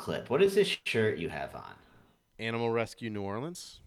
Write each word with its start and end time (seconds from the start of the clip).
Clip. 0.00 0.30
What 0.30 0.42
is 0.42 0.54
this 0.54 0.76
shirt 0.84 1.18
you 1.18 1.28
have 1.28 1.54
on? 1.54 1.74
Animal 2.38 2.70
Rescue 2.70 3.10
New 3.10 3.22
Orleans. 3.22 3.80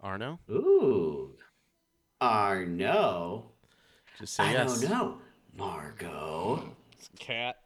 Arno, 0.00 0.38
Ooh. 0.50 1.30
Arno. 2.20 3.46
just 4.18 4.34
say 4.34 4.44
I 4.44 4.52
yes. 4.52 4.80
don't 4.80 4.90
know. 4.90 5.18
Margot. 5.56 6.74
It's 6.92 7.10
a 7.14 7.16
cat. 7.16 7.56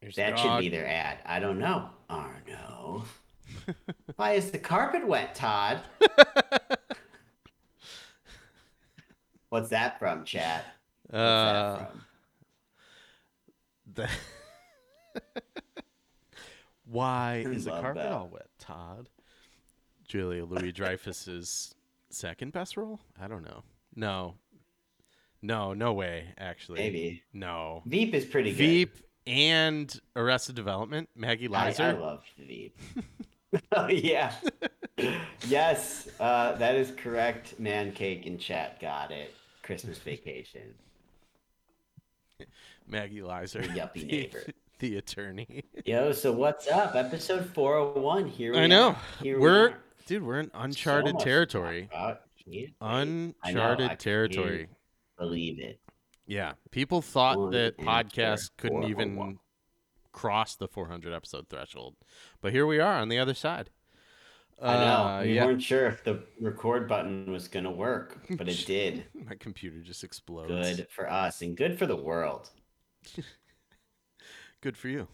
There's 0.00 0.16
That 0.16 0.38
should 0.38 0.58
be 0.60 0.68
their 0.68 0.86
ad. 0.86 1.18
I 1.24 1.40
don't 1.40 1.58
know. 1.58 1.88
Arno. 2.10 3.04
Why 4.16 4.32
is 4.32 4.50
the 4.50 4.58
carpet 4.58 5.06
wet, 5.06 5.34
Todd? 5.34 5.80
What's 9.50 9.68
that 9.70 9.98
from, 9.98 10.24
chat? 10.24 10.64
What's 11.04 11.14
Uh, 11.18 11.76
that 11.78 11.90
from? 11.90 12.04
the 13.94 14.08
Why 16.84 17.44
is 17.46 17.64
the 17.64 17.70
carpet 17.70 18.02
that. 18.02 18.12
all 18.12 18.28
wet, 18.28 18.48
Todd? 18.58 19.08
Julia 20.06 20.44
Louis 20.44 20.72
Dreyfus's 20.72 21.74
second 22.10 22.52
best 22.52 22.76
role? 22.76 23.00
I 23.20 23.28
don't 23.28 23.44
know. 23.44 23.62
No. 23.94 24.34
No, 25.40 25.74
no 25.74 25.92
way, 25.92 26.34
actually. 26.38 26.80
Maybe. 26.80 27.22
No. 27.32 27.82
Veep 27.86 28.14
is 28.14 28.24
pretty 28.24 28.50
good. 28.50 28.58
Veep 28.58 28.96
and 29.26 30.00
Arrested 30.16 30.54
Development, 30.54 31.08
Maggie 31.16 31.48
I, 31.52 31.74
I 31.78 31.92
love 31.92 32.22
Veep. 32.38 32.78
oh 33.72 33.88
yeah. 33.88 34.32
yes, 35.46 36.08
uh, 36.20 36.52
that 36.54 36.74
is 36.74 36.92
correct. 36.92 37.58
Man 37.60 37.92
cake 37.92 38.26
in 38.26 38.38
chat 38.38 38.80
got 38.80 39.10
it. 39.10 39.34
Christmas 39.62 39.98
vacation. 39.98 40.74
Maggie 42.86 43.22
Lizer. 43.22 43.62
yuppie 43.62 44.06
neighbor. 44.06 44.42
The 44.82 44.96
attorney. 44.96 45.62
Yo, 45.84 46.10
so 46.10 46.32
what's 46.32 46.66
up? 46.66 46.96
Episode 46.96 47.48
401. 47.54 48.26
Here 48.26 48.52
we 48.52 48.58
I 48.58 48.66
know. 48.66 48.88
are. 48.88 48.96
Here 49.22 49.36
we 49.36 49.40
We're 49.40 49.68
are. 49.68 49.78
dude, 50.06 50.24
we're 50.24 50.40
in 50.40 50.50
uncharted 50.54 51.20
to 51.20 51.24
territory. 51.24 51.88
about. 51.92 52.22
I 52.80 53.00
I 53.00 53.50
Uncharted 53.50 54.00
territory. 54.00 54.66
Believe 55.16 55.60
it. 55.60 55.78
Yeah. 56.26 56.54
People 56.72 57.00
thought 57.00 57.38
One 57.38 57.52
that 57.52 57.78
podcasts 57.78 58.50
couldn't 58.58 58.82
even 58.82 59.38
cross 60.10 60.56
the 60.56 60.66
400 60.66 61.12
episode 61.12 61.48
threshold. 61.48 61.94
But 62.40 62.52
here 62.52 62.66
we 62.66 62.80
are 62.80 62.96
on 62.96 63.08
the 63.08 63.20
other 63.20 63.34
side. 63.34 63.70
I 64.60 64.74
know. 64.74 64.80
Uh, 64.80 65.22
we 65.22 65.34
yeah. 65.36 65.44
weren't 65.44 65.62
sure 65.62 65.86
if 65.86 66.02
the 66.02 66.24
record 66.40 66.88
button 66.88 67.30
was 67.30 67.46
going 67.46 67.66
to 67.66 67.70
work, 67.70 68.18
but 68.30 68.48
it 68.48 68.66
did. 68.66 69.04
My 69.14 69.36
computer 69.36 69.80
just 69.80 70.02
explodes. 70.02 70.48
Good 70.50 70.88
for 70.90 71.08
us 71.08 71.40
and 71.40 71.56
good 71.56 71.78
for 71.78 71.86
the 71.86 71.94
world. 71.94 72.50
Good 74.62 74.76
for 74.78 74.88
you. 74.88 75.08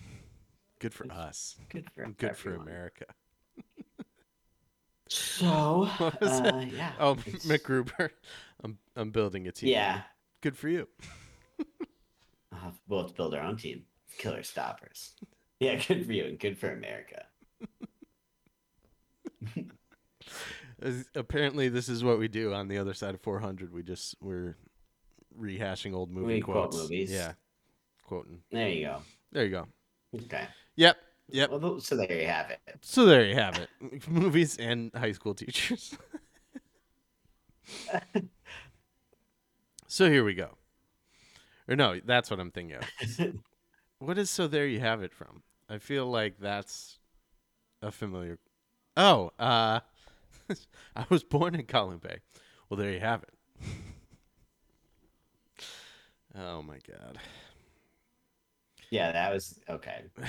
Good 0.79 0.95
for 0.95 1.11
us. 1.11 1.57
Good 1.71 1.89
for 1.95 2.05
Good 2.07 2.37
for 2.37 2.51
everyone. 2.51 2.69
America. 2.69 3.07
So, 5.09 5.89
uh, 6.01 6.65
yeah. 6.71 6.93
Oh, 7.01 7.13
it's- 7.27 7.47
MacGruber. 7.47 8.11
I'm 8.63 8.79
I'm 8.95 9.11
building 9.11 9.49
a 9.49 9.53
team. 9.53 9.71
Yeah. 9.71 10.03
Good 10.43 10.57
for 10.57 10.69
you. 10.69 10.87
Uh, 12.51 12.71
we'll 12.89 13.01
have 13.03 13.11
to 13.11 13.15
build 13.15 13.35
our 13.35 13.43
own 13.43 13.57
team. 13.57 13.85
Killer 14.17 14.43
stoppers. 14.43 15.13
Yeah, 15.61 15.77
good 15.77 16.05
for 16.07 16.13
you 16.13 16.25
and 16.25 16.39
good 16.39 16.59
for 16.59 16.73
America. 16.73 17.25
Apparently, 21.15 21.69
this 21.69 21.89
is 21.89 22.03
what 22.03 22.19
we 22.19 22.27
do 22.27 22.53
on 22.53 22.67
the 22.69 22.79
other 22.79 22.95
side 22.95 23.15
of 23.15 23.21
400. 23.21 23.73
We 23.73 23.83
just 23.85 24.17
we're 24.21 24.57
rehashing 25.39 25.95
old 25.95 26.11
movie 26.11 26.35
We 26.35 26.41
quote 26.41 26.71
quotes. 26.71 26.77
movies. 26.79 27.13
Yeah, 27.13 27.33
quoting. 28.03 28.41
There 28.51 28.69
you 28.69 28.87
go. 28.87 29.03
There 29.33 29.45
you 29.45 29.51
go. 29.51 29.67
Okay. 30.15 30.47
Yep, 30.77 30.97
yep. 31.29 31.51
Well, 31.51 31.81
so 31.81 31.97
there 31.97 32.21
you 32.21 32.27
have 32.27 32.51
it. 32.51 32.61
So 32.81 33.05
there 33.05 33.25
you 33.25 33.35
have 33.35 33.59
it. 33.59 34.09
Movies 34.09 34.57
and 34.57 34.91
high 34.95 35.13
school 35.13 35.35
teachers. 35.35 35.97
so 39.87 40.09
here 40.09 40.25
we 40.25 40.35
go. 40.35 40.51
Or 41.69 41.77
no, 41.77 42.01
that's 42.05 42.31
what 42.31 42.41
I'm 42.41 42.51
thinking 42.51 42.77
of. 42.77 43.35
What 44.01 44.17
is 44.17 44.31
so 44.31 44.47
there 44.47 44.67
you 44.67 44.79
have 44.79 45.03
it 45.03 45.13
from? 45.13 45.43
I 45.69 45.79
feel 45.79 46.07
like 46.07 46.39
that's 46.39 46.99
a 47.83 47.91
familiar. 47.91 48.39
Oh, 48.97 49.33
uh, 49.41 49.81
I 50.97 51.07
was 51.09 51.25
born 51.25 51.57
in 51.57 51.65
Colin 51.65 51.99
Bay. 51.99 52.19
Well, 52.69 52.79
there 52.79 52.93
you 52.93 53.01
have 53.01 53.25
it. 53.25 53.35
oh 56.39 56.63
my 56.63 56.79
god. 56.89 57.19
Yeah, 58.91 59.13
that 59.13 59.33
was 59.33 59.61
okay. 59.69 60.05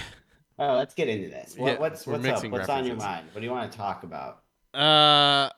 Oh, 0.62 0.76
let's 0.76 0.94
get 0.94 1.08
into 1.08 1.30
this. 1.30 1.56
What, 1.56 1.68
Yeah, 1.68 1.80
what's 1.80 2.06
what's 2.06 2.26
up? 2.26 2.44
What's 2.52 2.68
on 2.68 2.86
your 2.86 2.98
mind? 2.98 3.28
What 3.32 3.40
do 3.40 3.46
you 3.46 3.52
want 3.52 3.72
to 3.72 3.78
talk 3.78 4.04
about? 4.04 4.42
Uh, 4.74 5.50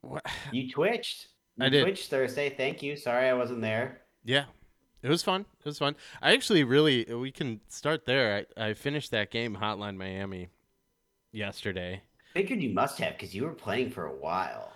what? 0.00 0.26
You 0.50 0.68
twitched. 0.68 1.28
You 1.56 1.66
I 1.66 1.68
did. 1.68 1.82
Twitched 1.84 2.10
Thursday. 2.10 2.50
Thank 2.50 2.82
you. 2.82 2.96
Sorry 2.96 3.28
I 3.28 3.34
wasn't 3.34 3.60
there. 3.60 4.00
Yeah, 4.24 4.46
it 5.02 5.08
was 5.08 5.22
fun. 5.22 5.42
It 5.60 5.64
was 5.64 5.78
fun. 5.78 5.94
I 6.20 6.32
actually 6.32 6.64
really 6.64 7.04
we 7.04 7.30
can 7.30 7.60
start 7.68 8.04
there. 8.04 8.44
I, 8.56 8.70
I 8.70 8.74
finished 8.74 9.12
that 9.12 9.30
game, 9.30 9.56
Hotline 9.60 9.96
Miami, 9.96 10.48
yesterday. 11.30 12.02
Figured 12.34 12.60
you 12.62 12.70
must 12.70 12.98
have 12.98 13.12
because 13.12 13.32
you 13.32 13.44
were 13.44 13.52
playing 13.52 13.90
for 13.90 14.06
a 14.06 14.14
while. 14.14 14.72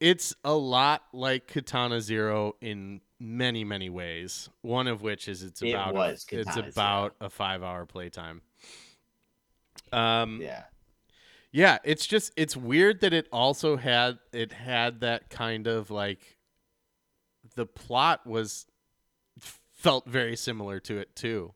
It's 0.00 0.34
a 0.42 0.54
lot 0.54 1.02
like 1.12 1.48
Katana 1.48 2.00
Zero 2.00 2.54
in 2.62 3.02
many 3.18 3.64
many 3.64 3.88
ways. 3.88 4.48
One 4.62 4.86
of 4.86 5.02
which 5.02 5.28
is 5.28 5.42
it's 5.42 5.62
It 5.62 5.70
about 5.70 5.94
a- 5.96 6.10
it's 6.10 6.56
about 6.56 7.16
a 7.20 7.30
five 7.30 7.62
hour 7.62 7.86
playtime. 7.86 8.42
Um, 9.92 10.40
Yeah. 10.40 10.64
Yeah, 11.52 11.78
it's 11.84 12.06
just 12.06 12.32
it's 12.36 12.56
weird 12.56 13.00
that 13.00 13.12
it 13.14 13.28
also 13.32 13.76
had 13.76 14.18
it 14.32 14.52
had 14.52 15.00
that 15.00 15.30
kind 15.30 15.66
of 15.66 15.90
like 15.90 16.36
the 17.54 17.64
plot 17.64 18.26
was 18.26 18.66
felt 19.38 20.06
very 20.06 20.36
similar 20.36 20.80
to 20.80 20.98
it 20.98 21.14
too. 21.16 21.54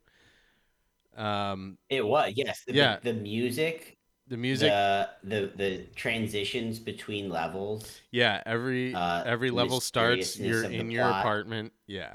Um 1.16 1.76
It 1.90 2.06
was 2.06 2.32
yes. 2.36 2.62
The, 2.66 2.72
Yeah. 2.74 2.98
The, 3.02 3.12
music, 3.12 3.98
the 4.30 4.36
music 4.36 4.70
the 4.70 5.10
the 5.24 5.52
the 5.56 5.86
transitions 5.96 6.78
between 6.78 7.28
levels. 7.28 8.00
yeah, 8.10 8.40
every 8.46 8.94
uh, 8.94 9.24
every 9.24 9.50
level 9.50 9.80
starts 9.80 10.38
you're 10.38 10.64
in 10.64 10.90
your 10.90 11.04
plot. 11.04 11.20
apartment. 11.20 11.72
Yeah. 11.86 12.14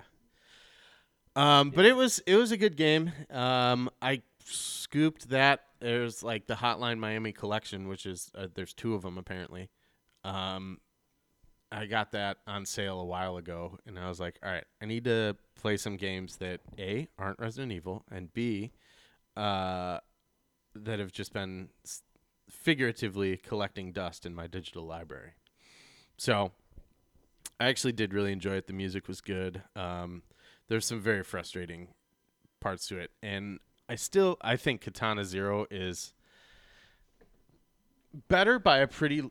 Um 1.36 1.70
but 1.70 1.86
it 1.86 1.96
was 1.96 2.20
it 2.26 2.36
was 2.36 2.52
a 2.52 2.58
good 2.58 2.78
game. 2.78 3.12
Um 3.30 3.90
I 4.02 4.22
scooped 4.46 5.30
that 5.30 5.66
there's 5.82 6.24
like 6.24 6.48
the 6.48 6.56
Hotline 6.56 6.98
Miami 6.98 7.34
collection 7.34 7.90
which 7.90 8.06
is 8.06 8.32
uh, 8.34 8.48
there's 8.56 8.74
two 8.74 8.96
of 8.96 9.02
them 9.02 9.18
apparently. 9.18 9.70
Um 10.24 10.80
I 11.72 11.88
got 11.88 12.14
that 12.14 12.38
on 12.48 12.66
sale 12.66 13.02
a 13.02 13.06
while 13.06 13.36
ago, 13.36 13.80
and 13.86 14.00
I 14.00 14.08
was 14.08 14.18
like, 14.18 14.40
all 14.42 14.50
right, 14.50 14.64
I 14.82 14.86
need 14.86 15.04
to 15.06 15.36
play 15.60 15.76
some 15.76 15.98
games 15.98 16.38
that 16.38 16.62
A, 16.80 17.10
aren't 17.18 17.40
Resident 17.40 17.74
Evil, 17.74 18.06
and 18.10 18.32
B, 18.32 18.72
uh, 19.36 20.00
that 20.76 21.00
have 21.00 21.12
just 21.12 21.34
been 21.34 21.70
figuratively 22.66 23.38
collecting 23.38 23.92
dust 23.92 24.26
in 24.26 24.34
my 24.34 24.48
digital 24.48 24.84
library. 24.84 25.34
So 26.18 26.52
I 27.60 27.68
actually 27.68 27.92
did 27.92 28.12
really 28.12 28.32
enjoy 28.32 28.56
it. 28.56 28.66
The 28.66 28.74
music 28.74 29.08
was 29.08 29.22
good. 29.22 29.62
Um, 29.76 30.24
there's 30.68 30.84
some 30.84 31.00
very 31.00 31.24
frustrating 31.24 31.90
parts 32.60 32.88
to 32.88 32.98
it, 32.98 33.12
and 33.22 33.60
I 33.88 33.94
still 33.94 34.38
I 34.42 34.56
think 34.56 34.82
Katana 34.82 35.26
Zero 35.26 35.68
is 35.70 36.16
better 38.30 38.58
by 38.58 38.80
a 38.80 38.88
pretty 38.88 39.30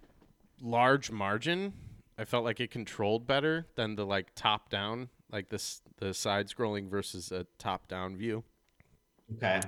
large 0.63 1.11
margin. 1.11 1.73
I 2.17 2.25
felt 2.27 2.45
like 2.45 2.61
it 2.61 2.71
controlled 2.71 3.27
better 3.27 3.67
than 3.75 3.97
the 3.97 4.07
like 4.07 4.29
top 4.37 4.71
down, 4.71 5.09
like 5.33 5.49
this 5.49 5.83
the 5.97 6.15
side 6.15 6.47
scrolling 6.47 6.89
versus 6.89 7.33
a 7.33 7.49
top 7.59 7.89
down 7.89 8.17
view. 8.17 8.45
Okay. 9.35 9.61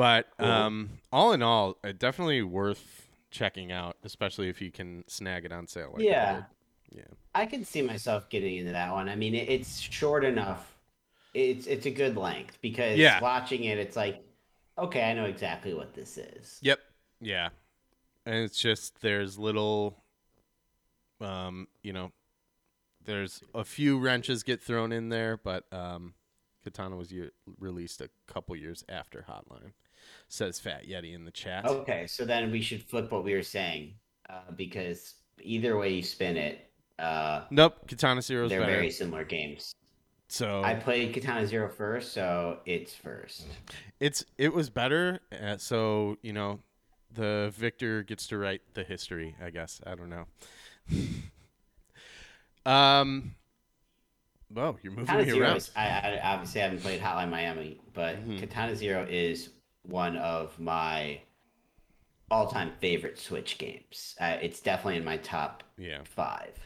But 0.00 0.28
um, 0.38 0.88
all 1.12 1.34
in 1.34 1.42
all, 1.42 1.76
uh, 1.84 1.92
definitely 1.92 2.40
worth 2.40 3.06
checking 3.30 3.70
out, 3.70 3.98
especially 4.02 4.48
if 4.48 4.62
you 4.62 4.70
can 4.70 5.04
snag 5.08 5.44
it 5.44 5.52
on 5.52 5.66
sale. 5.66 5.90
Like 5.92 6.02
yeah. 6.04 6.44
Yeah. 6.90 7.02
I 7.34 7.44
can 7.44 7.66
see 7.66 7.82
myself 7.82 8.30
getting 8.30 8.56
into 8.56 8.72
that 8.72 8.92
one. 8.92 9.10
I 9.10 9.14
mean, 9.14 9.34
it, 9.34 9.50
it's 9.50 9.78
short 9.78 10.24
enough. 10.24 10.74
It's 11.34 11.66
it's 11.66 11.84
a 11.84 11.90
good 11.90 12.16
length 12.16 12.56
because 12.62 12.98
Yeah. 12.98 13.20
watching 13.20 13.64
it, 13.64 13.76
it's 13.76 13.94
like, 13.94 14.24
okay, 14.78 15.02
I 15.02 15.12
know 15.12 15.26
exactly 15.26 15.74
what 15.74 15.92
this 15.92 16.16
is. 16.16 16.58
Yep. 16.62 16.78
Yeah. 17.20 17.50
And 18.24 18.36
it's 18.36 18.58
just 18.58 19.02
there's 19.02 19.38
little 19.38 20.02
um, 21.20 21.68
you 21.82 21.92
know, 21.92 22.10
there's 23.04 23.42
a 23.54 23.64
few 23.66 23.98
wrenches 23.98 24.44
get 24.44 24.62
thrown 24.62 24.92
in 24.92 25.10
there, 25.10 25.36
but 25.36 25.70
um 25.74 26.14
Katana 26.64 26.96
was 26.96 27.12
ye- 27.12 27.30
released 27.58 28.00
a 28.00 28.08
couple 28.26 28.56
years 28.56 28.82
after 28.88 29.26
Hotline. 29.28 29.72
Says 30.32 30.60
Fat 30.60 30.86
Yeti 30.86 31.12
in 31.12 31.24
the 31.24 31.32
chat. 31.32 31.66
Okay, 31.66 32.06
so 32.06 32.24
then 32.24 32.52
we 32.52 32.62
should 32.62 32.84
flip 32.84 33.10
what 33.10 33.24
we 33.24 33.34
were 33.34 33.42
saying 33.42 33.94
uh, 34.30 34.52
because 34.54 35.14
either 35.42 35.76
way 35.76 35.88
you 35.94 36.02
spin 36.04 36.36
it, 36.36 36.70
uh, 37.00 37.46
Nope, 37.50 37.88
Katana 37.88 38.22
Zero 38.22 38.44
is 38.44 38.50
they're 38.50 38.60
better. 38.60 38.72
very 38.72 38.90
similar 38.92 39.24
games. 39.24 39.74
so 40.28 40.62
I 40.62 40.74
played 40.74 41.12
Katana 41.12 41.48
Zero 41.48 41.68
first, 41.68 42.12
so 42.12 42.60
it's 42.64 42.94
first. 42.94 43.46
it's 43.98 44.24
it 44.38 44.54
was 44.54 44.70
better. 44.70 45.18
Uh, 45.32 45.56
so 45.56 46.16
you 46.22 46.32
know, 46.32 46.60
the 47.12 47.52
victor 47.56 48.04
gets 48.04 48.28
to 48.28 48.38
write 48.38 48.62
the 48.74 48.84
history. 48.84 49.34
I 49.44 49.50
guess 49.50 49.80
I 49.84 49.96
don't 49.96 50.10
know. 50.10 50.26
um. 52.70 53.34
Whoa, 54.52 54.76
you're 54.82 54.90
moving 54.92 55.06
Katana 55.06 55.24
me 55.26 55.30
Zero 55.32 55.46
around. 55.46 55.56
is, 55.58 55.70
I, 55.76 55.86
I 55.86 56.20
obviously 56.34 56.60
haven't 56.60 56.82
played 56.82 57.00
Hotline 57.00 57.30
Miami, 57.30 57.80
but 57.94 58.16
Mhm. 58.26 58.40
Katana 58.40 58.74
Zero 58.74 59.06
is 59.08 59.50
one 59.82 60.16
of 60.16 60.58
my 60.58 61.20
all-time 62.30 62.72
favorite 62.80 63.18
Switch 63.18 63.58
games. 63.58 64.14
Uh, 64.20 64.36
it's 64.40 64.60
definitely 64.60 64.96
in 64.96 65.04
my 65.04 65.16
top 65.18 65.64
Yeah. 65.76 66.02
five. 66.04 66.56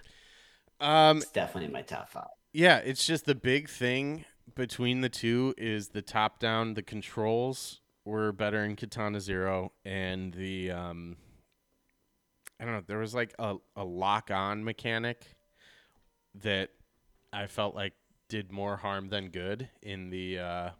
Um. 0.80 1.18
It's 1.18 1.30
definitely 1.30 1.66
in 1.66 1.72
my 1.72 1.82
top 1.82 2.10
five. 2.10 2.28
Yeah. 2.52 2.78
It's 2.78 3.06
just 3.06 3.24
the 3.24 3.34
big 3.34 3.68
thing 3.68 4.24
between 4.54 5.00
the 5.00 5.08
two 5.08 5.54
is 5.56 5.88
the 5.88 6.02
top 6.02 6.38
down. 6.38 6.74
The 6.74 6.82
controls 6.82 7.80
were 8.04 8.32
better 8.32 8.62
in 8.64 8.76
Katana 8.76 9.20
Zero, 9.20 9.72
and 9.84 10.34
the 10.34 10.70
um. 10.70 11.16
I 12.60 12.64
don't 12.64 12.74
know. 12.74 12.82
There 12.86 12.98
was 12.98 13.14
like 13.14 13.34
a 13.38 13.56
a 13.76 13.84
lock 13.84 14.30
on 14.30 14.64
mechanic 14.64 15.24
that 16.34 16.70
I 17.32 17.46
felt 17.46 17.74
like 17.74 17.94
did 18.28 18.52
more 18.52 18.76
harm 18.76 19.08
than 19.08 19.28
good 19.28 19.68
in 19.82 20.10
the 20.10 20.38
uh, 20.38 20.70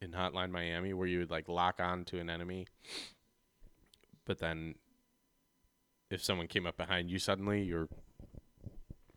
in 0.00 0.12
Hotline 0.12 0.50
Miami, 0.50 0.92
where 0.92 1.06
you 1.08 1.20
would 1.20 1.30
like 1.30 1.48
lock 1.48 1.80
on 1.80 2.04
to 2.06 2.18
an 2.18 2.28
enemy, 2.30 2.66
but 4.24 4.38
then 4.38 4.74
if 6.10 6.22
someone 6.22 6.46
came 6.46 6.66
up 6.66 6.76
behind 6.76 7.10
you 7.10 7.18
suddenly, 7.18 7.62
you're 7.62 7.88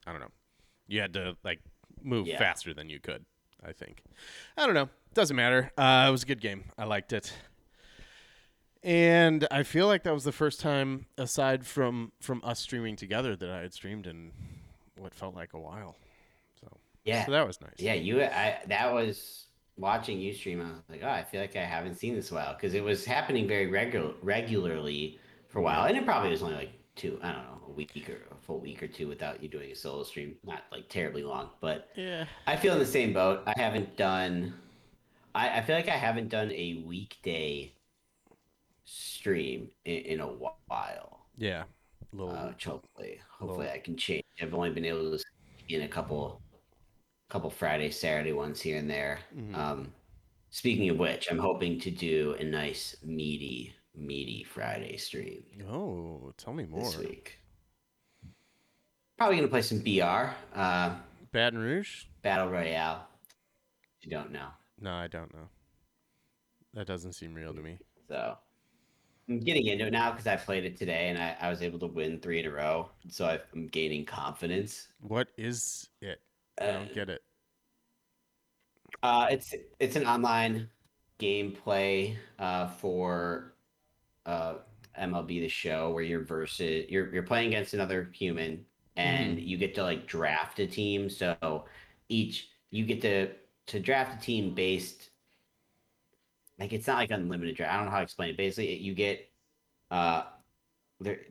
I 0.08 0.12
don't 0.12 0.22
know, 0.22 0.32
you 0.88 1.02
had 1.02 1.14
to 1.14 1.36
like 1.44 1.60
move 2.02 2.28
Yeah. 2.28 2.38
faster 2.40 2.74
than 2.74 2.90
you 2.90 3.00
could. 3.00 3.26
I 3.64 3.74
think 3.74 4.04
I 4.58 4.66
don't 4.66 4.74
know. 4.76 4.90
Doesn't 5.14 5.36
matter. 5.36 5.72
Uh, 5.78 6.06
it 6.08 6.12
was 6.12 6.24
a 6.24 6.26
good 6.26 6.40
game. 6.42 6.66
I 6.78 6.86
liked 6.86 7.12
it. 7.14 7.34
And 8.82 9.46
I 9.52 9.64
feel 9.64 9.88
like 9.88 10.04
that 10.04 10.14
was 10.14 10.24
the 10.24 10.32
first 10.32 10.62
time, 10.62 11.08
aside 11.18 11.66
from 11.66 12.14
from 12.22 12.42
us 12.46 12.60
streaming 12.62 12.96
together, 12.96 13.36
that 13.36 13.50
I 13.50 13.60
had 13.62 13.74
streamed 13.74 14.08
in 14.08 14.32
what 14.98 15.14
felt 15.14 15.36
like 15.36 15.54
a 15.54 15.60
while. 15.60 15.98
So, 16.62 16.78
Yeah, 17.04 17.26
so 17.26 17.32
that 17.34 17.46
was 17.46 17.60
nice. 17.60 17.74
yeah. 17.78 17.96
You, 17.96 18.24
I 18.24 18.60
that 18.68 18.94
was 18.94 19.48
watching 19.80 20.20
you 20.20 20.34
stream. 20.34 20.62
I 20.62 20.66
was 20.66 20.82
like, 20.90 21.02
oh, 21.04 21.10
I 21.10 21.24
feel 21.24 21.42
like 21.42 21.56
I 21.56 21.64
haven't 21.64 21.96
seen 21.96 22.16
this 22.16 22.30
in 22.32 22.38
a 22.38 22.40
while 22.40 22.54
because 22.54 22.74
it 22.74 22.84
was 22.84 23.06
happening 23.06 23.48
very 23.48 23.68
regular 23.68 24.14
regularly 24.22 25.20
for 25.48 25.60
a 25.60 25.62
while, 25.62 25.86
and 25.86 25.98
it 25.98 26.06
probably 26.06 26.30
was 26.30 26.44
only 26.44 26.56
like 26.56 26.72
two. 26.96 27.20
I 27.24 27.32
don't 27.32 27.44
know, 27.44 27.62
a 27.68 27.72
week 27.72 28.10
or 28.10 28.36
a 28.36 28.36
full 28.42 28.60
week 28.60 28.84
or 28.84 28.88
two 28.88 29.08
without 29.08 29.42
you 29.42 29.50
doing 29.50 29.72
a 29.72 29.76
solo 29.76 30.04
stream. 30.04 30.36
Not 30.46 30.64
like 30.72 30.90
terribly 30.90 31.24
long, 31.24 31.50
but 31.62 31.90
Yeah. 31.96 32.26
I 32.46 32.56
feel 32.56 32.74
in 32.74 32.80
the 32.80 32.86
same 32.86 33.14
boat. 33.14 33.42
I 33.48 33.54
haven't 33.60 33.96
done. 33.98 34.54
I, 35.34 35.60
I 35.60 35.62
feel 35.62 35.76
like 35.76 35.88
I 35.88 35.98
haven't 35.98 36.30
done 36.30 36.52
a 36.52 36.84
weekday 36.86 37.74
stream 38.86 39.70
in, 39.86 39.98
in 39.98 40.20
a 40.20 40.28
while. 40.28 41.28
Yeah. 41.38 41.64
Little. 42.12 42.36
Uh, 42.36 42.48
which 42.48 42.66
hopefully, 42.66 43.20
hopefully 43.30 43.70
I 43.70 43.78
can 43.78 43.96
change. 43.96 44.24
I've 44.42 44.54
only 44.54 44.72
been 44.72 44.86
able 44.86 45.16
to 45.18 45.24
in 45.70 45.84
a 45.84 45.88
couple, 45.88 46.42
couple 47.30 47.50
Friday, 47.50 47.92
Saturday 47.92 48.34
ones 48.34 48.60
here 48.60 48.78
and 48.78 48.90
there. 48.90 49.20
Mhm. 49.36 49.56
Um, 49.56 49.94
speaking 50.50 50.90
of 50.90 50.98
which, 50.98 51.32
I'm 51.32 51.38
hoping 51.38 51.80
to 51.82 51.92
do 51.92 52.36
a 52.40 52.44
nice 52.44 52.96
meaty, 53.04 53.76
meaty 53.96 54.44
Friday 54.44 54.98
stream 54.98 55.44
oh, 55.70 56.34
tell 56.38 56.54
me 56.54 56.66
more. 56.66 56.82
this 56.82 56.98
week. 56.98 57.40
Probably 59.18 59.38
gonna 59.38 59.48
play 59.48 59.62
some 59.62 59.80
BR, 59.80 60.34
uh, 60.56 61.00
Baton 61.32 61.60
Rouge? 61.60 62.06
Battle 62.22 62.50
Royale. 62.50 63.08
You 64.02 64.10
don't 64.10 64.32
know. 64.32 64.50
No, 64.80 64.94
I 64.94 65.08
don't 65.08 65.34
know. 65.34 65.50
That 66.74 66.88
doesn't 66.88 67.14
seem 67.14 67.34
real 67.34 67.54
to 67.54 67.62
me. 67.62 67.78
So 68.08 68.38
I'm 69.28 69.40
getting 69.40 69.68
into 69.68 69.88
it 69.88 69.92
now 69.92 70.12
because 70.12 70.26
I 70.26 70.36
played 70.38 70.66
it 70.66 70.78
today 70.78 71.10
and 71.10 71.18
I, 71.18 71.36
I 71.40 71.50
was 71.50 71.62
able 71.62 71.80
to 71.80 71.88
win 71.88 72.20
three 72.20 72.40
in 72.40 72.46
a 72.46 72.52
row. 72.52 72.90
So 73.10 73.26
I, 73.26 73.40
I'm 73.54 73.68
gaining 73.68 74.06
confidence. 74.06 74.88
What 75.02 75.28
is 75.38 75.90
it? 76.02 76.22
I 76.60 76.72
don't 76.72 76.92
Uh, 76.92 76.94
get 76.94 77.10
it. 77.10 77.22
Uh, 79.02 79.28
it's 79.32 79.54
it's 79.80 79.96
an 79.96 80.06
online 80.06 80.70
gameplay 81.20 82.18
uh, 82.38 82.68
for 82.68 83.56
uh, 84.26 84.56
MLB 84.96 85.42
the 85.42 85.50
Show 85.50 85.92
where 85.92 86.04
you're 86.04 86.24
versus 86.26 86.86
you're 86.90 87.14
you're 87.14 87.24
playing 87.24 87.50
against 87.50 87.74
another 87.74 88.12
human 88.14 88.66
and 88.98 89.40
you 89.40 89.58
get 89.58 89.76
to 89.76 89.84
like 89.84 90.08
draft 90.08 90.60
a 90.60 90.68
team. 90.68 91.10
So 91.10 91.66
each 92.10 92.50
you 92.72 92.86
get 92.86 93.02
to 93.04 93.34
to 93.68 93.80
draft 93.80 94.22
a 94.24 94.26
team 94.26 94.56
based 94.56 95.12
like 96.60 96.74
it's 96.74 96.88
not 96.88 96.98
like 96.98 97.12
unlimited 97.12 97.56
draft. 97.56 97.74
I 97.74 97.78
don't 97.78 97.86
know 97.86 97.92
how 97.92 97.98
to 97.98 98.04
explain 98.04 98.30
it. 98.32 98.38
Basically, 98.38 98.76
you 98.78 98.94
get 98.94 99.30
uh 99.92 100.24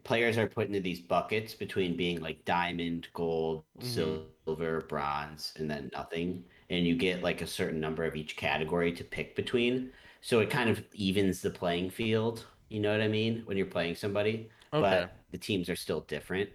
players 0.04 0.38
are 0.38 0.46
put 0.48 0.66
into 0.68 0.80
these 0.80 1.00
buckets 1.00 1.54
between 1.54 1.96
being 1.96 2.20
like 2.20 2.44
diamond, 2.44 3.08
gold, 3.12 3.64
Mhm. 3.80 4.26
silver, 4.46 4.80
bronze, 4.82 5.52
and 5.56 5.70
then 5.70 5.90
nothing. 5.92 6.44
And 6.70 6.86
you 6.86 6.96
get 6.96 7.22
like 7.22 7.42
a 7.42 7.46
certain 7.46 7.80
number 7.80 8.04
of 8.04 8.16
each 8.16 8.36
category 8.36 8.92
to 8.92 9.04
pick 9.04 9.36
between. 9.36 9.92
So 10.20 10.40
it 10.40 10.50
kind 10.50 10.70
of 10.70 10.84
evens 10.94 11.42
the 11.42 11.50
playing 11.50 11.90
field. 11.90 12.46
You 12.68 12.80
know 12.80 12.90
what 12.92 13.00
I 13.02 13.08
mean? 13.08 13.42
When 13.46 13.56
you're 13.56 13.66
playing 13.66 13.96
somebody, 13.96 14.50
Okay. 14.72 14.80
but 14.80 15.12
the 15.30 15.38
teams 15.38 15.68
are 15.68 15.76
still 15.76 16.00
different. 16.02 16.50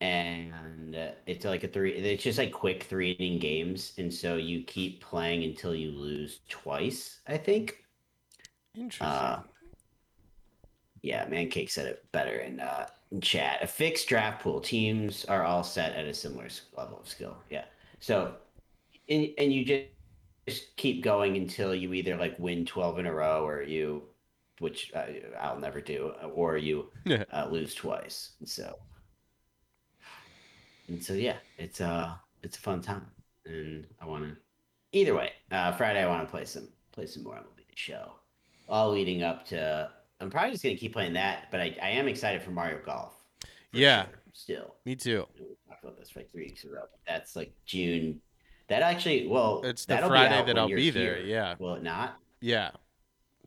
And 0.00 0.96
uh, 0.96 1.12
it's 1.26 1.44
like 1.44 1.62
a 1.64 1.68
three. 1.68 1.92
It's 1.92 2.24
just 2.24 2.38
like 2.38 2.52
quick 2.52 2.82
three 2.84 3.12
inning 3.12 3.38
games, 3.38 3.92
and 3.98 4.12
so 4.12 4.36
you 4.36 4.64
keep 4.64 5.00
playing 5.00 5.44
until 5.44 5.74
you 5.76 5.92
lose 5.92 6.40
twice. 6.48 7.20
I 7.26 7.38
think. 7.38 7.84
Interesting. 8.74 9.06
Uh, 9.06 9.42
yeah, 11.02 11.26
Mancake 11.26 11.70
said 11.70 11.86
it 11.86 12.04
better 12.12 12.36
in 12.38 12.60
uh, 12.60 12.86
in 13.10 13.20
chat. 13.20 13.58
A 13.62 13.66
fixed 13.66 14.08
draft 14.08 14.42
pool. 14.42 14.60
Teams 14.60 15.24
are 15.26 15.44
all 15.44 15.64
set 15.64 15.94
at 15.94 16.04
a 16.06 16.14
similar 16.14 16.48
level 16.76 16.98
of 17.00 17.08
skill. 17.08 17.36
Yeah. 17.50 17.64
So, 18.00 18.34
and, 19.08 19.28
and 19.38 19.52
you 19.52 19.64
just, 19.64 19.84
just 20.48 20.76
keep 20.76 21.02
going 21.02 21.36
until 21.36 21.74
you 21.74 21.92
either 21.92 22.16
like 22.16 22.38
win 22.38 22.64
twelve 22.64 22.98
in 22.98 23.06
a 23.06 23.12
row, 23.12 23.44
or 23.46 23.62
you, 23.62 24.02
which 24.60 24.92
uh, 24.94 25.06
I'll 25.40 25.58
never 25.58 25.80
do, 25.80 26.12
or 26.34 26.56
you 26.56 26.90
Yeah. 27.04 27.24
uh, 27.32 27.48
lose 27.50 27.74
twice. 27.74 28.32
And 28.40 28.48
so, 28.48 28.76
and 30.88 31.02
so 31.02 31.14
yeah, 31.14 31.36
it's 31.58 31.80
uh 31.80 32.14
it's 32.42 32.56
a 32.58 32.60
fun 32.60 32.80
time, 32.80 33.06
and 33.46 33.86
I 34.00 34.06
want 34.06 34.24
to. 34.24 34.36
Either 34.94 35.14
way, 35.14 35.32
uh, 35.50 35.72
Friday 35.72 36.02
I 36.02 36.06
want 36.06 36.22
to 36.26 36.30
play 36.30 36.44
some 36.44 36.68
play 36.92 37.06
some 37.06 37.22
more 37.24 37.34
MLB 37.34 37.56
the 37.68 37.76
Show, 37.76 38.12
all 38.68 38.92
leading 38.92 39.22
up 39.22 39.44
to. 39.46 39.90
I'm 40.22 40.30
probably 40.30 40.52
just 40.52 40.62
gonna 40.62 40.76
keep 40.76 40.92
playing 40.92 41.14
that, 41.14 41.48
but 41.50 41.60
I, 41.60 41.76
I 41.82 41.88
am 41.90 42.06
excited 42.06 42.42
for 42.42 42.52
Mario 42.52 42.78
Golf. 42.84 43.12
for 43.40 43.48
Yeah. 43.72 44.04
sure, 44.04 44.14
still. 44.32 44.74
Me 44.84 44.94
too. 44.94 45.26
We 45.38 45.46
talked 45.68 45.82
about 45.82 45.98
this 45.98 46.10
for 46.10 46.20
like 46.20 46.30
three 46.30 46.44
weeks 46.44 46.62
in 46.62 46.70
a 46.70 46.74
row. 46.74 46.82
That's 47.06 47.34
like 47.34 47.52
June. 47.66 48.20
That 48.68 48.82
actually, 48.82 49.26
well, 49.26 49.60
It's 49.64 49.84
the 49.84 49.98
Friday 49.98 50.44
that 50.46 50.56
I'll 50.58 50.68
be 50.68 50.90
there, 50.90 51.16
here, 51.16 51.26
yeah. 51.26 51.56
Will 51.58 51.74
it 51.74 51.82
not? 51.82 52.16
Yeah. 52.40 52.70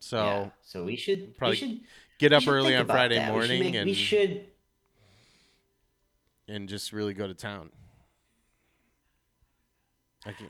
So 0.02 0.18
yeah. 0.26 0.50
So 0.62 0.84
we 0.84 0.98
should 0.98 1.38
probably 1.38 1.54
we 1.54 1.58
should 1.58 1.80
get 2.20 2.34
up 2.34 2.44
should 2.44 2.52
early 2.54 2.76
on 2.76 2.86
Friday 2.86 3.16
that. 3.16 3.30
We 3.32 3.38
morning 3.38 3.64
make- 3.64 3.76
and 3.76 3.86
we 3.86 3.94
should 3.94 4.46
and 6.50 6.68
just 6.68 6.92
really 6.92 7.14
go 7.14 7.26
to 7.26 7.34
town. 7.34 7.72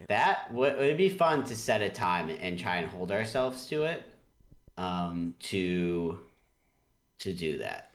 That 0.07 0.51
would 0.53 0.73
it'd 0.73 0.97
be 0.97 1.09
fun 1.09 1.43
to 1.45 1.55
set 1.55 1.81
a 1.81 1.89
time 1.89 2.29
and 2.29 2.57
try 2.57 2.77
and 2.77 2.87
hold 2.89 3.11
ourselves 3.11 3.67
to 3.67 3.83
it. 3.83 4.03
Um, 4.77 5.35
to 5.39 6.19
to 7.19 7.33
do 7.33 7.59
that. 7.59 7.91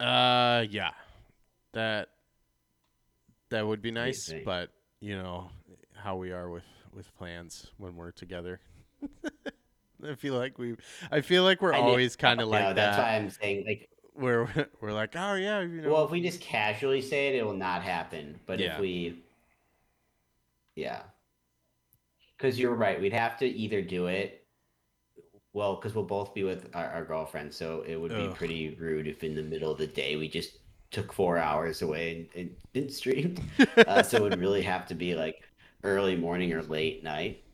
Uh, 0.00 0.66
yeah, 0.68 0.90
that 1.72 2.08
that 3.50 3.66
would 3.66 3.80
be 3.80 3.92
nice, 3.92 4.32
but 4.44 4.70
you 5.00 5.16
know 5.16 5.50
how 5.94 6.16
we 6.16 6.32
are 6.32 6.48
with 6.50 6.64
with 6.92 7.14
plans 7.16 7.70
when 7.78 7.94
we're 7.94 8.10
together. 8.10 8.60
I 10.04 10.14
feel 10.16 10.34
like 10.34 10.58
we 10.58 10.76
I 11.12 11.20
feel 11.20 11.44
like 11.44 11.62
we're 11.62 11.74
I 11.74 11.78
always 11.78 12.16
kind 12.16 12.40
of 12.40 12.48
like 12.48 12.74
that's 12.74 12.96
that 12.96 13.02
why 13.02 13.14
I'm 13.14 13.30
saying 13.30 13.64
like 13.66 13.88
where 14.14 14.44
we're, 14.44 14.66
we're 14.80 14.92
like, 14.92 15.14
"Oh 15.16 15.34
yeah, 15.34 15.60
you 15.60 15.80
know." 15.82 15.92
Well, 15.92 16.04
if 16.04 16.10
we 16.10 16.20
just 16.20 16.40
casually 16.40 17.00
say 17.00 17.28
it, 17.28 17.36
it 17.36 17.46
will 17.46 17.52
not 17.52 17.82
happen. 17.82 18.40
But 18.46 18.58
Yeah. 18.58 18.74
if 18.74 18.80
we, 18.80 19.22
yeah, 20.74 21.02
because 22.42 22.58
you're 22.58 22.74
right, 22.74 23.00
we'd 23.00 23.12
have 23.12 23.38
to 23.38 23.46
either 23.46 23.80
do 23.80 24.06
it. 24.06 24.44
Well, 25.52 25.76
because 25.76 25.94
we'll 25.94 26.04
both 26.04 26.34
be 26.34 26.42
with 26.42 26.68
our, 26.74 26.86
our 26.86 27.04
girlfriends, 27.04 27.56
so 27.56 27.84
it 27.86 27.94
would 27.94 28.10
be 28.10 28.26
Ugh. 28.26 28.34
pretty 28.34 28.74
rude 28.80 29.06
if 29.06 29.22
in 29.22 29.36
the 29.36 29.42
middle 29.42 29.70
of 29.70 29.78
the 29.78 29.86
day 29.86 30.16
we 30.16 30.28
just 30.28 30.58
took 30.90 31.12
four 31.12 31.38
hours 31.38 31.82
away 31.82 32.28
and, 32.34 32.48
and, 32.74 32.82
and 32.82 32.92
streamed. 32.92 33.40
uh, 33.86 34.02
so 34.02 34.16
it 34.16 34.22
would 34.22 34.40
really 34.40 34.62
have 34.62 34.86
to 34.88 34.94
be 34.94 35.14
like 35.14 35.42
early 35.84 36.16
morning 36.16 36.52
or 36.52 36.62
late 36.62 37.04
night. 37.04 37.44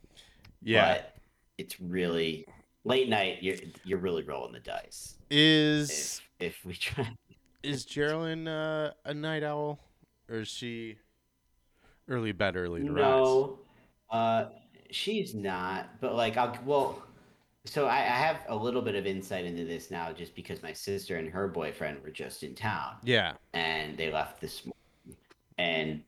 yeah. 0.63 0.95
But 0.95 1.17
it's 1.59 1.79
really 1.81 2.47
late 2.85 3.09
night. 3.09 3.43
You're 3.43 3.57
you're 3.85 3.99
really 3.99 4.23
rolling 4.23 4.53
the 4.53 4.61
dice 4.61 5.17
is 5.29 6.23
if 6.39 6.47
if 6.57 6.65
we 6.65 6.75
try. 6.75 7.13
is 7.63 7.85
Geraldine 7.85 8.47
uh, 8.47 8.93
a 9.05 9.13
night 9.13 9.43
owl 9.43 9.81
or 10.31 10.37
is 10.37 10.49
she 10.49 10.97
early 12.09 12.33
bed 12.33 12.57
early 12.57 12.85
to 12.85 12.93
rise? 12.93 13.03
No, 13.03 13.59
uh, 14.11 14.47
she's 14.91 15.35
not. 15.35 16.01
But 16.01 16.15
like, 16.15 16.37
I'll 16.37 16.57
well. 16.65 17.03
So 17.67 17.87
I, 17.87 17.99
I 17.99 18.01
have 18.01 18.41
a 18.49 18.57
little 18.57 18.83
bit 18.83 18.95
of 18.95 19.07
insight 19.07 19.45
into 19.45 19.65
this 19.65 19.91
now, 19.91 20.13
just 20.13 20.35
because 20.35 20.63
my 20.63 20.73
sister 20.73 21.17
and 21.17 21.29
her 21.31 21.49
boyfriend 21.49 22.03
were 22.03 22.11
just 22.11 22.43
in 22.43 22.55
town, 22.55 22.97
Yeah. 23.03 23.35
and 23.53 23.97
they 23.99 24.11
left 24.13 24.41
this 24.41 24.65
morning. 24.65 24.75
And 25.59 26.05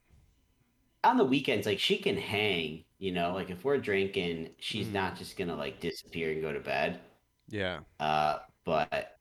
on 1.05 1.17
the 1.17 1.25
weekends, 1.25 1.67
like 1.67 1.79
she 1.79 1.99
can 1.99 2.17
hang. 2.17 2.85
You 2.99 3.13
know, 3.13 3.33
like 3.35 3.51
if 3.51 3.65
we're 3.65 3.79
drinking, 3.79 4.51
she's 4.59 4.89
Mhm. 4.89 4.93
not 4.93 5.17
just 5.17 5.37
gonna 5.37 5.57
like 5.57 5.81
disappear 5.81 6.33
and 6.33 6.43
go 6.43 6.53
to 6.53 6.61
bed. 6.61 7.01
Yeah. 7.49 7.81
Uh, 8.01 8.41
but 8.65 9.19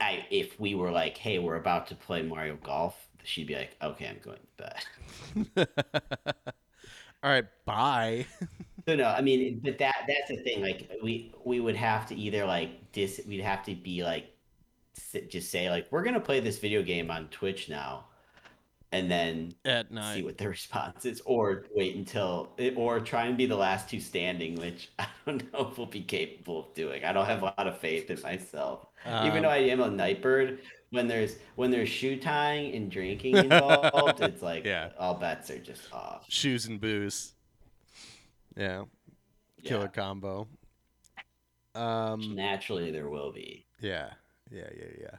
I, 0.00 0.26
if 0.30 0.58
we 0.60 0.74
were 0.74 0.90
like, 0.92 1.16
hey, 1.18 1.38
we're 1.38 1.56
about 1.56 1.88
to 1.88 1.96
play 1.96 2.22
Mario 2.22 2.56
Golf, 2.56 3.08
she'd 3.24 3.46
be 3.48 3.56
like, 3.56 3.76
okay, 3.82 4.08
I'm 4.08 4.18
going 4.20 4.38
to 4.38 4.64
bed. 4.64 4.84
All 7.22 7.30
right, 7.30 7.46
bye. 7.64 8.26
So 8.88 8.96
no, 8.96 9.04
I 9.04 9.20
mean, 9.20 9.60
but 9.62 9.76
that 9.78 10.06
that's 10.08 10.30
the 10.30 10.38
thing. 10.38 10.62
Like 10.62 10.90
we 11.02 11.34
we 11.44 11.60
would 11.60 11.76
have 11.76 12.06
to 12.08 12.14
either 12.14 12.46
like 12.46 12.90
dis, 12.92 13.20
we'd 13.28 13.42
have 13.42 13.62
to 13.66 13.74
be 13.74 14.02
like, 14.02 14.32
just 15.28 15.50
say 15.50 15.68
like 15.68 15.86
we're 15.90 16.02
gonna 16.02 16.18
play 16.20 16.40
this 16.40 16.58
video 16.58 16.82
game 16.82 17.10
on 17.10 17.28
Twitch 17.28 17.68
now, 17.68 18.06
and 18.92 19.10
then 19.10 19.52
At 19.66 19.88
see 20.14 20.22
what 20.22 20.38
the 20.38 20.48
response 20.56 21.04
is, 21.04 21.20
or 21.26 21.66
wait 21.74 21.96
until, 21.96 22.48
or 22.76 22.98
try 23.00 23.26
and 23.26 23.36
be 23.36 23.44
the 23.44 23.56
last 23.56 23.90
two 23.90 24.00
standing, 24.00 24.54
which 24.54 24.88
I 24.98 25.06
don't 25.26 25.52
know 25.52 25.68
if 25.70 25.76
we'll 25.76 25.86
be 25.86 26.00
capable 26.02 26.60
of 26.60 26.74
doing. 26.74 27.04
I 27.04 27.12
don't 27.12 27.26
have 27.26 27.42
a 27.42 27.46
lot 27.58 27.66
of 27.66 27.78
faith 27.78 28.08
in 28.10 28.20
myself, 28.22 28.86
even 29.06 29.42
though 29.42 29.48
Um, 29.50 29.54
I 29.54 29.58
am 29.58 29.80
a 29.82 29.90
nightbird. 29.90 30.60
When 30.90 31.06
there's 31.06 31.36
when 31.56 31.70
there's 31.70 31.90
shoe 31.90 32.16
tying 32.18 32.74
and 32.74 32.90
drinking 32.90 33.36
involved, 33.36 34.20
it's 34.22 34.40
like 34.40 34.64
Yeah. 34.64 34.92
all 34.98 35.12
bets 35.12 35.50
are 35.50 35.58
just 35.58 35.92
off. 35.92 36.24
shoes 36.30 36.64
and 36.64 36.80
booze. 36.80 37.34
Yeah. 38.58 38.84
Killer 39.64 39.84
Yeah. 39.84 39.88
combo. 39.88 40.48
Um 41.74 42.34
Naturally, 42.34 42.90
there 42.90 43.08
will 43.08 43.32
be. 43.32 43.64
yeah. 43.80 44.10
Yeah, 44.50 44.68
yeah, 44.76 44.86
yeah. 45.00 45.16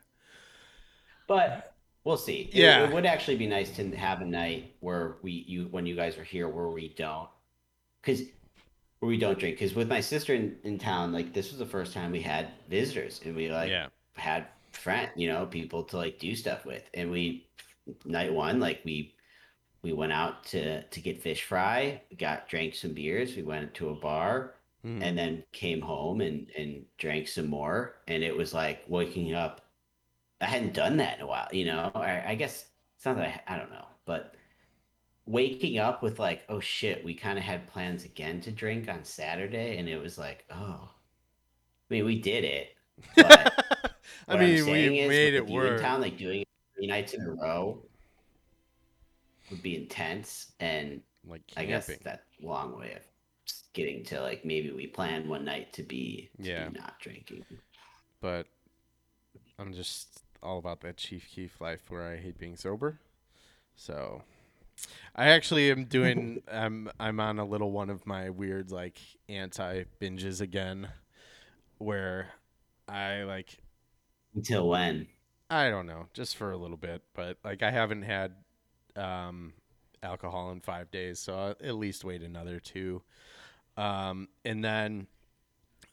But 1.28 1.76
we'll 2.04 2.18
see. 2.18 2.50
It- 2.52 2.56
Yeah. 2.56 2.88
it, 2.88 2.94
would 2.94 3.06
actually 3.06 3.38
be 3.38 3.48
nice 3.48 3.70
to 3.76 3.96
have 3.96 4.22
a 4.22 4.26
night 4.26 4.76
where 4.80 5.18
we 5.22 5.32
you 5.48 5.68
when 5.68 5.86
you 5.86 5.96
guys 5.96 6.18
are 6.18 6.24
here 6.24 6.50
where 6.50 6.68
we 6.70 6.90
don't, 6.90 7.30
because 8.02 8.24
where 9.00 9.10
we 9.10 9.18
don't 9.18 9.38
drink. 9.38 9.58
Because 9.60 9.76
with 9.76 9.88
my 9.88 10.02
sister 10.02 10.34
in, 10.34 10.58
in 10.64 10.78
town, 10.80 11.14
like 11.14 11.34
this 11.34 11.52
was 11.52 11.60
the 11.60 11.66
first 11.66 11.94
time 11.94 12.12
we 12.12 12.22
had 12.22 12.50
visitors 12.70 13.22
and 13.24 13.36
we 13.36 13.50
like 13.50 13.70
yeah. 13.70 13.88
had 14.16 14.48
friend, 14.72 15.10
you 15.16 15.28
know, 15.30 15.46
people 15.46 15.84
to 15.84 15.98
like 15.98 16.20
do 16.20 16.36
stuff 16.36 16.66
with. 16.66 16.90
And 16.96 17.12
we 17.12 17.48
night 18.06 18.34
one, 18.34 18.60
like 18.60 18.82
we 18.84 19.14
we 19.82 19.94
went 19.94 20.12
out 20.14 20.44
to 20.46 20.84
to 20.84 21.00
get 21.02 21.22
fish 21.22 21.44
fry, 21.44 22.02
got 22.18 22.48
drank 22.50 22.76
some 22.76 22.94
beers, 22.94 23.36
we 23.36 23.44
went 23.44 23.74
to 23.76 23.90
a 23.90 23.96
bar, 23.96 24.56
Mhm. 24.86 25.04
and 25.04 25.18
then 25.18 25.44
came 25.52 25.82
home 25.82 26.22
and 26.22 26.50
and 26.58 26.86
drank 26.98 27.28
some 27.28 27.48
more 27.48 27.98
and 28.08 28.24
it 28.24 28.34
was 28.36 28.54
like 28.54 28.84
waking 28.88 29.34
up 29.34 29.60
i 30.40 30.46
hadn't 30.46 30.74
done 30.74 30.96
that 30.96 31.18
in 31.18 31.24
a 31.24 31.28
while 31.28 31.50
you 31.52 31.66
know 31.66 31.92
i, 31.96 32.24
I 32.32 32.36
guess 32.36 32.66
it's 32.96 33.06
not 33.06 33.18
that 33.18 33.44
I, 33.50 33.56
I 33.56 33.58
don't 33.58 33.72
know 33.72 33.86
but 34.06 34.36
waking 35.26 35.80
up 35.80 36.02
with 36.02 36.18
like 36.18 36.44
oh 36.48 36.62
shit 36.62 37.04
we 37.04 37.14
kind 37.14 37.38
of 37.38 37.44
had 37.44 37.68
plans 37.68 38.06
again 38.06 38.40
to 38.40 38.52
drink 38.54 38.88
on 38.88 39.04
saturday 39.04 39.78
and 39.80 39.90
it 39.90 40.02
was 40.02 40.18
like 40.18 40.46
oh 40.50 40.90
i 40.90 41.94
mean 41.94 42.06
we 42.06 42.18
did 42.18 42.46
it 42.46 42.70
I 44.30 44.38
mean, 44.38 44.66
we 44.66 44.72
made 45.08 45.34
it 45.34 45.50
you 45.50 45.62
in 45.62 45.74
work. 45.74 45.82
town 45.82 46.00
like 46.00 46.18
doing 46.18 46.42
it 46.44 46.48
three 46.78 46.88
nights 46.88 47.14
in 47.14 47.22
a 47.22 47.32
row 47.32 47.84
would 49.50 49.62
be 49.62 49.76
intense 49.76 50.52
and 50.60 51.02
Like 51.26 51.54
I 51.58 51.66
guess 51.66 51.98
that 52.04 52.26
long 52.42 52.78
way 52.78 52.94
of 52.94 53.04
getting 53.74 54.04
to 54.06 54.22
like 54.22 54.46
maybe 54.46 54.72
we 54.72 54.88
plan 54.88 55.28
one 55.28 55.46
night 55.46 55.74
to 55.74 55.84
be 55.84 56.32
to 56.44 56.48
Yeah. 56.48 56.66
be 56.66 56.70
not 56.70 57.00
drinking. 57.00 57.46
but 58.22 58.48
I'm 59.58 59.74
just 59.74 60.24
all 60.42 60.58
about 60.58 60.82
that 60.82 60.98
Chief 60.98 61.28
Keef 61.30 61.60
life 61.60 61.90
where 61.90 62.08
I 62.08 62.18
hate 62.18 62.38
being 62.38 62.56
sober. 62.56 63.00
So 63.76 64.24
I 65.16 65.28
actually 65.30 65.72
am 65.72 65.86
doing 65.86 66.42
I'm 66.52 66.90
I'm 67.00 67.20
on 67.20 67.40
a 67.40 67.46
little 67.46 67.72
one 67.72 67.90
of 67.90 68.06
my 68.08 68.30
weird 68.30 68.72
like 68.72 69.00
anti 69.30 69.86
binges 70.02 70.42
again 70.42 70.90
where 71.80 72.30
I 72.88 73.24
like 73.24 73.60
Until 74.34 74.68
when? 74.70 75.08
I 75.50 75.70
don't 75.70 75.86
know, 75.88 76.08
just 76.14 76.36
for 76.38 76.52
a 76.52 76.58
little 76.58 76.78
bit, 76.78 77.02
but 77.14 77.38
like 77.44 77.64
I 77.64 77.72
haven't 77.72 78.04
had 78.04 78.36
um, 79.00 79.54
alcohol 80.04 80.52
in 80.52 80.60
five 80.62 80.92
days, 80.92 81.20
so 81.20 81.34
I'll 81.38 81.68
at 81.68 81.76
least 81.76 82.04
wait 82.04 82.22
another 82.22 82.60
two. 82.60 83.02
Um, 83.78 84.28
and 84.44 84.64
then 84.64 85.08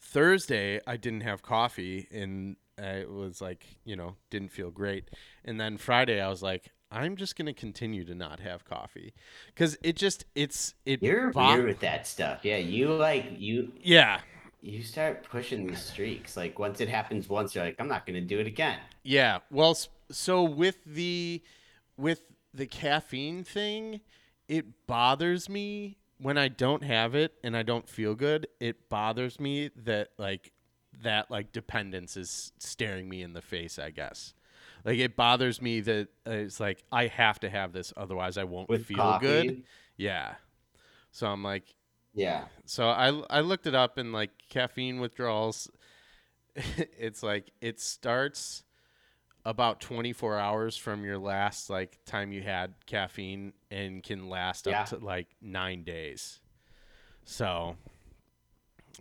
Thursday, 0.00 0.80
I 0.86 0.96
didn't 0.96 1.22
have 1.22 1.42
coffee, 1.42 2.08
and 2.10 2.56
I 2.78 3.04
was 3.08 3.40
like, 3.40 3.66
you 3.84 3.96
know, 3.96 4.16
didn't 4.30 4.50
feel 4.50 4.70
great. 4.70 5.10
And 5.44 5.60
then 5.60 5.76
Friday, 5.76 6.20
I 6.20 6.28
was 6.28 6.42
like, 6.42 6.70
I'm 6.90 7.16
just 7.16 7.36
gonna 7.36 7.54
continue 7.54 8.04
to 8.04 8.14
not 8.14 8.40
have 8.40 8.64
coffee 8.64 9.14
because 9.48 9.76
it 9.82 9.96
just 9.96 10.24
it's 10.34 10.74
it. 10.84 11.02
You're 11.02 11.32
bo- 11.32 11.54
weird 11.54 11.66
with 11.66 11.80
that 11.80 12.06
stuff. 12.06 12.44
Yeah, 12.44 12.58
you 12.58 12.88
like 12.92 13.26
you 13.36 13.72
Yeah, 13.82 14.20
you 14.60 14.82
start 14.82 15.24
pushing 15.24 15.66
these 15.66 15.82
streaks. 15.82 16.36
Like 16.36 16.58
once 16.58 16.80
it 16.80 16.88
happens 16.88 17.28
once, 17.28 17.54
you're 17.54 17.64
like, 17.64 17.76
I'm 17.78 17.88
not 17.88 18.06
gonna 18.06 18.20
do 18.20 18.38
it 18.38 18.46
again. 18.46 18.78
Yeah. 19.02 19.38
Well, 19.50 19.76
so 20.10 20.44
with 20.44 20.84
the 20.84 21.42
with 21.96 22.22
the 22.56 22.66
caffeine 22.66 23.44
thing, 23.44 24.00
it 24.48 24.86
bothers 24.86 25.48
me 25.48 25.98
when 26.18 26.38
I 26.38 26.48
don't 26.48 26.84
have 26.84 27.14
it 27.14 27.34
and 27.44 27.56
I 27.56 27.62
don't 27.62 27.88
feel 27.88 28.14
good. 28.14 28.48
It 28.60 28.88
bothers 28.88 29.40
me 29.40 29.70
that 29.84 30.10
like 30.18 30.52
that 31.02 31.30
like 31.30 31.52
dependence 31.52 32.16
is 32.16 32.52
staring 32.58 33.08
me 33.08 33.22
in 33.22 33.34
the 33.34 33.42
face, 33.42 33.78
I 33.78 33.90
guess. 33.90 34.34
Like 34.84 34.98
it 34.98 35.16
bothers 35.16 35.60
me 35.62 35.80
that 35.82 36.08
uh, 36.26 36.32
it's 36.32 36.60
like 36.60 36.84
I 36.92 37.08
have 37.08 37.40
to 37.40 37.50
have 37.50 37.72
this 37.72 37.92
otherwise 37.96 38.38
I 38.38 38.44
won't 38.44 38.70
With 38.70 38.86
feel 38.86 39.12
coffee. 39.12 39.14
good. 39.14 39.64
Yeah. 39.96 40.36
So 41.12 41.26
I'm 41.28 41.42
like 41.44 41.74
Yeah. 42.14 42.46
so 42.64 42.88
I 42.88 43.08
I 43.30 43.40
looked 43.40 43.66
it 43.66 43.74
up 43.74 43.98
and 43.98 44.12
like 44.12 44.30
caffeine 44.48 45.00
withdrawals. 45.00 45.70
it's 46.56 47.22
like 47.22 47.52
it 47.60 47.80
starts 47.80 48.64
about 49.46 49.80
24 49.80 50.36
hours 50.38 50.76
from 50.76 51.04
your 51.04 51.18
last 51.18 51.70
like 51.70 51.98
time 52.04 52.32
you 52.32 52.42
had 52.42 52.74
caffeine 52.84 53.52
and 53.70 54.02
can 54.02 54.28
last 54.28 54.66
Yeah. 54.66 54.80
up 54.80 54.86
to 54.88 54.98
like 54.98 55.28
nine 55.40 55.84
days. 55.84 56.40
So 57.24 57.76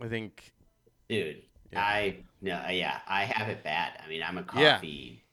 I 0.00 0.06
think 0.08 0.52
Dude, 1.08 1.42
Yeah. 1.72 1.80
I 1.82 2.24
no, 2.40 2.64
yeah, 2.68 3.00
I 3.08 3.24
have 3.24 3.48
it 3.48 3.64
bad. 3.64 4.00
I 4.04 4.08
mean, 4.08 4.22
I'm 4.22 4.38
a 4.38 4.46
Yeah. 4.54 4.74
coffee 4.76 5.24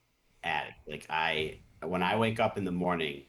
addict. 0.42 0.76
Like 0.88 1.06
I, 1.08 1.60
when 1.82 2.02
I 2.02 2.16
wake 2.16 2.40
up 2.40 2.58
in 2.58 2.64
the 2.64 2.72
morning, 2.72 3.22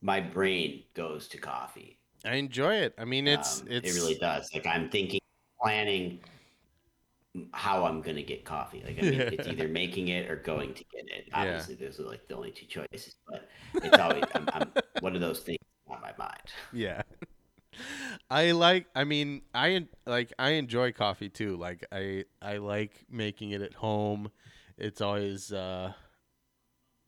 my 0.00 0.20
brain 0.20 0.84
goes 0.94 1.26
to 1.28 1.38
coffee. 1.38 1.98
I 2.24 2.34
enjoy 2.36 2.74
it. 2.76 2.94
I 2.98 3.04
mean, 3.04 3.26
it's 3.26 3.62
Um, 3.62 3.68
it's 3.68 3.96
it 3.96 4.00
really 4.00 4.14
does. 4.14 4.48
Like 4.54 4.66
I'm 4.66 4.90
thinking, 4.90 5.20
planning 5.60 6.20
how 7.52 7.84
I'm 7.84 8.00
gonna 8.00 8.22
get 8.22 8.44
coffee. 8.44 8.82
Like 8.84 8.98
I 8.98 9.02
mean, 9.02 9.20
it's 9.20 9.48
either 9.48 9.68
making 9.68 10.08
it 10.08 10.30
or 10.30 10.36
going 10.36 10.74
to 10.74 10.84
get 10.92 11.04
it. 11.06 11.24
Yeah. 11.28 11.40
Obviously, 11.40 11.74
those 11.74 12.00
are 12.00 12.04
like 12.04 12.26
the 12.28 12.36
only 12.36 12.50
two 12.50 12.66
choices. 12.66 13.16
But 13.28 13.48
it's 13.74 13.98
always 13.98 14.24
I'm, 14.34 14.48
I'm 14.52 14.72
one 15.00 15.14
of 15.14 15.20
those 15.20 15.40
things 15.40 15.58
on 15.88 16.00
my 16.00 16.12
mind. 16.18 16.52
yeah. 16.72 17.02
I 18.30 18.52
like 18.52 18.86
I 18.94 19.04
mean, 19.04 19.42
I 19.54 19.86
like 20.06 20.32
I 20.38 20.50
enjoy 20.50 20.92
coffee 20.92 21.28
too. 21.28 21.56
Like 21.56 21.86
I 21.92 22.24
I 22.40 22.56
like 22.56 22.92
making 23.10 23.50
it 23.50 23.62
at 23.62 23.74
home. 23.74 24.30
It's 24.78 25.00
always 25.00 25.52
uh 25.52 25.92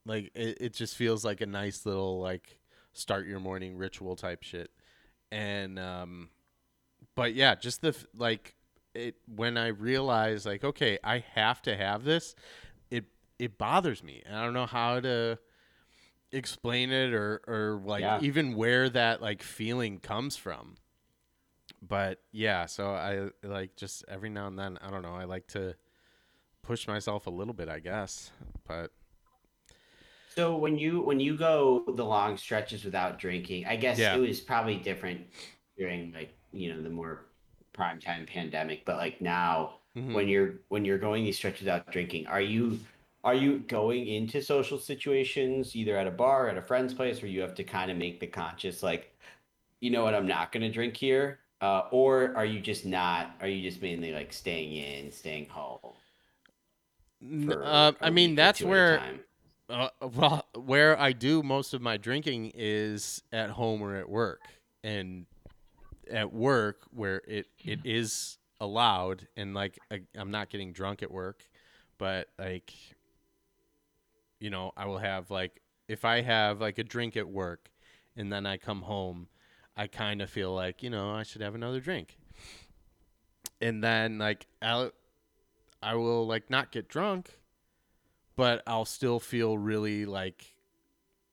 like 0.04 0.30
it, 0.34 0.58
it 0.60 0.74
just 0.74 0.96
feels 0.96 1.24
like 1.24 1.40
a 1.40 1.46
nice 1.46 1.86
little 1.86 2.20
like 2.20 2.58
start 2.92 3.26
your 3.26 3.40
morning 3.40 3.76
ritual 3.76 4.16
type 4.16 4.42
shit. 4.42 4.70
And 5.32 5.78
um 5.78 6.28
but 7.14 7.34
yeah, 7.34 7.54
just 7.54 7.80
the 7.80 7.96
like 8.14 8.54
it 8.98 9.16
when 9.26 9.56
I 9.58 9.68
realize 9.68 10.46
like 10.46 10.64
okay, 10.64 10.98
I 11.04 11.24
have 11.34 11.62
to 11.62 11.76
have 11.76 12.04
this, 12.04 12.34
it 12.90 13.06
it 13.38 13.58
bothers 13.58 14.02
me. 14.02 14.22
And 14.26 14.36
I 14.36 14.44
don't 14.44 14.54
know 14.54 14.66
how 14.66 15.00
to 15.00 15.38
explain 16.32 16.90
it 16.92 17.14
or 17.14 17.40
or 17.48 17.80
like 17.84 18.02
Yeah. 18.02 18.18
even 18.18 18.54
where 18.54 18.88
that 18.90 19.22
like 19.22 19.42
feeling 19.42 20.00
comes 20.00 20.36
from. 20.36 20.76
But 21.80 22.20
yeah, 22.32 22.66
so 22.66 22.90
I 22.92 23.28
like 23.46 23.76
just 23.76 24.04
every 24.08 24.30
now 24.30 24.46
and 24.48 24.58
then, 24.58 24.78
I 24.82 24.90
don't 24.90 25.02
know, 25.02 25.14
I 25.14 25.24
like 25.24 25.46
to 25.48 25.74
push 26.62 26.88
myself 26.88 27.26
a 27.26 27.30
little 27.30 27.54
bit, 27.54 27.68
I 27.68 27.80
guess. 27.80 28.32
But 28.66 28.92
So 30.28 30.56
when 30.56 30.78
you 30.78 31.00
when 31.02 31.20
you 31.20 31.36
go 31.36 31.84
the 31.86 32.04
long 32.04 32.36
stretches 32.36 32.84
without 32.84 33.18
drinking, 33.18 33.66
I 33.66 33.76
guess 33.76 33.98
Yeah. 33.98 34.12
it 34.12 34.18
was 34.18 34.40
probably 34.40 34.76
different 34.76 35.26
during 35.76 36.12
like 36.12 36.34
you 36.52 36.72
know 36.72 36.82
the 36.82 36.90
more 36.90 37.26
prime 37.78 38.00
time 38.00 38.26
pandemic, 38.26 38.84
but 38.84 38.96
like 38.96 39.20
now 39.20 39.74
mhm. 39.96 40.12
when 40.12 40.26
you're 40.26 40.54
when 40.66 40.84
you're 40.84 40.98
going 40.98 41.24
these 41.24 41.36
stretches 41.36 41.68
out 41.68 41.90
drinking, 41.92 42.26
are 42.26 42.40
you 42.40 42.80
are 43.22 43.34
you 43.34 43.60
going 43.60 44.08
into 44.08 44.42
social 44.42 44.78
situations 44.78 45.76
either 45.76 45.96
at 45.96 46.08
a 46.08 46.10
bar 46.10 46.48
at 46.48 46.58
a 46.58 46.62
friend's 46.62 46.92
place 46.92 47.22
where 47.22 47.30
you 47.30 47.40
have 47.40 47.54
to 47.54 47.62
kind 47.62 47.88
of 47.88 47.96
make 47.96 48.18
the 48.18 48.26
conscious 48.26 48.82
like, 48.82 49.16
you 49.78 49.90
know 49.90 50.02
what, 50.02 50.12
I'm 50.12 50.26
not 50.26 50.50
going 50.50 50.62
to 50.62 50.70
drink 50.70 50.96
here, 50.96 51.38
uh, 51.60 51.82
or 51.92 52.36
are 52.36 52.44
you 52.44 52.58
just 52.58 52.84
not? 52.84 53.36
Are 53.40 53.46
you 53.46 53.62
just 53.62 53.80
mainly 53.80 54.12
like 54.12 54.32
staying 54.32 54.72
in, 54.72 55.12
staying 55.12 55.46
home? 55.48 55.78
For 57.46 57.62
uh, 57.64 57.92
I 58.00 58.10
mean, 58.10 58.34
that's 58.34 58.58
two 58.58 58.64
at 58.64 58.68
a 58.68 58.70
where? 58.70 59.02
Uh, 59.70 59.88
well, 60.00 60.46
where 60.54 60.98
I 60.98 61.12
do 61.12 61.44
most 61.44 61.74
of 61.74 61.80
my 61.80 61.96
drinking 61.96 62.52
is 62.56 63.22
at 63.32 63.50
home 63.50 63.82
or 63.82 63.94
at 63.94 64.08
work, 64.08 64.40
and 64.82 65.26
at 66.10 66.32
work 66.32 66.82
where 66.90 67.22
it 67.26 67.46
it 67.64 67.80
is 67.84 68.38
allowed, 68.60 69.26
and 69.36 69.54
like 69.54 69.78
I, 69.90 70.02
I'm 70.16 70.30
not 70.30 70.50
getting 70.50 70.72
drunk 70.72 71.02
at 71.02 71.10
work, 71.10 71.48
but 71.98 72.28
like, 72.38 72.72
you 74.40 74.50
know, 74.50 74.72
I 74.76 74.86
will 74.86 74.98
have 74.98 75.30
like 75.30 75.60
if 75.88 76.04
I 76.04 76.20
have 76.22 76.60
like 76.60 76.78
a 76.78 76.84
drink 76.84 77.16
at 77.16 77.28
work, 77.28 77.70
and 78.16 78.32
then 78.32 78.46
I 78.46 78.56
come 78.56 78.82
home, 78.82 79.28
I 79.76 79.86
kind 79.86 80.22
of 80.22 80.30
feel 80.30 80.54
like 80.54 80.82
you 80.82 80.90
know 80.90 81.10
I 81.12 81.22
should 81.22 81.42
have 81.42 81.54
another 81.54 81.80
drink, 81.80 82.18
and 83.60 83.82
then 83.82 84.18
like 84.18 84.46
I'll, 84.62 84.92
I 85.82 85.94
will 85.94 86.26
like 86.26 86.50
not 86.50 86.72
get 86.72 86.88
drunk 86.88 87.38
but 88.38 88.62
I'll 88.68 88.84
still 88.84 89.18
feel 89.18 89.58
really 89.58 90.06
like 90.06 90.54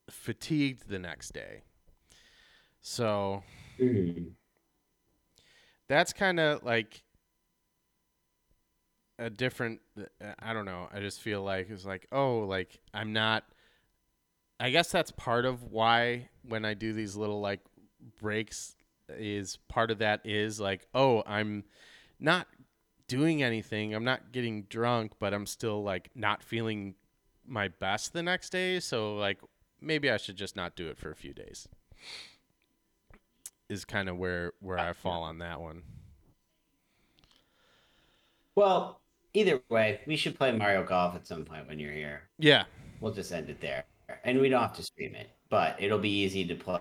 fatigued 0.10 0.90
the 0.90 0.98
next 0.98 1.34
day. 1.34 1.62
So 2.82 3.44
Mhm. 3.80 4.36
That's 5.88 6.14
kind 6.14 6.40
of 6.40 6.64
like 6.64 7.04
a 9.18 9.30
different 9.30 9.80
uh, 10.00 10.34
I 10.40 10.54
don't 10.54 10.66
know. 10.66 10.88
I 10.94 11.00
just 11.00 11.22
feel 11.22 11.42
like 11.44 11.70
it's 11.70 11.86
like, 11.86 12.08
oh, 12.12 12.40
like 12.40 12.80
I'm 12.94 13.14
not 13.14 13.44
I 14.60 14.70
guess 14.70 14.92
that's 14.92 15.12
part 15.12 15.46
of 15.46 15.64
why 15.64 16.30
when 16.44 16.64
I 16.66 16.74
do 16.74 16.94
these 16.94 17.16
little 17.16 17.42
like 17.42 17.60
breaks 18.20 18.76
is 19.10 19.58
part 19.68 19.92
of 19.92 20.00
that 20.00 20.22
is 20.26 20.60
like, 20.60 20.88
oh, 20.94 21.24
I'm 21.26 21.66
not 22.20 22.48
doing 23.08 23.44
anything. 23.44 23.94
I'm 23.94 24.04
not 24.04 24.32
getting 24.32 24.64
drunk, 24.64 25.14
but 25.20 25.34
I'm 25.34 25.46
still 25.46 25.84
like 25.84 26.10
not 26.16 26.42
feeling 26.42 26.96
my 27.46 27.68
best 27.68 28.14
the 28.14 28.24
next 28.24 28.50
day. 28.52 28.80
So 28.80 29.16
like 29.16 29.40
maybe 29.82 30.10
I 30.10 30.18
should 30.18 30.38
just 30.38 30.56
not 30.56 30.76
do 30.76 30.88
it 30.88 30.98
for 30.98 31.12
a 31.12 31.16
few 31.16 31.34
days. 31.34 31.68
Is 33.70 33.84
kind 33.86 34.10
of 34.10 34.18
where 34.18 34.54
where 34.60 34.78
I 34.78 34.94
fall 34.94 35.24
on 35.24 35.40
that 35.40 35.60
one. 35.60 35.82
Well, 38.56 39.02
either 39.34 39.62
way, 39.70 40.02
we 40.06 40.16
should 40.16 40.38
play 40.38 40.52
Mario 40.52 40.84
Golf 40.84 41.16
at 41.16 41.26
some 41.28 41.44
point 41.46 41.68
when 41.68 41.80
you're 41.80 41.92
here. 41.92 42.24
Yeah. 42.38 42.66
We'll 43.02 43.12
just 43.14 43.32
end 43.32 43.50
it 43.50 43.60
there, 43.60 43.86
and 44.24 44.40
we 44.40 44.50
don't 44.50 44.62
have 44.62 44.76
to 44.76 44.84
stream 44.84 45.16
it, 45.16 45.30
but 45.50 45.76
it'll 45.82 46.00
be 46.00 46.10
easy 46.24 46.46
to 46.48 46.56
play. 46.56 46.80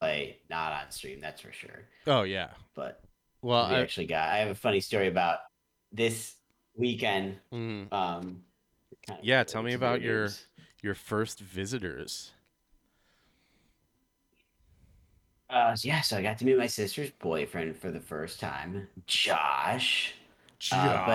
Play 0.00 0.38
not 0.48 0.72
on 0.72 0.90
stream, 0.90 1.20
that's 1.20 1.42
for 1.42 1.52
sure. 1.52 1.84
Oh 2.06 2.22
yeah. 2.22 2.48
But 2.74 3.02
Well, 3.42 3.68
we 3.68 3.74
I, 3.74 3.80
actually 3.82 4.06
got. 4.06 4.30
I 4.30 4.38
have 4.38 4.48
a 4.48 4.54
funny 4.54 4.80
story 4.80 5.08
about 5.08 5.40
this 5.92 6.36
weekend. 6.74 7.36
mm, 7.52 7.92
Um, 7.92 8.42
kind 9.06 9.18
of 9.18 9.24
Yeah, 9.24 9.44
tell 9.44 9.62
me 9.62 9.74
about 9.74 10.00
your- 10.00 10.30
your 10.82 10.94
first 10.94 11.40
visitors. 11.40 12.32
Uh, 15.50 15.76
yeah, 15.82 16.00
so 16.00 16.16
I 16.16 16.22
got 16.22 16.38
to 16.38 16.44
meet 16.44 16.56
my 16.56 16.66
sister's 16.68 17.10
boyfriend 17.10 17.76
for 17.76 17.90
the 17.90 18.00
first 18.00 18.38
time, 18.40 18.86
Josh. 19.06 20.14
Uh, 20.70 21.06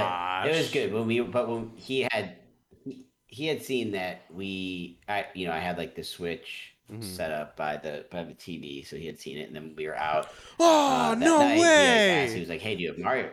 but 0.43 0.49
it 0.49 0.57
was 0.57 0.69
good 0.71 0.91
when 0.91 1.07
we. 1.07 1.21
But 1.21 1.47
when 1.47 1.71
he 1.75 2.07
had, 2.11 2.35
he, 2.83 3.05
he 3.27 3.47
had 3.47 3.61
seen 3.63 3.91
that 3.91 4.23
we, 4.33 4.99
I, 5.07 5.25
you 5.33 5.47
know, 5.47 5.53
I 5.53 5.59
had 5.59 5.77
like 5.77 5.95
the 5.95 6.03
Switch 6.03 6.71
Mhm. 6.91 7.03
set 7.03 7.31
up 7.31 7.55
by 7.57 7.77
the 7.77 8.05
by 8.11 8.23
the 8.23 8.33
TV, 8.33 8.85
so 8.85 8.95
he 8.95 9.07
had 9.07 9.19
seen 9.19 9.37
it, 9.39 9.47
and 9.47 9.55
then 9.55 9.73
we 9.75 9.87
were 9.87 9.95
out. 9.97 10.27
Oh 10.59 11.11
uh, 11.11 11.15
no 11.15 11.39
night, 11.39 11.55
He, 11.55 11.61
like, 11.61 11.69
asked- 11.71 12.33
he 12.33 12.39
was 12.41 12.49
like, 12.49 12.61
"Hey, 12.61 12.75
do 12.75 12.83
you 12.83 12.89
have 12.89 12.99
Mario?" 12.99 13.31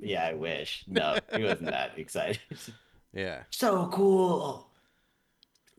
Yeah, 0.00 0.26
I 0.26 0.34
wish. 0.34 0.84
No, 0.88 1.16
he 1.34 1.42
wasn't 1.44 1.70
that 1.70 1.92
excited. 1.96 2.40
yeah. 3.14 3.44
so 3.50 3.88
cool. 3.92 4.68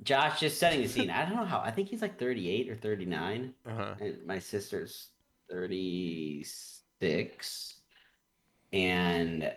Josh 0.04 0.39
just 0.39 0.60
setting 0.60 0.82
the 0.82 0.88
scene. 0.88 1.10
I 1.10 1.26
don't 1.26 1.36
know 1.36 1.46
how. 1.46 1.60
I 1.60 1.72
think 1.72 1.89
he's 1.89 2.02
like 2.02 2.20
38 2.20 2.70
or 2.70 2.76
39. 2.76 3.54
Uh 3.66 3.74
huh. 3.74 3.96
And 4.00 4.26
my 4.26 4.39
sister's 4.39 5.10
36. 5.50 7.76
And 8.72 9.52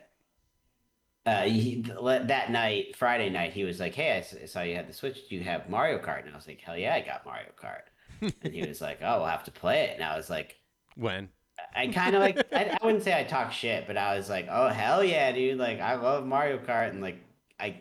uh, 1.24 1.42
he, 1.42 1.82
that 1.82 2.50
night, 2.50 2.96
Friday 2.96 3.30
night, 3.30 3.52
he 3.52 3.64
was 3.64 3.80
like, 3.80 3.94
Hey, 3.94 4.12
I 4.12 4.46
saw 4.46 4.62
you 4.62 4.76
had 4.76 4.88
the 4.88 4.92
Switch. 4.92 5.28
Do 5.28 5.34
you 5.34 5.42
have 5.42 5.68
Mario 5.68 5.98
Kart? 5.98 6.24
And 6.24 6.32
I 6.32 6.36
was 6.36 6.46
like, 6.46 6.60
Hell 6.60 6.76
yeah, 6.76 6.94
I 6.94 7.00
got 7.00 7.24
Mario 7.24 7.48
Kart. 7.60 7.86
and 8.42 8.54
he 8.54 8.66
was 8.66 8.80
like, 8.80 9.00
Oh, 9.02 9.18
we'll 9.18 9.26
have 9.26 9.44
to 9.44 9.50
play 9.50 9.84
it. 9.84 9.94
And 9.94 10.04
I 10.04 10.16
was 10.16 10.30
like, 10.30 10.56
When? 10.94 11.28
I 11.74 11.86
kind 11.88 12.14
of 12.14 12.20
like, 12.20 12.38
I, 12.52 12.76
I 12.80 12.84
wouldn't 12.84 13.02
say 13.02 13.18
I 13.18 13.24
talk 13.24 13.50
shit, 13.50 13.86
but 13.86 13.96
I 13.96 14.16
was 14.16 14.28
like, 14.28 14.46
Oh, 14.50 14.68
hell 14.68 15.02
yeah, 15.02 15.32
dude. 15.32 15.58
Like, 15.58 15.80
I 15.80 15.96
love 15.96 16.26
Mario 16.26 16.58
Kart. 16.58 16.90
And 16.90 17.00
like, 17.00 17.18
I, 17.58 17.80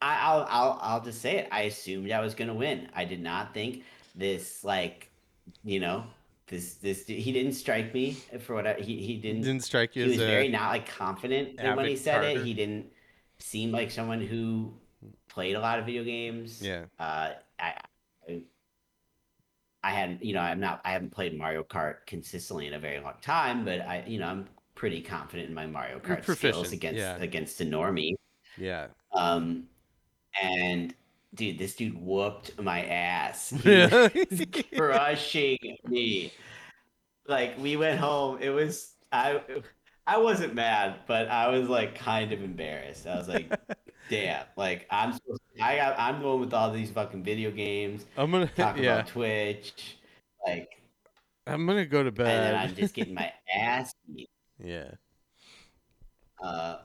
I, 0.00 0.18
I'll, 0.20 0.46
I'll, 0.48 0.78
I'll 0.80 1.00
just 1.00 1.20
say 1.20 1.38
it. 1.38 1.48
I 1.50 1.62
assumed 1.62 2.10
I 2.10 2.20
was 2.20 2.34
gonna 2.34 2.54
win. 2.54 2.88
I 2.94 3.04
did 3.04 3.20
not 3.20 3.52
think 3.54 3.84
this, 4.14 4.64
like, 4.64 5.10
you 5.64 5.80
know, 5.80 6.04
this, 6.46 6.74
this. 6.74 7.06
He 7.06 7.32
didn't 7.32 7.52
strike 7.52 7.92
me 7.92 8.16
for 8.40 8.54
what 8.54 8.66
I, 8.66 8.74
he, 8.74 9.02
he 9.02 9.16
didn't. 9.16 9.42
Didn't 9.42 9.64
strike 9.64 9.96
you 9.96 10.04
he 10.04 10.10
was 10.10 10.18
very 10.18 10.48
not 10.48 10.70
like 10.70 10.88
confident 10.88 11.60
when 11.62 11.86
he 11.86 11.96
said 11.96 12.22
karter. 12.22 12.36
it. 12.36 12.44
He 12.44 12.54
didn't 12.54 12.86
seem 13.38 13.72
like 13.72 13.90
someone 13.90 14.20
who 14.20 14.72
played 15.28 15.54
a 15.54 15.60
lot 15.60 15.78
of 15.78 15.86
video 15.86 16.04
games. 16.04 16.62
yeah. 16.62 16.84
Uh, 16.98 17.30
I, 17.58 17.74
I, 18.28 18.42
I 19.84 19.90
hadn't, 19.90 20.24
you 20.24 20.34
know, 20.34 20.40
I'm 20.40 20.60
not, 20.60 20.80
I 20.84 20.90
haven't 20.90 21.10
played 21.10 21.36
Mario 21.38 21.62
Kart 21.62 22.06
consistently 22.06 22.66
in 22.66 22.74
a 22.74 22.78
very 22.78 23.00
long 23.00 23.14
time, 23.22 23.64
but 23.64 23.80
I, 23.80 24.04
you 24.06 24.18
know, 24.18 24.26
I'm 24.26 24.48
pretty 24.74 25.00
confident 25.00 25.48
in 25.48 25.54
my 25.54 25.66
Mario 25.66 25.98
Kart 25.98 26.24
skills 26.36 26.72
against 26.72 26.98
yeah. 26.98 27.16
against 27.18 27.60
a 27.60 27.64
normie. 27.64 28.14
Yeah. 28.56 28.88
Um, 29.12 29.64
and 30.42 30.94
dude, 31.34 31.58
this 31.58 31.74
dude 31.74 32.00
whooped 32.00 32.60
my 32.60 32.84
ass. 32.84 33.52
Crushing 34.76 35.76
me. 35.86 36.32
Like 37.26 37.58
we 37.58 37.76
went 37.76 37.98
home. 38.00 38.38
It 38.40 38.50
was 38.50 38.94
I. 39.12 39.40
I 40.06 40.16
wasn't 40.16 40.54
mad, 40.54 41.00
but 41.06 41.28
I 41.28 41.48
was 41.48 41.68
like 41.68 41.94
kind 41.94 42.32
of 42.32 42.42
embarrassed. 42.42 43.06
I 43.06 43.16
was 43.16 43.28
like, 43.28 43.52
"Damn!" 44.10 44.46
Like 44.56 44.86
I'm. 44.90 45.12
Supposed 45.12 45.42
I 45.60 45.76
got. 45.76 45.98
I'm 45.98 46.22
going 46.22 46.40
with 46.40 46.54
all 46.54 46.70
these 46.72 46.90
fucking 46.90 47.22
video 47.22 47.50
games. 47.50 48.06
I'm 48.16 48.30
gonna 48.30 48.46
talk 48.46 48.78
yeah. 48.78 48.94
about 48.94 49.08
Twitch. 49.08 49.98
Like, 50.46 50.80
I'm 51.46 51.66
gonna 51.66 51.84
go 51.84 52.02
to 52.02 52.10
bed. 52.10 52.26
and 52.26 52.56
then. 52.56 52.68
I'm 52.68 52.74
just 52.74 52.94
getting 52.94 53.14
my 53.14 53.30
ass 53.54 53.94
beat. 54.06 54.30
yeah. 54.58 54.92
Uh, 56.42 56.78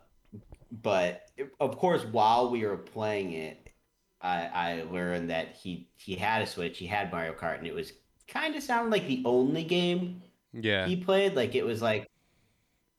but 0.82 1.32
of 1.60 1.78
course, 1.78 2.04
while 2.06 2.50
we 2.52 2.66
were 2.66 2.78
playing 2.78 3.34
it, 3.34 3.70
I, 4.22 4.48
I 4.48 4.84
learned 4.92 5.30
that 5.32 5.56
he 5.56 5.90
he 5.98 6.16
had 6.16 6.42
a 6.42 6.48
Switch, 6.48 6.78
he 6.80 6.88
had 6.88 7.12
Mario 7.12 7.34
Kart, 7.34 7.60
and 7.60 7.68
it 7.68 7.76
was 7.76 7.94
kind 8.28 8.56
of 8.56 8.64
sounded 8.64 8.92
like 8.92 9.08
the 9.08 9.24
only 9.26 9.64
game 9.66 10.24
Yeah. 10.54 10.88
he 10.88 10.96
played. 10.98 11.36
Like 11.36 11.56
it 11.56 11.66
was 11.66 11.82
like, 11.82 12.10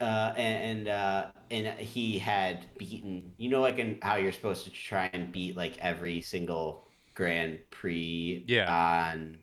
uh, 0.01 0.35
and 0.37 0.89
and, 0.89 0.89
uh, 0.89 1.33
and 1.51 1.79
he 1.79 2.19
had 2.19 2.67
beaten. 2.79 3.33
You 3.39 3.51
know, 3.51 3.61
like 3.63 3.79
in 3.79 3.99
how 4.03 4.17
you're 4.17 4.33
supposed 4.33 4.65
to 4.65 4.71
try 4.71 5.11
and 5.13 5.33
beat 5.33 5.57
like 5.57 5.79
every 5.79 6.21
single 6.23 6.89
Grand 7.15 7.61
Prix. 7.71 8.45
Yeah. 8.49 8.71
On 9.13 9.39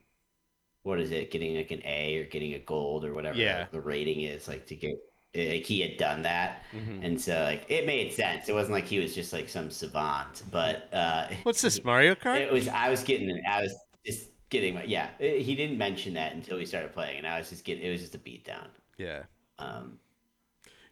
what 0.84 1.00
is 1.02 1.12
it? 1.12 1.32
Getting 1.32 1.56
like 1.58 1.72
an 1.72 1.82
A 1.86 2.17
or 2.20 2.26
getting 2.26 2.54
a 2.56 2.60
gold 2.60 3.06
or 3.06 3.13
whatever 3.13 3.38
Yeah. 3.38 3.65
the, 3.65 3.78
the 3.78 3.82
rating 3.82 4.22
is. 4.24 4.48
Like 4.48 4.67
to 4.67 4.76
get. 4.76 4.96
Like 5.34 5.65
he 5.65 5.80
had 5.80 5.96
done 5.98 6.24
that, 6.24 6.63
Mhm. 6.74 7.06
and 7.06 7.20
so 7.22 7.41
like 7.44 7.65
it 7.70 7.86
made 7.86 8.12
sense. 8.12 8.50
It 8.50 8.54
wasn't 8.54 8.74
like 8.74 8.86
he 8.86 9.00
was 9.00 9.15
just 9.15 9.32
like 9.32 9.48
some 9.48 9.70
savant, 9.72 10.44
but 10.52 10.89
uh 10.94 11.30
What's 11.44 11.62
this 11.62 11.84
Mario 11.84 12.15
Kart? 12.15 12.41
It 12.41 12.52
was 12.52 12.67
I 12.67 12.89
was 12.89 13.04
getting 13.04 13.41
I 13.50 13.62
was 13.62 13.74
just 14.06 14.30
getting 14.50 14.74
my 14.76 14.84
yeah. 14.84 15.10
eh, 15.22 15.38
He 15.39 15.56
didn't 15.56 15.78
mention 15.78 16.13
that 16.15 16.34
until 16.34 16.58
we 16.58 16.65
started 16.65 16.91
playing, 16.94 17.17
and 17.17 17.28
I 17.28 17.39
was 17.39 17.50
just 17.50 17.63
getting 17.63 17.84
it 17.84 17.91
was 17.91 18.02
just 18.02 18.15
a 18.15 18.20
beat 18.20 18.46
down. 18.46 18.67
Yeah. 18.98 19.24
Um, 19.60 20.00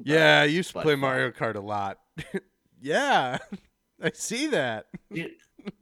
Yeah, 0.03 0.41
I 0.41 0.45
used 0.45 0.69
to 0.69 0.73
but 0.73 0.83
play. 0.83 0.95
Mario 0.95 1.31
Kart 1.31 1.55
a 1.55 1.59
lot. 1.59 1.99
yeah. 2.81 3.37
I 4.01 4.11
see 4.13 4.47
that. 4.47 4.87
Dude, 5.11 5.31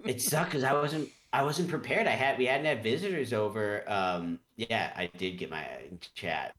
it 0.05 0.21
sucked 0.21 0.51
because 0.51 0.63
I 0.63 0.73
wasn't 0.73 1.09
I 1.33 1.43
wasn't 1.43 1.69
prepared. 1.69 2.07
I 2.07 2.11
had 2.11 2.37
we 2.37 2.45
hadn't 2.45 2.65
had 2.65 2.81
visitors 2.83 3.31
over. 3.33 3.83
Um, 3.87 4.39
yeah, 4.55 4.91
I 4.95 5.07
did 5.17 5.37
get 5.37 5.51
my 5.51 5.67
chat. 6.15 6.55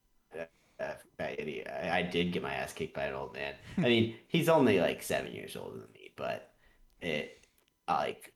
Uh, 0.80 0.94
I, 1.18 1.90
I 1.90 2.02
did 2.02 2.32
get 2.32 2.42
my 2.42 2.54
ass 2.54 2.72
kicked 2.72 2.94
by 2.94 3.04
an 3.04 3.14
old 3.14 3.34
man. 3.34 3.54
I 3.78 3.80
mean, 3.82 4.16
he's 4.28 4.48
only 4.48 4.80
like 4.80 5.02
seven 5.02 5.32
years 5.32 5.56
older 5.56 5.78
than 5.78 5.92
me, 5.92 6.12
but 6.16 6.52
it 7.00 7.46
like 7.88 8.32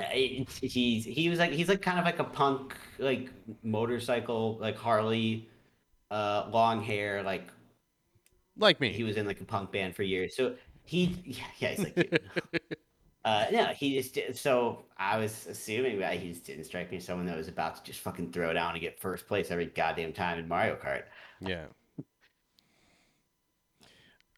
I- 0.00 0.44
he's 0.60 1.04
he 1.04 1.28
was 1.28 1.38
like 1.38 1.52
he's 1.52 1.68
like 1.68 1.80
kind 1.82 1.98
of 2.00 2.04
like 2.04 2.18
a 2.18 2.24
punk 2.24 2.74
like 2.98 3.30
motorcycle 3.62 4.58
like 4.60 4.76
Harley, 4.76 5.48
uh, 6.10 6.48
long 6.52 6.82
hair 6.82 7.22
like 7.22 7.50
Like 8.56 8.80
me. 8.80 8.92
he 8.92 9.02
was 9.04 9.16
in 9.16 9.26
like 9.26 9.40
a 9.40 9.44
punk 9.44 9.72
band 9.72 9.94
for 9.96 10.02
years. 10.02 10.36
So 10.36 10.56
he 10.84 11.20
yeah, 11.24 11.44
yeah 11.58 11.68
he's 11.70 11.84
like 11.84 11.96
you. 11.96 12.10
Uh, 13.24 13.46
no, 13.50 13.64
he 13.68 13.94
just 13.96 14.14
did. 14.14 14.36
So 14.36 14.84
I 14.98 15.16
was 15.18 15.46
assuming 15.46 15.98
that 16.00 16.14
he 16.18 16.28
just 16.30 16.44
didn't 16.44 16.64
strike 16.64 16.90
me 16.90 16.98
as 16.98 17.04
someone 17.06 17.26
that 17.26 17.36
was 17.36 17.48
about 17.48 17.76
to 17.76 17.82
just 17.82 18.00
fucking 18.00 18.32
throw 18.32 18.52
down 18.52 18.72
and 18.72 18.80
get 18.80 19.00
first 19.00 19.26
place 19.26 19.50
every 19.50 19.66
goddamn 19.66 20.12
time 20.12 20.38
in 20.38 20.46
Mario 20.46 20.76
Kart. 20.76 21.04
yeah. 21.40 21.64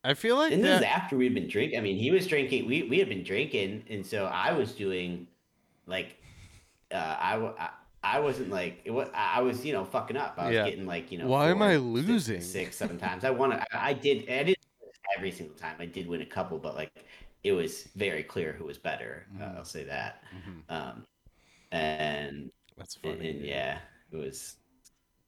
I 0.04 0.14
feel 0.14 0.36
like 0.36 0.52
And 0.52 0.62
this 0.62 0.78
is 0.78 0.84
after 0.84 1.16
we'd 1.16 1.34
been 1.34 1.48
drinking. 1.48 1.78
I 1.78 1.82
mean, 1.82 1.96
he 1.96 2.12
was 2.12 2.28
drinking. 2.28 2.66
We 2.66 2.84
we 2.84 3.00
had 3.00 3.08
been 3.08 3.24
drinking, 3.24 3.82
and 3.90 4.06
so 4.06 4.26
I 4.26 4.52
was 4.52 4.70
doing, 4.72 5.26
like, 5.86 6.16
uh, 6.92 6.94
I 7.18 7.36
I, 7.58 7.70
I 8.04 8.20
wasn't 8.20 8.50
like 8.50 8.82
it 8.84 8.92
was. 8.92 9.08
I 9.12 9.40
was 9.42 9.64
you 9.66 9.72
know 9.72 9.84
fucking 9.84 10.16
up. 10.16 10.34
I 10.38 10.46
was 10.46 10.54
Yeah. 10.54 10.64
getting 10.70 10.86
like 10.86 11.10
you 11.10 11.18
know. 11.18 11.26
Why 11.26 11.50
am 11.50 11.60
I 11.60 11.72
four, 11.74 11.80
losing? 11.80 12.40
Six, 12.40 12.52
six 12.52 12.76
seven 12.76 12.98
times. 12.98 13.24
I 13.24 13.30
won. 13.30 13.52
I, 13.52 13.64
I 13.72 13.92
did. 13.94 14.30
I 14.30 14.44
did 14.44 14.56
every 15.16 15.32
single 15.32 15.56
time. 15.56 15.74
I 15.80 15.86
did 15.86 16.06
win 16.06 16.22
a 16.22 16.26
couple, 16.26 16.58
but 16.58 16.76
like 16.76 16.92
it 17.46 17.52
was 17.52 17.84
very 17.94 18.22
clear 18.22 18.52
who 18.52 18.64
was 18.64 18.78
better. 18.78 19.26
Uh, 19.36 19.44
Mm. 19.44 19.56
I'll 19.58 19.64
say 19.64 19.84
that. 19.84 20.22
Mhm. 20.34 20.62
Um, 20.68 21.06
and 21.70 22.50
That's 22.76 22.96
funny. 22.96 23.30
and 23.30 23.40
yeah, 23.44 23.78
it 24.12 24.16
was 24.16 24.56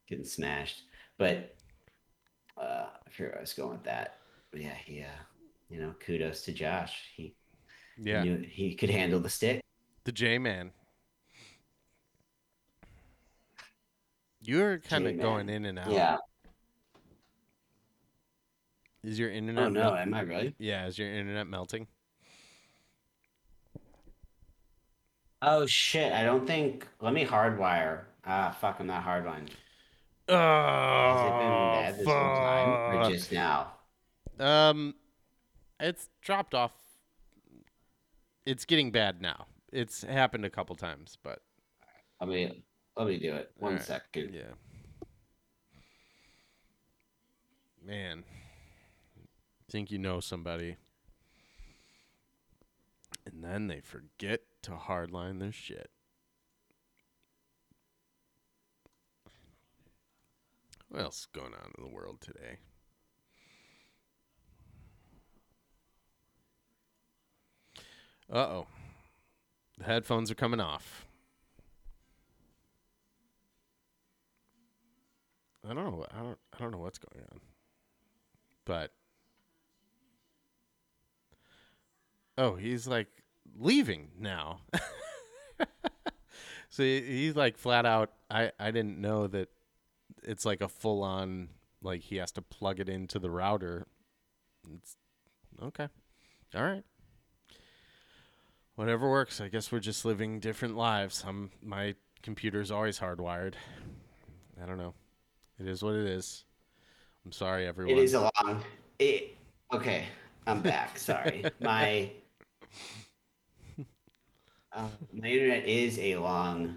getting 0.09 0.25
smashed. 0.25 0.83
But 1.17 1.55
uh, 2.57 2.89
I 3.07 3.11
forget 3.11 3.33
where 3.33 3.39
I 3.39 3.41
was 3.41 3.53
going 3.53 3.73
with 3.79 3.85
that. 3.85 4.19
But 4.51 4.61
yeah, 4.63 4.75
he, 4.75 5.03
uh, 5.03 5.07
you 5.69 5.81
know, 5.81 5.95
kudos 6.01 6.43
to 6.47 6.53
Josh. 6.53 6.95
He, 7.15 7.35
Yeah. 7.97 8.23
he, 8.25 8.37
he 8.47 8.75
could 8.75 8.91
handle 8.91 9.21
the 9.21 9.31
stick. 9.31 9.61
The 10.05 10.13
J 10.13 10.39
Man. 10.39 10.73
You're 14.41 14.79
kind 14.79 15.05
of 15.07 15.13
J-Man. 15.13 15.23
going 15.25 15.49
in 15.51 15.65
and 15.67 15.79
out. 15.79 15.91
Yeah. 15.91 16.17
Is 19.05 19.19
your 19.19 19.31
internet? 19.31 19.65
Oh 19.65 19.69
no, 19.69 19.81
mel- 19.83 19.95
am 19.97 20.15
I 20.15 20.21
really? 20.23 20.55
Yeah. 20.59 20.87
Is 20.87 20.99
your 20.99 21.09
internet 21.13 21.47
melting? 21.47 21.87
Oh 25.41 25.67
shit! 25.67 26.13
I 26.13 26.23
don't 26.25 26.47
think. 26.47 26.87
Let 27.01 27.13
me 27.13 27.25
hardwire. 27.25 28.03
Ah, 28.25 28.57
fuck! 28.61 28.77
I'm 28.81 28.87
not 28.89 29.05
hardwired. 29.05 29.51
Oh, 30.31 30.35
Has 30.37 31.27
it 31.27 31.39
been 31.39 31.73
bad 31.73 31.99
this 31.99 32.07
whole 32.07 32.37
time 32.37 32.69
or 32.97 33.03
fuck. 33.05 33.13
just 33.13 33.33
now? 33.33 33.73
Um, 34.39 34.95
it's 35.81 36.09
dropped 36.23 36.55
off. 36.55 36.73
It's 38.45 38.65
getting 38.65 38.91
bad 38.91 39.23
now. 39.23 39.47
It's 39.73 40.03
happened 40.03 40.45
a 40.45 40.51
couple 40.51 40.75
times, 40.77 41.17
but 41.23 41.41
Let 42.21 42.29
me 42.29 42.63
let 42.97 43.07
me 43.07 43.19
do 43.19 43.33
it. 43.35 43.51
One 43.59 43.73
Alright. 43.75 43.87
second. 43.87 44.35
yeah. 44.35 44.43
Man, 47.85 48.25
think 49.71 49.91
you 49.91 49.99
know 49.99 50.21
somebody, 50.21 50.77
and 53.25 53.43
then 53.43 53.69
they 53.69 53.81
forget 53.81 54.41
to 54.69 54.75
hardline 54.75 55.41
their 55.41 55.53
shit. 55.53 55.91
What 60.89 61.03
else 61.03 61.21
is 61.21 61.27
going 61.27 61.55
on 61.55 61.73
in 61.77 61.85
the 61.85 61.91
world 61.91 62.21
today? 62.21 62.59
Uh 68.31 68.37
oh. 68.37 68.67
The 69.79 69.85
headphones 69.85 70.31
are 70.31 70.35
coming 70.35 70.61
off. 70.61 71.07
I 75.65 75.73
don't 75.75 75.85
know. 75.85 76.07
I 76.11 76.23
don't. 76.23 76.39
I 76.55 76.59
don't 76.59 76.73
know 76.73 76.79
what's 76.79 76.99
going 76.99 77.25
on. 77.33 77.41
But 78.65 78.93
oh, 82.37 82.57
he's 82.57 82.87
like 82.87 83.09
leaving 83.59 84.09
now. 84.19 84.61
so 86.71 86.83
he's 86.83 87.37
like 87.37 87.57
flat 87.57 87.87
out. 87.87 88.13
I 88.31 88.53
I 88.59 88.71
didn't 88.71 89.01
know 89.01 89.27
that 89.27 89.49
it's 90.23 90.45
like 90.45 90.61
a 90.61 90.69
full 90.69 91.03
on 91.03 91.49
like 91.83 92.03
he 92.03 92.17
has 92.17 92.33
to 92.33 92.43
plug 92.43 92.81
it 92.81 92.89
into 92.89 93.19
the 93.19 93.31
router. 93.31 93.87
It's 94.75 94.97
okay. 95.63 95.89
All 96.55 96.65
right. 96.65 96.85
Whatever 98.75 99.11
works. 99.11 99.41
I 99.41 99.49
guess 99.49 99.73
we're 99.73 99.81
just 99.81 100.05
living 100.05 100.41
different 100.41 100.77
lives. 100.77 101.25
I'm 101.27 101.51
my 101.63 101.95
computer's 102.23 102.71
always 102.71 102.99
hardwired. 102.99 103.55
I 104.63 104.67
don't 104.67 104.79
know. 104.79 104.95
It 105.59 105.67
is 105.67 105.83
what 105.83 105.95
it 105.95 106.07
is. 106.07 106.45
I'm 107.25 107.33
sorry, 107.33 107.67
everyone. 107.67 107.99
It 107.99 108.03
is 108.03 108.15
a 108.15 108.31
long. 108.43 108.63
It, 108.99 109.37
okay, 109.73 110.05
I'm 110.47 110.63
back. 110.63 110.99
Sorry, 110.99 111.45
my 111.61 112.11
my 115.13 115.29
internet 115.29 115.67
is 115.67 115.99
a 115.99 116.17
long. 116.17 116.77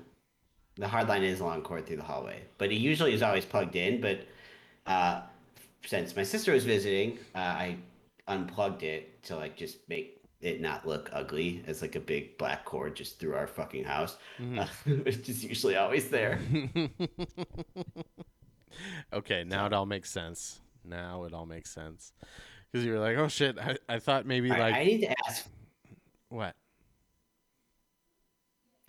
The 0.75 0.87
hard 0.87 1.07
line 1.07 1.23
is 1.23 1.39
a 1.41 1.45
long 1.45 1.61
cord 1.61 1.85
through 1.85 1.97
the 1.97 2.03
hallway, 2.03 2.41
but 2.57 2.71
it 2.71 2.75
usually 2.75 3.13
is 3.13 3.21
always 3.21 3.45
plugged 3.45 3.75
in. 3.75 4.01
But 4.01 4.25
uh, 4.87 5.21
since 5.85 6.15
my 6.15 6.23
sister 6.23 6.53
was 6.53 6.65
visiting, 6.65 7.19
uh, 7.35 7.39
I 7.39 7.77
unplugged 8.27 8.83
it 8.83 9.21
to 9.23 9.35
like 9.35 9.57
just 9.57 9.77
make 9.89 10.17
it 10.41 10.61
not 10.61 10.87
look 10.87 11.09
ugly 11.13 11.63
as 11.67 11.81
like 11.81 11.95
a 11.95 11.99
big 11.99 12.37
black 12.37 12.65
cord 12.65 12.95
just 12.95 13.19
through 13.19 13.35
our 13.35 13.47
fucking 13.47 13.83
house, 13.83 14.17
Mhm. 14.39 14.59
uh, 14.59 14.67
which 15.03 15.27
is 15.29 15.43
usually 15.43 15.75
always 15.75 16.09
there. 16.09 16.39
okay, 19.13 19.43
now 19.43 19.65
it 19.65 19.73
all 19.73 19.85
makes 19.85 20.09
sense. 20.09 20.59
Now 20.83 21.25
it 21.25 21.33
all 21.33 21.45
makes 21.45 21.71
sense. 21.71 22.13
Because 22.71 22.85
you 22.85 22.93
were 22.93 22.99
like, 22.99 23.17
oh 23.17 23.27
shit, 23.27 23.59
I, 23.59 23.77
I 23.87 23.99
thought 23.99 24.25
maybe 24.25 24.49
All 24.49 24.57
right, 24.57 24.71
like 24.71 24.81
I 24.81 24.85
need 24.85 25.01
to 25.01 25.13
ask 25.27 25.45
what? 26.29 26.55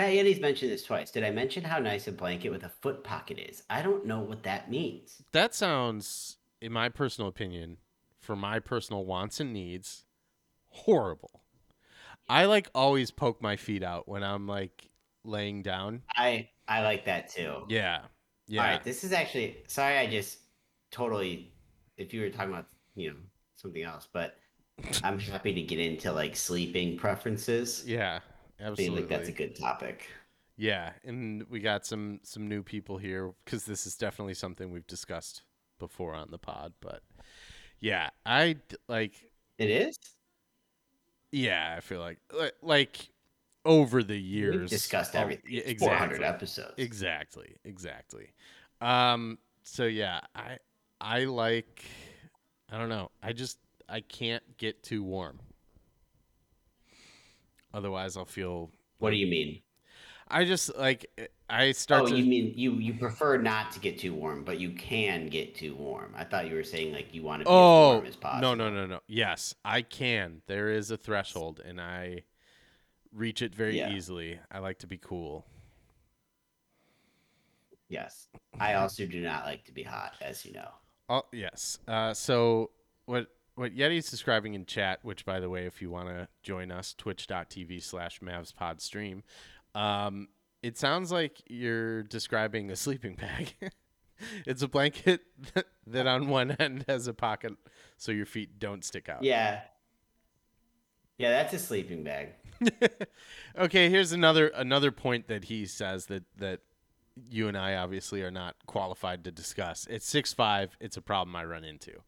Fat 0.02 0.14
Yeti's 0.14 0.40
mentioned 0.40 0.72
this 0.72 0.82
twice. 0.82 1.12
Did 1.12 1.22
I 1.22 1.30
mention 1.30 1.62
how 1.62 1.78
nice 1.78 2.08
a 2.08 2.12
blanket 2.12 2.50
with 2.50 2.64
a 2.64 2.68
foot 2.68 3.04
pocket 3.04 3.38
is? 3.38 3.62
I 3.70 3.82
don't 3.82 4.04
know 4.04 4.18
what 4.18 4.42
that 4.42 4.68
means. 4.68 5.22
That 5.30 5.54
sounds, 5.54 6.38
in 6.60 6.72
my 6.72 6.88
personal 6.88 7.28
opinion, 7.28 7.76
for 8.18 8.34
my 8.34 8.58
personal 8.58 9.04
wants 9.04 9.38
and 9.38 9.52
needs, 9.52 10.04
horrible. 10.70 11.44
I 12.28 12.46
like 12.46 12.68
always 12.74 13.12
poke 13.12 13.40
my 13.40 13.54
feet 13.54 13.84
out 13.84 14.08
when 14.08 14.24
I'm 14.24 14.48
like 14.48 14.90
laying 15.22 15.62
down. 15.62 16.02
I 16.16 16.48
I 16.66 16.82
like 16.82 17.04
that 17.04 17.28
too. 17.28 17.62
Yeah. 17.68 18.00
Yeah. 18.48 18.60
All 18.60 18.70
right, 18.70 18.82
this 18.82 19.04
is 19.04 19.12
actually 19.12 19.58
sorry. 19.68 19.98
I 19.98 20.08
just 20.08 20.38
totally. 20.90 21.52
If 21.96 22.12
you 22.12 22.22
were 22.22 22.30
talking 22.30 22.52
about 22.52 22.66
you 22.96 23.10
know 23.10 23.16
something 23.54 23.84
else, 23.84 24.08
but 24.12 24.36
I'm 25.04 25.20
happy 25.20 25.54
to 25.54 25.62
get 25.62 25.78
into 25.78 26.10
like 26.10 26.34
sleeping 26.34 26.96
preferences. 26.96 27.84
Yeah. 27.86 28.18
I 28.62 28.74
feel 28.76 28.94
Absolutely. 28.94 29.00
like 29.02 29.08
that's 29.08 29.28
a 29.28 29.32
good 29.32 29.56
topic. 29.56 30.08
Yeah, 30.56 30.92
and 31.04 31.44
we 31.50 31.60
got 31.60 31.86
some 31.86 32.20
some 32.22 32.48
new 32.48 32.62
people 32.62 32.98
here 32.98 33.32
because 33.44 33.64
this 33.64 33.86
is 33.86 33.96
definitely 33.96 34.34
something 34.34 34.70
we've 34.70 34.86
discussed 34.86 35.42
before 35.78 36.14
on 36.14 36.30
the 36.30 36.38
pod. 36.38 36.74
But 36.80 37.02
yeah, 37.80 38.10
I 38.24 38.56
like. 38.88 39.14
It 39.58 39.70
is. 39.70 39.98
Yeah, 41.30 41.74
I 41.76 41.80
feel 41.80 42.00
like 42.00 42.18
li- 42.32 42.50
like 42.60 43.08
over 43.64 44.02
the 44.02 44.18
years 44.18 44.56
We've 44.60 44.68
discussed 44.70 45.16
oh, 45.16 45.20
everything. 45.20 45.50
yeah, 45.52 45.62
It's 45.64 45.82
400 45.82 46.16
exactly. 46.16 46.26
episodes. 46.34 46.74
Exactly, 46.78 47.56
exactly. 47.64 48.32
Um. 48.80 49.38
So 49.62 49.84
yeah, 49.84 50.20
I 50.34 50.58
I 51.00 51.24
like. 51.24 51.84
I 52.70 52.78
don't 52.78 52.88
know. 52.88 53.10
I 53.22 53.32
just 53.32 53.58
I 53.88 54.00
can't 54.00 54.42
get 54.58 54.82
too 54.82 55.02
warm. 55.02 55.40
Otherwise, 57.74 58.16
I'll 58.16 58.24
feel. 58.24 58.70
What 58.98 59.10
do 59.10 59.16
you 59.16 59.26
mean? 59.26 59.60
I 60.28 60.44
just 60.44 60.76
like 60.76 61.06
I 61.50 61.72
start 61.72 62.04
Oh, 62.04 62.06
to. 62.08 62.16
you 62.16 62.24
mean 62.24 62.54
you 62.56 62.72
you 62.74 62.94
prefer 62.94 63.36
not 63.36 63.72
to 63.72 63.80
get 63.80 63.98
too 63.98 64.14
warm, 64.14 64.44
but 64.44 64.58
you 64.58 64.70
can 64.72 65.28
get 65.28 65.54
too 65.54 65.74
warm. 65.74 66.14
I 66.16 66.24
thought 66.24 66.48
you 66.48 66.54
were 66.54 66.64
saying 66.64 66.92
like 66.92 67.12
you 67.12 67.22
want 67.22 67.42
to 67.42 67.44
be 67.46 67.50
as 67.50 67.58
Oh 67.58 67.94
warm 67.94 68.06
as 68.06 68.16
possible. 68.16 68.56
no 68.56 68.70
no 68.70 68.70
no 68.70 68.86
no! 68.86 69.00
Yes, 69.08 69.54
I 69.64 69.82
can. 69.82 70.42
There 70.46 70.70
is 70.70 70.90
a 70.90 70.96
threshold, 70.96 71.60
and 71.64 71.80
I 71.80 72.22
reach 73.12 73.42
it 73.42 73.54
very 73.54 73.78
Yeah. 73.78 73.90
easily. 73.90 74.40
I 74.50 74.58
like 74.60 74.78
to 74.80 74.86
be 74.86 74.98
cool. 74.98 75.46
Yes. 77.88 78.28
I 78.58 78.74
also 78.74 79.06
do 79.06 79.20
not 79.20 79.44
like 79.44 79.64
to 79.64 79.72
be 79.72 79.82
hot, 79.82 80.14
as 80.20 80.44
you 80.44 80.52
know. 80.52 80.68
Oh 81.08 81.24
yes. 81.32 81.78
Uh, 81.86 82.14
so 82.14 82.70
what 83.06 83.26
what 83.54 83.74
Yeti's 83.74 84.10
describing 84.10 84.54
in 84.54 84.64
chat, 84.64 85.00
which 85.02 85.24
by 85.24 85.40
the 85.40 85.50
way, 85.50 85.66
if 85.66 85.82
you 85.82 85.90
want 85.90 86.08
to 86.08 86.28
join 86.42 86.70
us, 86.70 86.94
twitch.tv 86.94 87.82
slash 87.82 88.20
mavspod 88.20 88.80
stream, 88.80 89.22
um, 89.74 90.28
it 90.62 90.78
sounds 90.78 91.12
like 91.12 91.42
you're 91.48 92.02
describing 92.02 92.70
a 92.70 92.76
sleeping 92.76 93.14
bag. 93.14 93.54
it's 94.46 94.62
a 94.62 94.68
blanket 94.68 95.22
that, 95.54 95.66
that 95.86 96.06
on 96.06 96.28
one 96.28 96.52
end 96.52 96.84
has 96.88 97.06
a 97.06 97.14
pocket 97.14 97.52
so 97.96 98.12
your 98.12 98.26
feet 98.26 98.58
don't 98.58 98.84
stick 98.84 99.08
out. 99.08 99.22
Yeah. 99.22 99.60
Yeah, 101.18 101.30
that's 101.30 101.54
a 101.54 101.58
sleeping 101.58 102.02
bag. 102.02 102.30
okay, 103.58 103.90
here's 103.90 104.12
another 104.12 104.48
another 104.48 104.92
point 104.92 105.28
that 105.28 105.44
he 105.44 105.66
says 105.66 106.06
that 106.06 106.24
that 106.38 106.60
you 107.28 107.48
and 107.48 107.56
I 107.56 107.74
obviously 107.74 108.22
are 108.22 108.30
not 108.30 108.54
qualified 108.66 109.24
to 109.24 109.30
discuss. 109.30 109.86
It's 109.90 110.06
six 110.06 110.32
five. 110.32 110.76
It's 110.80 110.96
a 110.96 111.02
problem 111.02 111.34
I 111.36 111.44
run 111.44 111.64
into. 111.64 112.02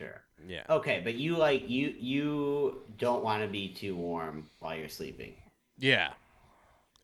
Sure. 0.00 0.22
Yeah. 0.48 0.62
Okay, 0.70 1.00
but 1.04 1.14
you 1.14 1.36
like 1.36 1.68
you 1.68 1.94
you 1.98 2.82
don't 2.98 3.22
want 3.22 3.42
to 3.42 3.48
be 3.48 3.68
too 3.68 3.94
warm 3.94 4.48
while 4.58 4.74
you're 4.76 4.88
sleeping. 4.88 5.34
Yeah. 5.78 6.10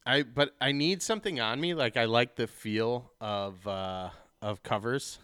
I 0.07 0.23
but 0.23 0.55
I 0.61 0.73
need 0.73 1.03
something 1.03 1.39
on 1.41 1.61
me. 1.61 1.75
Like 1.75 1.97
I 1.97 2.07
like 2.07 2.37
the 2.37 2.47
feel 2.47 3.13
of 3.21 3.67
uh 3.67 4.11
of 4.41 4.63
covers. 4.63 5.19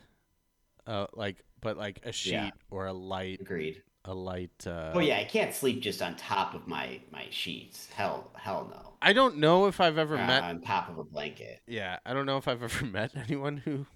Uh 0.86 1.06
like 1.14 1.42
but 1.60 1.76
like 1.78 2.00
a 2.04 2.12
sheet 2.12 2.32
Yeah. 2.32 2.50
or 2.70 2.86
a 2.86 2.92
light 2.92 3.40
Agreed. 3.40 3.82
a 4.04 4.12
light 4.12 4.66
uh 4.66 4.90
Oh 4.94 4.98
yeah, 4.98 5.18
I 5.18 5.24
can't 5.24 5.54
sleep 5.54 5.80
just 5.80 6.02
on 6.02 6.16
top 6.16 6.54
of 6.54 6.66
my 6.68 7.00
my 7.10 7.26
sheets. 7.30 7.88
Hell, 7.94 8.30
hell 8.34 8.68
no. 8.70 8.92
I 9.00 9.12
don't 9.14 9.38
know 9.38 9.66
if 9.66 9.80
I've 9.80 9.96
ever 9.98 10.16
Uh, 10.18 10.26
met 10.26 10.42
on 10.42 10.60
top 10.60 10.88
of 10.90 10.98
a 10.98 11.04
blanket. 11.04 11.60
yeah, 11.66 11.98
I 12.04 12.12
don't 12.12 12.26
know 12.26 12.36
if 12.36 12.46
I've 12.48 12.62
ever 12.62 12.84
met 12.98 13.12
anyone 13.16 13.56
who 13.58 13.86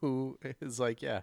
who 0.00 0.38
is 0.62 0.78
like, 0.80 1.02
yeah, 1.02 1.22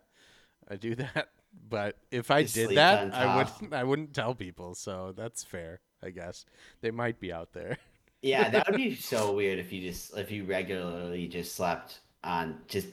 I 0.69 0.75
do 0.75 0.93
that. 0.95 1.29
But 1.67 1.97
if 2.11 2.31
I 2.31 2.43
Just 2.43 2.55
did 2.55 2.77
that, 2.77 3.13
I 3.13 3.37
wouldn't 3.37 3.73
I 3.73 3.83
wouldn't 3.83 4.13
tell 4.13 4.35
people, 4.35 4.75
so 4.75 5.13
that's 5.15 5.43
fair, 5.43 5.81
I 6.03 6.09
guess. 6.11 6.45
They 6.81 6.91
might 6.91 7.19
be 7.19 7.31
out 7.33 7.53
there. 7.53 7.77
Yeah, 8.21 8.49
that 8.49 8.67
would 8.67 8.77
be 8.77 8.95
so 8.95 9.33
weird 9.33 9.59
if 9.59 9.71
you 9.71 9.87
just 9.87 10.17
if 10.17 10.31
you 10.31 10.45
regularly 10.45 11.27
just 11.27 11.53
slept 11.55 11.99
on 12.23 12.57
just 12.67 12.87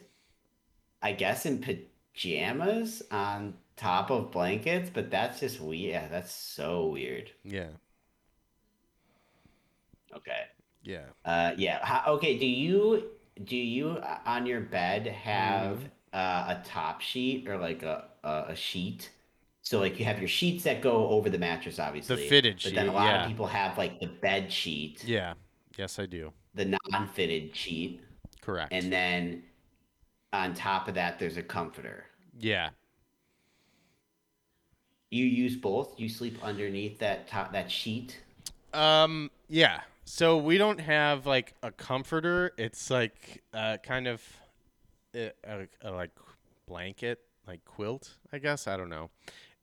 I 1.01 1.13
guess 1.13 1.47
in 1.47 1.57
pajamas 1.59 3.01
on 3.09 3.55
top 3.75 4.11
of 4.11 4.29
blankets, 4.31 4.91
but 4.93 5.09
that's 5.09 5.39
just 5.39 5.59
weird. 5.59 5.91
Yeah, 5.91 6.07
that's 6.07 6.31
so 6.31 6.85
weird. 6.87 7.31
Yeah. 7.43 7.69
Okay. 10.15 10.43
Yeah. 10.83 11.05
Uh, 11.25 11.53
yeah. 11.57 11.83
How, 11.83 12.13
okay. 12.13 12.37
Do 12.37 12.45
you 12.45 13.03
do 13.43 13.57
you 13.57 13.89
uh, 13.91 14.19
on 14.27 14.45
your 14.45 14.61
bed 14.61 15.07
have 15.07 15.77
Mm-hmm. 15.77 15.85
Uh, 16.13 16.55
a 16.59 16.63
top 16.65 17.01
sheet 17.01 17.47
or 17.47 17.57
like 17.57 17.83
a, 17.83 18.05
a 18.23 18.45
a 18.49 18.55
sheet? 18.55 19.09
So 19.61 19.79
like 19.79 19.97
you 19.99 20.05
have 20.05 20.19
your 20.19 20.27
sheets 20.27 20.63
that 20.65 20.81
go 20.81 21.07
over 21.09 21.29
the 21.29 21.37
mattress, 21.39 21.79
obviously. 21.79 22.15
The 22.17 22.21
fitted 22.27 22.61
sheet. 22.61 22.73
But 22.73 22.75
then 22.75 22.89
a 22.89 22.93
lot 22.93 23.05
yeah. 23.05 23.21
of 23.23 23.27
people 23.29 23.47
have 23.47 23.77
like 23.77 23.99
the 23.99 24.07
bed 24.07 24.51
sheet, 24.51 25.03
Yeah. 25.05 25.33
Yes, 25.77 25.97
I 25.99 26.05
do. 26.05 26.31
the 26.53 26.65
non-fitted 26.91 27.55
sheet, 27.55 28.01
Correct. 28.41 28.71
and 28.73 28.91
then 28.91 29.43
on 30.33 30.53
top 30.53 30.87
of 30.87 30.95
that, 30.95 31.17
there's 31.19 31.37
a 31.37 31.43
comforter. 31.43 32.05
yeah. 32.39 32.69
You 35.11 35.25
use 35.25 35.55
both. 35.55 35.93
You 35.99 36.09
sleep 36.09 36.37
underneath 36.43 36.97
that 36.99 37.27
top 37.27 37.51
that 37.53 37.69
sheet. 37.71 38.19
Um. 38.73 39.29
Yeah. 39.47 39.81
So 40.05 40.37
we 40.37 40.57
don't 40.57 40.79
have 40.79 41.25
like 41.27 41.53
a 41.61 41.71
comforter. 41.71 42.51
It's 42.57 42.89
like 42.89 43.43
uh, 43.53 43.77
kind 43.83 44.07
of 44.07 44.21
a, 45.15 45.31
a, 45.43 45.67
a 45.81 45.91
like 45.91 46.11
blanket, 46.67 47.19
like 47.47 47.63
quilt. 47.65 48.15
I 48.31 48.39
guess 48.39 48.67
I 48.67 48.77
don't 48.77 48.89
know. 48.89 49.09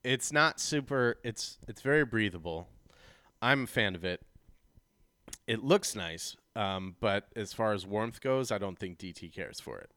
It's 0.03 0.33
not 0.33 0.61
super. 0.61 1.19
It's 1.23 1.59
it's 1.69 1.83
very 1.83 2.05
breathable. 2.05 2.69
I'm 3.43 3.65
a 3.65 3.67
fan 3.67 3.95
of 3.95 4.05
it. 4.05 4.23
It 5.47 5.63
looks 5.63 5.95
nice. 5.95 6.37
Um. 6.57 6.97
But 7.01 7.29
as 7.37 7.53
far 7.53 7.73
as 7.73 7.87
warmth 7.87 8.21
goes, 8.21 8.51
I 8.51 8.59
don't 8.59 8.79
think 8.79 8.99
DT 8.99 9.33
cares 9.33 9.61
for 9.61 9.79
it 9.79 9.91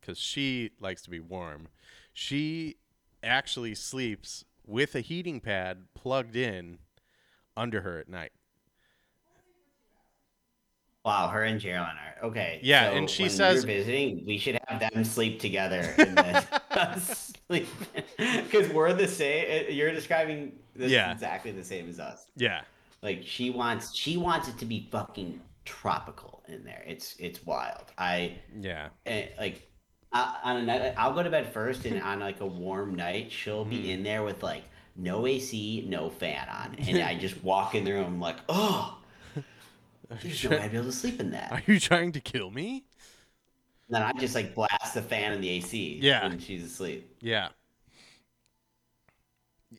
because 0.00 0.18
she 0.18 0.70
likes 0.80 1.02
to 1.02 1.10
be 1.10 1.20
warm. 1.20 1.68
She 2.12 2.76
actually 3.22 3.74
sleeps 3.74 4.44
with 4.66 4.94
a 4.94 5.00
heating 5.00 5.40
pad 5.40 5.86
plugged 5.94 6.36
in 6.36 6.78
under 7.56 7.82
her 7.82 7.98
at 7.98 8.08
night. 8.08 8.32
Wow, 11.04 11.28
her 11.28 11.44
and 11.44 11.58
Geraldine 11.58 11.96
are 11.96 12.26
okay. 12.28 12.60
Yeah, 12.62 12.90
so 12.90 12.96
and 12.96 13.08
she 13.10 13.28
says- 13.28 13.64
visiting, 13.64 14.24
we 14.26 14.36
should 14.36 14.58
have 14.68 14.80
them 14.92 15.02
sleep 15.04 15.40
together 15.40 15.94
and 15.98 16.16
then 16.16 16.44
us 16.72 17.32
sleep 17.48 17.68
because 18.18 18.68
we're 18.70 18.92
the 18.92 19.08
same. 19.08 19.66
uh, 19.66 19.70
You're 19.70 19.92
describing 19.92 20.52
this 20.76 20.90
Yeah. 20.92 21.10
exactly 21.12 21.52
the 21.52 21.64
same 21.64 21.88
as 21.88 21.98
us. 21.98 22.26
Yeah. 22.36 22.60
Like 23.02 23.22
she 23.24 23.48
wants, 23.48 23.94
she 23.94 24.18
wants 24.18 24.48
it 24.48 24.58
to 24.58 24.66
be 24.66 24.88
fucking 24.92 25.40
tropical 25.64 26.42
in 26.48 26.64
there. 26.64 26.82
It's 26.86 27.16
it's 27.18 27.46
wild. 27.46 27.84
I 27.96 28.36
Yeah. 28.60 28.88
eh, 29.06 29.28
like 29.38 29.66
I, 30.12 30.36
on 30.44 30.56
a 30.58 30.62
night, 30.62 30.94
I'll 30.98 31.14
go 31.14 31.22
to 31.22 31.30
bed 31.30 31.50
first, 31.52 31.86
and 31.86 32.02
on 32.02 32.20
like 32.20 32.40
a 32.40 32.46
warm 32.46 32.94
night, 32.94 33.30
she'll 33.32 33.64
be 33.64 33.90
in 33.92 34.02
there 34.02 34.22
with 34.22 34.42
like 34.42 34.64
no 34.96 35.26
AC, 35.26 35.86
no 35.88 36.10
fan 36.10 36.46
on, 36.48 36.74
and 36.74 36.98
I 36.98 37.14
just 37.18 37.42
walk 37.42 37.74
in 37.74 37.84
the 37.84 37.92
room 37.92 38.20
like, 38.20 38.36
oh. 38.50 38.98
There's 40.22 40.44
no 40.44 40.50
way 40.50 40.58
I'd 40.60 40.70
be 40.72 40.76
able 40.76 40.86
to 40.86 40.92
sleep 40.92 41.20
in 41.20 41.30
that. 41.30 41.52
Are 41.52 41.62
you 41.66 41.78
trying 41.80 42.12
to 42.12 42.20
kill 42.20 42.50
me? 42.50 42.84
Then 43.88 44.02
I 44.02 44.12
just 44.12 44.34
like 44.34 44.54
blast 44.54 44.94
the 44.94 45.02
fan 45.02 45.32
and 45.32 45.42
the 45.42 45.48
AC. 45.48 45.98
Yeah. 46.00 46.28
when 46.28 46.38
she's 46.38 46.64
asleep. 46.64 47.16
Yeah. 47.20 47.48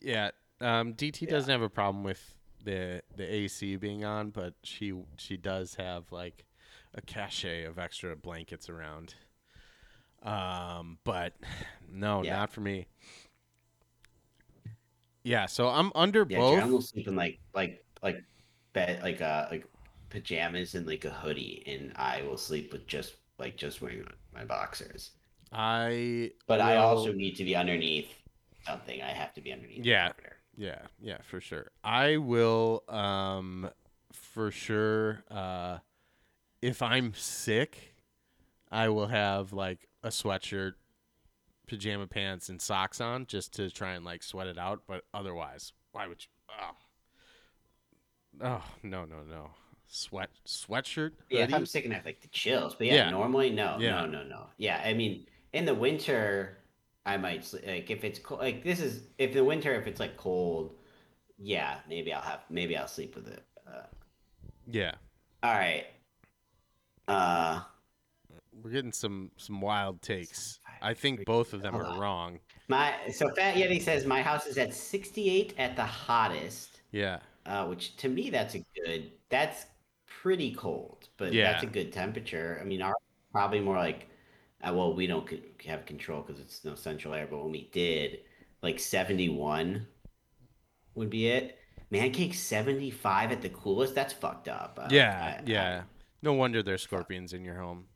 Yeah. 0.00 0.30
Um, 0.60 0.94
DT 0.94 1.26
doesn't 1.26 1.50
have 1.50 1.62
a 1.62 1.68
problem 1.68 2.04
with 2.04 2.34
the 2.64 3.02
the 3.16 3.24
AC 3.24 3.76
being 3.76 4.04
on, 4.04 4.30
but 4.30 4.54
she 4.62 4.92
she 5.16 5.36
does 5.36 5.74
have 5.74 6.12
like 6.12 6.44
a 6.94 7.02
cachet 7.02 7.64
of 7.64 7.78
extra 7.78 8.14
blankets 8.16 8.68
around. 8.68 9.14
Um, 10.22 10.98
but 11.04 11.34
no, 11.90 12.22
Yeah. 12.22 12.34
not 12.36 12.50
for 12.52 12.60
me. 12.60 12.86
Yeah, 15.24 15.46
so 15.46 15.68
I'm 15.68 15.92
under 15.94 16.24
Yeah, 16.24 16.38
both. 16.38 16.60
Jen 16.60 16.72
will 16.72 16.80
sleep 16.80 17.08
in 17.08 17.16
like 17.16 17.38
like 17.54 17.84
like 18.02 18.24
bed 18.72 19.02
like 19.02 19.20
uh 19.20 19.46
like 19.50 19.66
pajamas 20.12 20.74
and 20.74 20.86
like 20.86 21.04
a 21.04 21.10
hoodie, 21.10 21.64
and 21.66 21.92
I 21.96 22.22
will 22.22 22.36
sleep 22.36 22.70
with 22.72 22.86
just 22.86 23.14
like 23.38 23.56
just 23.56 23.80
wearing 23.80 24.06
my 24.32 24.44
boxers. 24.44 25.10
I 25.50 26.32
But 26.46 26.60
I 26.60 26.76
also 26.76 27.12
need 27.12 27.36
to 27.36 27.44
be 27.44 27.56
underneath 27.56 28.08
something. 28.66 29.02
I 29.02 29.10
have 29.10 29.34
to 29.34 29.40
be 29.40 29.52
underneath. 29.52 29.84
Yeah. 29.84 30.12
Yeah, 30.54 30.82
yeah, 31.00 31.16
for 31.22 31.40
sure. 31.40 31.70
I 31.82 32.18
will 32.18 32.84
um 32.88 33.70
for 34.12 34.50
sure 34.50 35.24
uh 35.30 35.78
if 36.60 36.82
I'm 36.82 37.14
sick, 37.14 37.94
I 38.70 38.90
will 38.90 39.08
have 39.08 39.52
like 39.52 39.88
a 40.04 40.08
sweatshirt, 40.08 40.74
pajama 41.66 42.06
pants 42.06 42.50
and 42.50 42.60
socks 42.60 43.00
on 43.00 43.26
just 43.26 43.54
to 43.54 43.70
try 43.70 43.94
and 43.94 44.04
like 44.04 44.22
sweat 44.22 44.46
it 44.46 44.58
out, 44.58 44.82
but 44.86 45.04
otherwise, 45.14 45.72
why 45.92 46.06
would 46.06 46.22
you 46.22 46.54
oh, 46.60 46.76
oh 48.42 48.64
no, 48.82 49.06
no, 49.06 49.22
no. 49.28 49.50
Sweat 49.94 50.30
sweatshirt? 50.46 51.10
Yeah, 51.28 51.40
if? 51.44 51.52
I'm 51.52 51.66
sick 51.66 51.84
enough, 51.84 52.06
like 52.06 52.22
the 52.22 52.28
chills. 52.28 52.74
But 52.74 52.86
yeah, 52.86 52.94
Yeah. 52.94 53.10
normally 53.10 53.50
no, 53.50 53.76
Yeah. 53.78 54.00
no, 54.00 54.06
no, 54.06 54.22
no. 54.22 54.46
Yeah, 54.56 54.80
I 54.82 54.94
mean, 54.94 55.26
in 55.52 55.66
the 55.66 55.74
winter, 55.74 56.56
I 57.04 57.18
might 57.18 57.44
sleep, 57.44 57.66
like 57.66 57.90
if 57.90 58.02
it's 58.02 58.18
cold. 58.18 58.40
Like 58.40 58.64
this 58.64 58.80
is 58.80 59.02
if 59.18 59.34
the 59.34 59.44
winter, 59.44 59.74
if 59.74 59.86
it's 59.86 60.00
like 60.00 60.16
cold, 60.16 60.78
yeah, 61.36 61.80
maybe 61.86 62.10
I'll 62.10 62.22
have 62.22 62.40
maybe 62.48 62.74
I'll 62.74 62.88
sleep 62.88 63.14
with 63.14 63.28
it. 63.28 63.44
Uh, 63.66 63.82
Yeah. 64.66 64.92
all 65.42 65.52
right. 65.52 65.84
Uh, 67.06 67.60
We're 68.62 68.70
getting 68.70 68.92
some 68.92 69.30
some 69.36 69.60
wild 69.60 70.00
takes. 70.00 70.58
I 70.80 70.94
think 70.94 71.26
both 71.26 71.52
of 71.52 71.60
them 71.60 71.76
are 71.76 71.84
on. 71.84 71.98
wrong. 72.00 72.38
my 72.68 72.94
so 73.12 73.28
Fat 73.34 73.56
Yeti 73.56 73.82
says 73.82 74.06
my 74.06 74.22
house 74.22 74.46
is 74.46 74.56
at 74.56 74.72
68 74.72 75.52
at 75.58 75.76
the 75.76 75.84
hottest, 75.84 76.80
Yeah. 76.92 77.18
uh, 77.44 77.66
which 77.66 77.94
to 77.98 78.08
me 78.08 78.30
that's 78.30 78.54
a 78.54 78.64
good. 78.74 79.10
That's 79.28 79.66
pretty 80.22 80.54
cold, 80.54 81.08
but 81.16 81.32
Yeah. 81.32 81.50
that's 81.50 81.64
a 81.64 81.66
good 81.66 81.92
temperature. 81.92 82.58
I 82.60 82.64
mean, 82.64 82.80
our 82.80 82.94
probably 83.32 83.60
more 83.60 83.76
like. 83.76 84.08
Uh, 84.64 84.72
well, 84.72 84.94
we 84.94 85.08
don't 85.08 85.28
have 85.66 85.84
control 85.86 86.22
because 86.22 86.40
it's 86.40 86.64
no 86.64 86.76
central 86.76 87.12
air. 87.14 87.26
But 87.28 87.42
when 87.42 87.50
we 87.50 87.68
did, 87.72 88.20
like 88.62 88.78
71 88.78 89.84
would 90.94 91.10
be 91.10 91.26
it. 91.26 91.58
Man 91.90 92.12
cake 92.12 92.34
75 92.34 93.32
at 93.32 93.42
the 93.42 93.48
coolest. 93.48 93.96
That's 93.96 94.12
fucked 94.12 94.46
up. 94.48 94.78
Uh, 94.80 94.86
Yeah, 94.92 95.18
I- 95.20 95.40
I- 95.40 95.42
yeah. 95.46 95.82
No 96.22 96.34
wonder 96.34 96.62
there's 96.62 96.82
scorpions 96.82 97.32
in 97.32 97.44
your 97.44 97.56
home. 97.56 97.86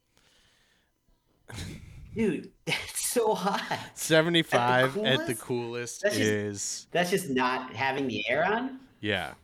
dude, 2.16 2.50
that's 2.64 3.06
so 3.12 3.34
hot. 3.34 3.62
75 3.94 4.96
at 4.98 5.26
the 5.28 5.34
coolest? 5.36 5.40
coolest 5.40 6.02
That's 6.02 6.16
just- 6.16 6.28
is 6.30 6.86
That's 6.90 7.10
just 7.10 7.30
not 7.30 7.72
having 7.74 8.08
the 8.08 8.28
air 8.28 8.44
on. 8.44 8.80
yeah. 9.00 9.34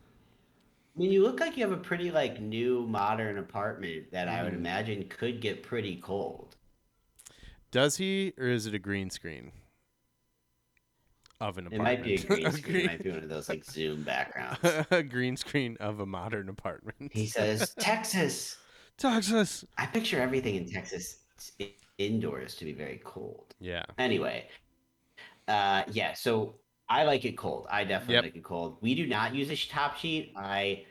I 0.95 0.99
mean, 0.99 1.11
you 1.13 1.23
look 1.23 1.41
like 1.41 1.57
you 1.57 1.63
have 1.65 1.73
a 1.73 1.81
pretty 1.83 2.11
like 2.11 2.41
new 2.41 2.87
modern 2.87 3.39
apartment 3.39 4.11
that 4.13 4.29
I 4.29 4.39
Mm. 4.41 4.45
would 4.45 4.55
imagine 4.55 5.09
could 5.09 5.41
get 5.41 5.63
pretty 5.63 5.97
cold. 5.97 6.57
Does 7.71 7.97
he, 7.97 8.35
or 8.37 8.47
is 8.49 8.67
it 8.67 8.75
a 8.75 8.79
green 8.79 9.09
screen 9.09 9.53
of 11.41 11.59
an 11.59 11.67
apartment. 11.67 12.07
It 12.07 12.25
apartment? 12.25 12.39
might 12.39 12.39
be 12.39 12.45
a 12.45 12.51
green 12.51 12.53
screen. 12.63 12.77
It 12.77 12.87
might 12.87 13.03
be 13.03 13.11
one 13.11 13.23
of 13.23 13.29
those 13.29 13.49
like 13.49 13.65
Zoom 13.65 14.03
backgrounds. 14.05 14.59
a 14.91 15.03
green 15.03 15.37
screen 15.37 15.77
of 15.81 16.01
a 16.01 16.07
modern 16.07 16.49
apartment. 16.49 17.13
He 17.13 17.27
says, 17.27 17.75
"Texas." 17.79 18.59
Texas. 18.99 19.65
I 19.79 19.87
picture 19.87 20.21
everything 20.21 20.55
in 20.55 20.71
Texas 20.71 21.19
i- 21.61 21.73
indoors 21.99 22.55
to 22.57 22.65
be 22.67 22.73
very 22.73 23.01
cold. 23.03 23.55
Yeah. 23.59 23.85
Anyway, 23.99 24.47
uh, 25.49 25.83
yeah. 25.91 26.13
So 26.13 26.55
I 26.93 27.05
like 27.05 27.25
it 27.25 27.37
cold. 27.39 27.67
I 27.71 27.85
definitely 27.85 28.15
Yep. 28.17 28.25
like 28.25 28.37
it 28.37 28.45
cold. 28.45 28.77
We 28.81 28.95
do 28.95 29.07
not 29.07 29.35
use 29.35 29.51
a 29.51 29.57
top 29.69 29.97
sheet. 29.97 30.33
I. 30.37 30.85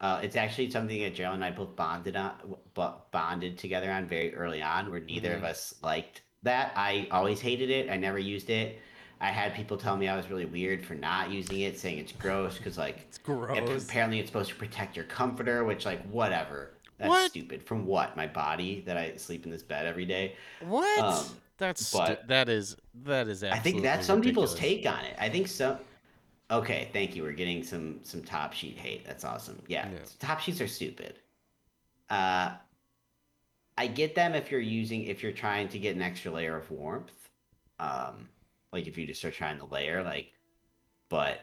Uh, 0.00 0.18
it's 0.20 0.34
actually 0.34 0.68
something 0.68 1.00
that 1.00 1.14
Joe 1.14 1.30
and 1.30 1.44
I 1.44 1.52
both 1.52 1.76
bonded 1.76 2.16
on, 2.16 2.56
but 2.74 3.12
bonded 3.12 3.56
together 3.56 3.88
on 3.88 4.06
very 4.06 4.34
early 4.34 4.60
on, 4.60 4.90
where 4.90 4.98
neither 4.98 5.32
of 5.34 5.44
us 5.44 5.74
liked 5.80 6.22
that. 6.42 6.72
I 6.74 7.06
always 7.12 7.40
hated 7.40 7.70
it. 7.70 7.88
I 7.88 7.96
never 7.98 8.18
used 8.18 8.50
it. 8.50 8.80
I 9.20 9.26
had 9.30 9.54
people 9.54 9.76
tell 9.76 9.96
me 9.96 10.08
I 10.08 10.16
was 10.16 10.28
really 10.28 10.44
weird 10.46 10.84
for 10.84 10.94
not 10.96 11.30
using 11.30 11.60
it, 11.60 11.78
saying 11.78 11.98
it's 11.98 12.10
gross 12.10 12.56
because 12.58 12.76
like 12.76 12.96
It's 13.08 13.18
gross. 13.18 13.56
Ap- 13.56 13.68
Apparently, 13.88 14.18
it's 14.18 14.28
supposed 14.28 14.48
to 14.50 14.56
protect 14.56 14.96
your 14.96 15.04
comforter, 15.04 15.62
which, 15.64 15.84
like, 15.86 16.04
whatever. 16.08 16.72
That's 16.98 17.08
What? 17.08 17.30
stupid. 17.30 17.62
From 17.62 17.86
what? 17.86 18.16
My 18.16 18.26
body 18.26 18.82
that 18.86 18.96
I 18.96 19.14
sleep 19.16 19.44
in 19.44 19.52
this 19.52 19.62
bed 19.62 19.86
every 19.86 20.04
day. 20.06 20.34
What? 20.66 20.98
Um, 20.98 21.24
that's 21.62 21.86
stu- 21.86 21.98
but- 21.98 22.28
that 22.28 22.48
is 22.48 22.76
that 23.04 23.28
is 23.28 23.42
I 23.44 23.58
think 23.58 23.82
that's 23.82 24.06
some 24.06 24.20
people's 24.20 24.54
take 24.54 24.84
on 24.86 25.04
it. 25.04 25.14
I 25.18 25.28
think 25.28 25.46
so. 25.48 25.78
Okay, 26.50 26.88
thank 26.92 27.14
you. 27.16 27.22
We're 27.22 27.32
getting 27.32 27.62
some 27.62 28.00
some 28.02 28.22
top 28.22 28.52
sheet 28.52 28.76
hate. 28.76 29.06
That's 29.06 29.24
awesome. 29.24 29.62
Yeah, 29.68 29.88
Yeah. 29.90 29.98
top 30.18 30.40
sheets 30.40 30.60
are 30.60 30.66
stupid. 30.68 31.18
Uh, 32.10 32.52
I 33.78 33.86
get 33.86 34.14
them 34.14 34.34
if 34.34 34.50
you're 34.50 34.60
using 34.60 35.04
if 35.04 35.22
you're 35.22 35.32
trying 35.32 35.68
to 35.68 35.78
get 35.78 35.96
an 35.96 36.02
extra 36.02 36.30
layer 36.30 36.56
of 36.56 36.70
warmth. 36.70 37.12
Um, 37.78 38.28
like 38.72 38.86
if 38.86 38.98
you 38.98 39.06
just 39.06 39.24
are 39.24 39.30
trying 39.30 39.58
to 39.58 39.64
layer, 39.66 40.02
like, 40.02 40.32
but 41.08 41.40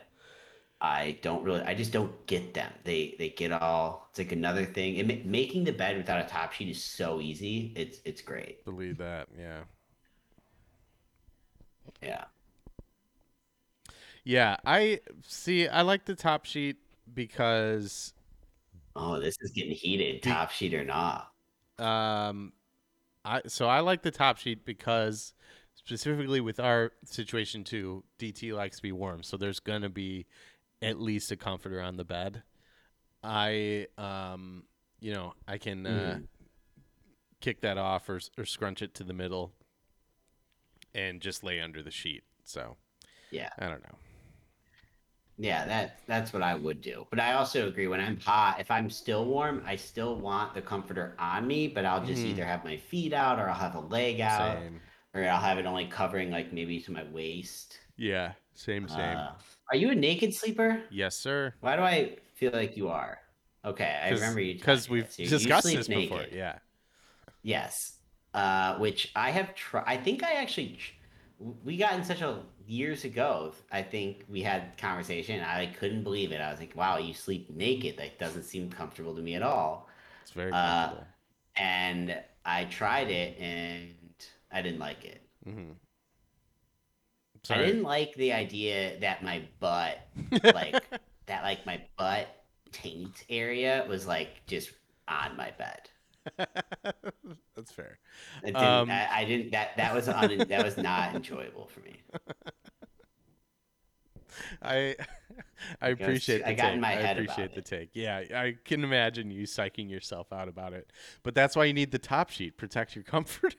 I 0.81 1.17
don't 1.21 1.43
really. 1.43 1.61
I 1.61 1.73
just 1.73 1.91
don't 1.91 2.13
get 2.27 2.53
them. 2.53 2.71
They 2.83 3.15
they 3.17 3.29
get 3.29 3.51
all. 3.51 4.07
It's 4.11 4.19
like 4.19 4.31
another 4.31 4.65
thing. 4.65 4.95
It, 4.97 5.25
making 5.25 5.63
the 5.63 5.73
bed 5.73 5.97
without 5.97 6.23
a 6.23 6.27
top 6.27 6.51
sheet 6.53 6.69
is 6.69 6.83
so 6.83 7.19
easy. 7.19 7.73
It's 7.75 7.99
it's 8.05 8.21
great. 8.21 8.63
Believe 8.65 8.97
that, 8.99 9.27
yeah. 9.37 9.61
Yeah. 12.01 12.25
Yeah, 14.23 14.57
I 14.65 14.99
see 15.27 15.67
I 15.67 15.81
like 15.81 16.05
the 16.05 16.15
top 16.15 16.45
sheet 16.45 16.77
because 17.13 18.13
Oh, 18.95 19.19
this 19.19 19.35
is 19.41 19.51
getting 19.51 19.71
heated. 19.71 20.21
Top 20.21 20.51
sheet 20.51 20.73
or 20.73 20.83
not? 20.83 21.31
um 21.77 22.51
I 23.25 23.41
so 23.47 23.67
I 23.67 23.81
like 23.81 24.03
the 24.03 24.11
top 24.11 24.37
sheet 24.37 24.65
because 24.65 25.33
specifically 25.75 26.41
with 26.41 26.59
our 26.59 26.91
situation 27.05 27.63
too, 27.63 28.03
DT 28.19 28.53
likes 28.53 28.77
to 28.77 28.83
be 28.83 28.91
warm, 28.91 29.23
so 29.23 29.37
there's 29.37 29.59
going 29.59 29.81
to 29.83 29.89
be 29.89 30.25
at 30.81 30.99
least 30.99 31.31
a 31.31 31.37
comforter 31.37 31.81
on 31.81 31.97
the 31.97 32.05
bed. 32.05 32.43
I 33.23 33.87
um 33.97 34.63
you 35.01 35.13
know, 35.13 35.33
I 35.47 35.57
can 35.57 35.85
uh, 35.85 36.19
Mhm. 36.19 36.27
kick 37.41 37.61
that 37.61 37.77
off 37.77 38.09
or 38.09 38.19
or 38.37 38.45
scrunch 38.45 38.81
it 38.81 38.93
to 38.95 39.03
the 39.03 39.13
middle 39.13 39.53
and 40.99 41.21
just 41.21 41.43
lay 41.43 41.59
under 41.61 41.81
the 41.81 41.91
sheet. 41.91 42.23
So, 42.43 42.77
Yeah. 43.31 43.49
I 43.59 43.67
don't 43.67 43.83
know. 43.83 43.97
Yeah, 45.41 45.65
that 45.67 45.99
that's 46.05 46.33
what 46.33 46.41
I 46.43 46.53
would 46.55 46.81
do. 46.81 47.07
But 47.09 47.21
I 47.21 47.33
also 47.33 47.67
agree 47.69 47.87
when 47.87 48.01
I'm 48.01 48.19
hot, 48.19 48.59
if 48.59 48.69
I'm 48.69 48.89
still 48.89 49.23
warm, 49.25 49.63
I 49.65 49.77
still 49.77 50.15
want 50.19 50.53
the 50.53 50.61
comforter 50.61 51.15
on 51.17 51.47
me, 51.47 51.67
but 51.69 51.85
I'll 51.85 52.03
just 52.05 52.21
Mhm. 52.21 52.31
either 52.31 52.45
have 52.45 52.65
my 52.65 52.75
feet 52.75 53.13
out 53.13 53.39
or 53.39 53.47
I'll 53.47 53.55
have 53.55 53.75
a 53.75 53.79
leg 53.79 54.19
out 54.19 54.57
Same. 54.57 54.81
or 55.13 55.23
I'll 55.23 55.39
have 55.39 55.57
it 55.57 55.65
only 55.65 55.87
covering 55.87 56.29
like 56.29 56.51
maybe 56.51 56.81
to 56.81 56.91
my 56.91 57.05
waist. 57.05 57.79
Yeah, 57.95 58.33
same 58.53 58.89
same. 58.89 59.17
Uh, 59.17 59.35
are 59.69 59.77
you 59.77 59.91
a 59.91 59.95
naked 59.95 60.33
sleeper? 60.33 60.83
yes, 60.89 61.15
sir. 61.15 61.53
Why 61.61 61.77
do 61.77 61.83
I 61.83 62.17
feel 62.35 62.51
like 62.51 62.75
you 62.75 62.89
are? 62.89 63.21
Okay, 63.63 63.97
I 64.03 64.09
remember 64.09 64.41
you 64.41 64.55
because 64.55 64.89
we've 64.89 65.05
this. 65.07 65.19
You- 65.19 65.25
you 65.25 65.29
discussed 65.29 65.67
this 65.67 65.87
before. 65.87 66.25
Yeah. 66.33 66.59
Yes. 67.43 67.98
Uh, 68.33 68.77
which 68.77 69.11
I 69.15 69.31
have 69.31 69.55
tried. 69.55 69.85
I 69.87 69.97
think 69.97 70.23
I 70.23 70.33
actually, 70.33 70.77
tr- 70.77 71.45
we 71.63 71.77
got 71.77 71.93
in 71.93 72.03
such 72.03 72.21
a 72.21 72.43
years 72.67 73.03
ago. 73.03 73.53
I 73.71 73.81
think 73.81 74.23
we 74.29 74.41
had 74.43 74.77
conversation. 74.77 75.41
I 75.43 75.65
couldn't 75.67 76.03
believe 76.03 76.31
it. 76.31 76.39
I 76.39 76.51
was 76.51 76.59
like, 76.59 76.75
"Wow, 76.75 76.97
you 76.97 77.13
sleep 77.13 77.49
naked? 77.49 77.97
That 77.97 78.19
doesn't 78.19 78.43
seem 78.43 78.69
comfortable 78.69 79.15
to 79.15 79.21
me 79.21 79.33
at 79.35 79.41
all." 79.41 79.89
It's 80.21 80.31
very 80.31 80.51
Uh, 80.51 80.89
comfortable. 80.89 81.07
And 81.55 82.23
I 82.45 82.65
tried 82.65 83.09
it, 83.09 83.37
and 83.39 83.95
I 84.51 84.61
didn't 84.61 84.79
like 84.79 85.05
it. 85.05 85.21
Mm-hmm. 85.47 85.71
I 87.49 87.57
didn't 87.57 87.83
like 87.83 88.13
the 88.15 88.33
idea 88.33 88.99
that 88.99 89.23
my 89.23 89.47
butt, 89.59 89.99
like 90.43 90.83
that, 91.25 91.43
like 91.43 91.65
my 91.65 91.81
butt 91.97 92.27
taint 92.71 93.23
area 93.29 93.85
was 93.89 94.05
like 94.05 94.45
just 94.45 94.71
on 95.07 95.35
my 95.35 95.51
bed. 95.51 95.89
That's 97.55 97.71
fair. 97.71 97.99
Didn't, 98.43 98.57
Um, 98.57 98.89
I, 98.89 99.07
I 99.21 99.25
didn't. 99.25 99.51
That 99.51 99.75
that 99.77 99.93
was 99.93 100.07
un, 100.07 100.37
that 100.49 100.63
was 100.65 100.77
not 100.77 101.15
enjoyable 101.15 101.67
for 101.67 101.79
me. 101.81 101.97
I 104.61 104.95
I 105.81 105.89
was- 105.89 105.99
appreciate 105.99 106.39
the 106.39 106.49
I 106.49 106.53
got 106.53 106.67
in 106.67 106.73
take. 106.75 106.81
my 106.81 106.87
I 106.89 106.95
head 106.95 107.17
about 107.17 107.29
appreciate 107.37 107.53
the 107.53 107.59
it. 107.59 107.65
take. 107.65 107.89
Yeah, 107.93 108.17
I 108.39 108.55
can 108.63 108.83
imagine 108.83 109.31
you 109.31 109.43
psyching 109.43 109.89
yourself 109.89 110.31
out 110.31 110.47
about 110.47 110.73
it. 110.73 110.91
But 111.23 111.35
that's 111.35 111.55
why 111.55 111.65
you 111.65 111.73
need 111.73 111.91
the 111.91 111.99
top 111.99 112.29
sheet. 112.29 112.57
Protect 112.57 112.95
your 112.95 113.03
comforter 113.03 113.51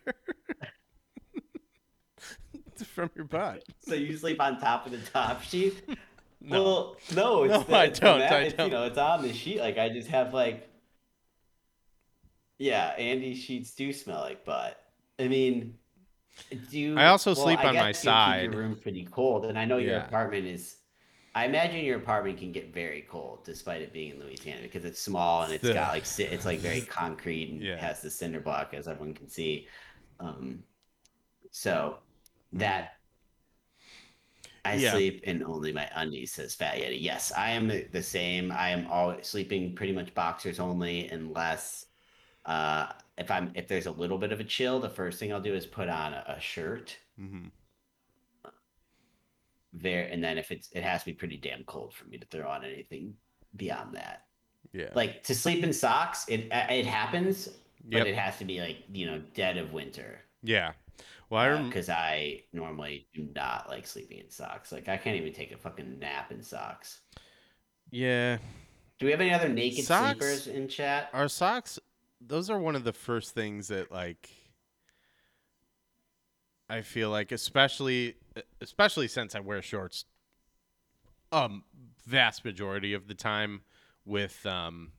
from 2.86 3.10
your 3.14 3.24
butt. 3.26 3.62
So 3.80 3.94
you 3.94 4.16
sleep 4.16 4.40
on 4.40 4.58
top 4.58 4.86
of 4.86 4.92
the 4.92 4.98
top 5.10 5.42
sheet? 5.42 5.82
No. 6.40 6.62
Well, 6.62 6.96
no, 7.14 7.42
it's 7.44 7.52
No, 7.52 7.62
the, 7.64 7.76
I 7.76 7.86
don't, 7.88 8.18
mat- 8.20 8.32
I 8.32 8.48
don't. 8.48 8.66
You 8.66 8.72
know, 8.72 8.84
it's 8.84 8.96
on 8.98 9.20
the 9.22 9.34
sheet. 9.34 9.60
Like 9.60 9.76
I 9.76 9.90
just 9.90 10.08
have 10.08 10.32
like, 10.32 10.69
yeah, 12.60 12.88
Andy's 12.98 13.38
sheets 13.38 13.74
do 13.74 13.92
smell 13.92 14.20
like 14.20 14.44
butt. 14.44 14.78
I 15.18 15.28
mean, 15.28 15.74
do 16.68 16.78
you? 16.78 16.94
I 16.96 17.06
also 17.06 17.34
well, 17.34 17.46
sleep 17.46 17.58
I 17.58 17.64
on 17.64 17.78
my 17.78 17.88
you 17.88 17.94
keep 17.94 18.02
side. 18.02 18.42
Your 18.42 18.52
room 18.52 18.76
pretty 18.82 19.06
cold, 19.10 19.46
and 19.46 19.58
I 19.58 19.64
know 19.64 19.78
your 19.78 19.96
Yeah. 19.96 20.06
apartment 20.06 20.46
is. 20.46 20.76
I 21.34 21.46
imagine 21.46 21.84
your 21.84 21.98
apartment 21.98 22.38
can 22.38 22.52
get 22.52 22.74
very 22.74 23.02
cold, 23.08 23.44
despite 23.44 23.82
it 23.82 23.92
being 23.92 24.10
in 24.12 24.20
Louisiana, 24.20 24.62
because 24.62 24.84
it's 24.84 25.00
small 25.00 25.42
and 25.42 25.52
it's 25.54 25.70
got 25.70 25.92
like 25.92 26.04
it's 26.18 26.44
like 26.44 26.58
very 26.60 26.80
concrete 26.90 27.52
and 27.52 27.62
Yeah. 27.62 27.76
has 27.78 28.02
the 28.02 28.10
cinder 28.10 28.40
block, 28.40 28.74
as 28.74 28.88
everyone 28.88 29.14
can 29.14 29.28
see. 29.28 29.68
Um, 30.18 30.64
so 31.52 31.98
that 32.52 32.92
I 34.64 34.76
Yeah. 34.76 34.92
sleep 34.92 35.22
in 35.24 35.42
only 35.44 35.72
my 35.72 35.88
undies, 35.94 36.32
says 36.32 36.54
Fat 36.54 36.76
Yeti. 36.76 37.00
Yes, 37.00 37.32
I 37.32 37.50
am 37.50 37.68
the 37.68 37.86
the 37.92 38.02
same. 38.02 38.52
I 38.52 38.70
am 38.70 38.86
always 38.88 39.26
sleeping 39.26 39.74
pretty 39.74 39.92
much 39.92 40.14
boxers 40.14 40.60
only, 40.60 41.08
unless 41.08 41.86
uh, 42.50 42.86
if 43.18 43.30
I'm 43.30 43.52
if 43.54 43.68
there's 43.68 43.86
a 43.86 43.90
little 43.92 44.18
bit 44.18 44.32
of 44.32 44.40
a 44.40 44.44
chill, 44.44 44.80
the 44.80 44.88
first 44.88 45.18
thing 45.18 45.32
I'll 45.32 45.40
do 45.40 45.54
is 45.54 45.66
put 45.66 45.88
on 45.88 46.12
a, 46.14 46.24
a 46.36 46.40
shirt. 46.40 46.96
hmm 47.18 47.46
There, 49.72 50.06
and 50.10 50.22
then 50.22 50.36
if 50.36 50.50
it's 50.50 50.68
it 50.72 50.82
has 50.82 51.00
to 51.02 51.06
be 51.06 51.12
pretty 51.12 51.36
damn 51.36 51.62
cold 51.64 51.94
for 51.94 52.04
me 52.06 52.18
to 52.18 52.26
throw 52.26 52.48
on 52.48 52.64
anything 52.64 53.14
beyond 53.56 53.94
that. 53.94 54.24
Yeah. 54.72 54.88
Like 54.94 55.22
to 55.24 55.34
sleep 55.34 55.62
in 55.62 55.72
socks, 55.72 56.24
it 56.28 56.48
it 56.50 56.86
happens, 56.86 57.48
but 57.84 57.98
Yep. 57.98 58.06
it 58.08 58.14
has 58.16 58.36
to 58.38 58.44
be 58.44 58.60
like 58.60 58.78
you 58.92 59.06
know 59.06 59.22
dead 59.34 59.56
of 59.56 59.72
winter. 59.72 60.20
yeah. 60.42 60.72
Well, 61.30 61.40
I 61.40 61.48
rem- 61.48 61.66
because 61.68 61.88
I 61.88 62.42
normally 62.52 63.06
do 63.14 63.28
not 63.36 63.68
like 63.68 63.86
sleeping 63.86 64.18
in 64.18 64.28
socks. 64.30 64.72
Like 64.72 64.88
I 64.88 64.96
can't 64.96 65.16
even 65.16 65.32
take 65.32 65.52
a 65.52 65.56
fucking 65.56 66.00
nap 66.00 66.32
in 66.32 66.42
socks. 66.42 67.00
yeah. 67.92 68.38
Do 68.98 69.06
we 69.06 69.12
have 69.12 69.20
any 69.22 69.32
other 69.32 69.48
naked 69.48 69.86
Socks? 69.86 70.18
sleepers 70.18 70.46
in 70.46 70.68
chat? 70.68 71.08
Our 71.14 71.26
socks, 71.28 71.78
those 72.20 72.50
are 72.50 72.58
one 72.58 72.76
of 72.76 72.84
the 72.84 72.92
first 72.92 73.34
things 73.34 73.68
that 73.68 73.90
like 73.90 74.28
I 76.68 76.82
feel 76.82 77.10
like 77.10 77.32
especially 77.32 78.16
especially 78.60 79.08
since 79.08 79.34
I 79.34 79.40
wear 79.40 79.62
shorts 79.62 80.04
um 81.32 81.64
vast 82.06 82.44
majority 82.44 82.92
of 82.92 83.08
the 83.08 83.14
time 83.14 83.62
with 84.04 84.44
um 84.46 84.92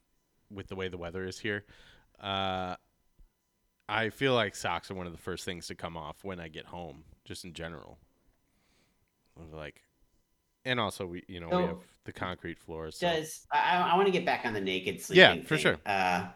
with 0.52 0.68
the 0.68 0.76
way 0.76 0.88
the 0.88 0.98
weather 0.98 1.26
is 1.26 1.40
here. 1.40 1.64
Uh 2.20 2.76
I 3.88 4.10
feel 4.10 4.34
like 4.34 4.56
socks 4.56 4.90
are 4.90 4.96
one 4.96 5.06
of 5.06 5.12
the 5.12 5.20
first 5.20 5.44
things 5.44 5.68
to 5.68 5.76
come 5.76 5.98
off 5.98 6.24
when 6.24 6.40
I 6.40 6.48
get 6.48 6.66
home, 6.66 7.04
just 7.26 7.44
in 7.46 7.54
general. 7.54 7.98
Like 9.54 9.84
and 10.66 10.80
also 10.80 11.06
we 11.06 11.24
you 11.28 11.40
know, 11.40 11.50
we 11.50 11.64
have 11.64 11.78
the 12.06 12.12
concrete 12.12 12.58
floors. 12.60 12.98
So. 12.98 13.08
Does 13.08 13.46
I, 13.52 13.78
I 13.78 13.96
want 13.96 14.08
to 14.08 14.12
get 14.12 14.26
back 14.26 14.46
on 14.46 14.54
the 14.54 14.62
naked 14.62 15.02
sleeping? 15.02 15.38
Yeah, 15.38 15.44
for 15.44 15.56
thing. 15.56 15.60
sure. 15.60 15.78
Uh, 15.86 16.28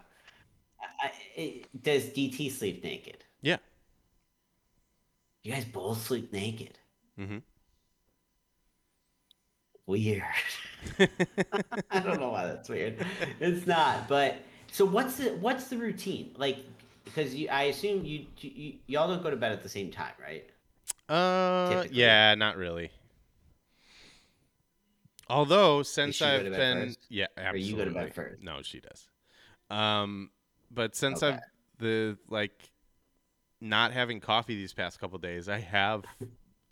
it, 1.36 1.82
does 1.82 2.04
DT 2.04 2.50
sleep 2.50 2.82
naked? 2.82 3.24
Yeah. 3.42 3.58
You 5.42 5.52
guys 5.52 5.64
both 5.64 6.02
sleep 6.04 6.32
naked. 6.32 6.78
Mm-hmm. 7.18 7.38
weird. 9.86 10.22
I 11.90 12.00
don't 12.00 12.20
know 12.20 12.30
why 12.30 12.46
that's 12.46 12.68
weird. 12.68 13.04
It's 13.40 13.66
not, 13.66 14.08
but 14.08 14.38
so 14.72 14.84
what's 14.84 15.16
the 15.16 15.30
what's 15.36 15.68
the 15.68 15.78
routine 15.78 16.34
like? 16.36 16.58
Because 17.04 17.34
you, 17.34 17.48
I 17.48 17.64
assume 17.64 18.04
you, 18.04 18.26
you 18.40 18.74
y'all 18.86 19.08
don't 19.08 19.22
go 19.22 19.30
to 19.30 19.36
bed 19.36 19.52
at 19.52 19.62
the 19.62 19.68
same 19.68 19.90
time, 19.90 20.12
right? 20.20 20.44
Uh, 21.08 21.70
Typically. 21.70 21.98
yeah, 21.98 22.34
not 22.34 22.56
really. 22.56 22.90
Although 25.28 25.82
since 25.82 26.20
I've 26.22 26.42
been, 26.44 26.86
first? 26.86 26.98
yeah, 27.08 27.26
Or 27.36 27.56
you 27.56 27.76
go 27.76 27.84
to 27.84 27.90
bed 27.90 28.14
first? 28.14 28.42
No, 28.42 28.62
she 28.62 28.80
does. 28.80 29.08
Um, 29.70 30.30
but 30.76 30.96
since 30.96 31.22
Okay. 31.22 31.24
I've 31.24 31.42
the 31.80 32.18
like 32.30 32.70
not 33.60 33.92
having 33.92 34.20
coffee 34.20 34.56
these 34.56 34.74
past 34.74 35.00
couple 35.00 35.18
days, 35.18 35.48
I 35.48 35.60
have 35.60 36.04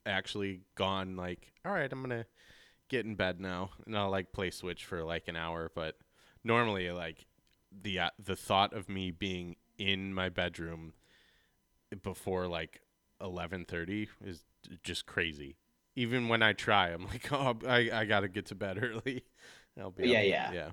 actually 0.07 0.63
gone 0.77 1.17
like, 1.17 1.53
all 1.65 1.73
right, 1.73 1.93
I'm 1.93 2.03
gonna 2.03 2.27
get 2.89 3.07
in 3.07 3.17
bed 3.17 3.41
now, 3.41 3.71
and 3.87 3.97
I'll 3.99 4.11
like 4.11 4.33
play 4.33 4.51
Switch 4.51 4.85
for 4.87 5.05
like 5.05 5.29
an 5.29 5.37
hour. 5.37 5.71
But 5.75 5.97
normally, 6.45 6.91
like 6.93 7.27
the 7.73 8.01
uh, 8.01 8.11
the 8.23 8.37
thought 8.37 8.75
of 8.75 8.89
me 8.89 9.13
being 9.13 9.57
in 9.79 10.15
my 10.15 10.31
bedroom 10.31 10.95
before 12.03 12.47
like 12.47 12.81
11:30 13.21 14.09
is 14.25 14.45
just 14.83 15.07
crazy. 15.07 15.57
Even 15.97 16.29
when 16.29 16.43
I 16.43 16.53
try, 16.53 16.89
I'm 16.89 17.07
like, 17.07 17.29
oh, 17.33 17.57
I 17.67 17.91
I 17.93 18.05
gotta 18.05 18.29
get 18.29 18.47
to 18.47 18.55
bed 18.55 18.83
early. 18.83 19.25
I'll 19.81 19.91
be 19.91 20.05
Yeah, 20.05 20.21
up- 20.21 20.23
yeah. 20.23 20.53
yeah. 20.53 20.71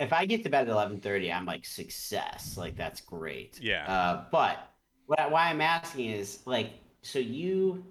If 0.00 0.12
I 0.12 0.26
get 0.26 0.42
to 0.44 0.50
bed 0.50 0.62
at 0.68 0.72
eleven 0.72 1.00
thirty, 1.00 1.32
I'm 1.32 1.46
like 1.46 1.64
success. 1.64 2.56
Like 2.56 2.76
that's 2.76 3.00
great. 3.00 3.60
Yeah. 3.60 3.86
Uh, 3.86 4.24
but 4.30 4.72
what 5.06 5.20
I- 5.20 5.28
why 5.28 5.50
I'm 5.50 5.60
asking 5.60 6.10
is 6.10 6.40
like, 6.46 6.72
so 7.02 7.18
you, 7.18 7.84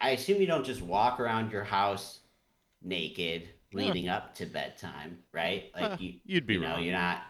I 0.00 0.10
assume 0.10 0.40
you 0.40 0.46
don't 0.46 0.64
just 0.64 0.82
walk 0.82 1.20
around 1.20 1.52
your 1.52 1.64
house 1.64 2.20
naked 2.82 3.50
leading 3.72 4.08
up 4.08 4.34
to 4.36 4.46
bedtime, 4.46 5.18
right? 5.32 5.72
Like 5.74 5.92
Huh, 5.92 5.98
you, 6.00 6.14
you'd 6.24 6.46
be 6.46 6.56
you 6.56 6.60
know, 6.60 6.76
wrong. 6.76 6.84
you're 6.84 6.94
not. 6.94 7.22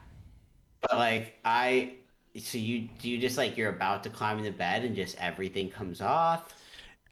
But 0.82 0.96
like 0.98 1.38
I, 1.44 1.94
so 2.38 2.58
you 2.58 2.88
do 3.00 3.10
you 3.10 3.18
just 3.18 3.36
like 3.38 3.56
you're 3.56 3.70
about 3.70 4.04
to 4.04 4.10
climb 4.10 4.38
into 4.38 4.52
bed 4.52 4.84
and 4.84 4.96
just 4.96 5.16
everything 5.18 5.70
comes 5.70 6.00
off? 6.00 6.54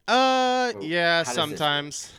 Uh, 0.06 0.72
Or 0.72 0.80
yeah, 0.80 1.22
how 1.24 1.34
does 1.34 1.48
this 1.50 1.68
work? 1.68 1.86
sometimes, 1.86 2.12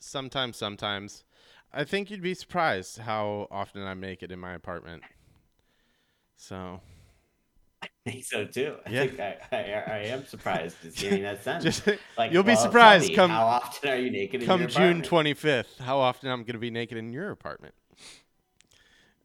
sometimes, 0.00 0.56
sometimes. 0.58 1.24
I 1.72 1.84
think 1.84 2.10
you'd 2.10 2.22
be 2.22 2.34
surprised 2.34 2.98
how 2.98 3.46
often 3.50 3.82
I 3.82 3.94
make 3.94 4.22
it 4.22 4.32
in 4.32 4.38
my 4.40 4.54
apartment. 4.54 5.02
So 6.36 6.80
I 7.82 7.88
think 8.04 8.24
so 8.24 8.44
too. 8.44 8.76
I 8.86 8.90
Yeah. 8.90 9.06
think 9.06 9.20
I, 9.20 9.36
I, 9.52 9.56
I 9.56 9.98
am 10.06 10.26
surprised 10.26 10.76
just 10.82 10.98
hearing 11.00 11.22
that 11.22 11.44
sentence. 11.44 11.80
just 11.80 11.98
Like, 12.18 12.32
you'll 12.32 12.42
be 12.42 12.48
well, 12.52 12.56
tell 12.56 12.64
surprised 12.64 13.08
me, 13.08 13.14
come 13.14 13.30
how 13.30 13.46
often 13.46 13.88
are 13.90 13.96
you 13.96 14.10
naked 14.10 14.42
in 14.42 14.46
come 14.46 14.66
June 14.66 15.02
twenty 15.02 15.34
fifth. 15.34 15.78
How 15.78 15.98
often 15.98 16.28
I'm 16.30 16.42
gonna 16.44 16.58
be 16.58 16.70
naked 16.70 16.98
in 16.98 17.12
your 17.12 17.30
apartment? 17.30 17.74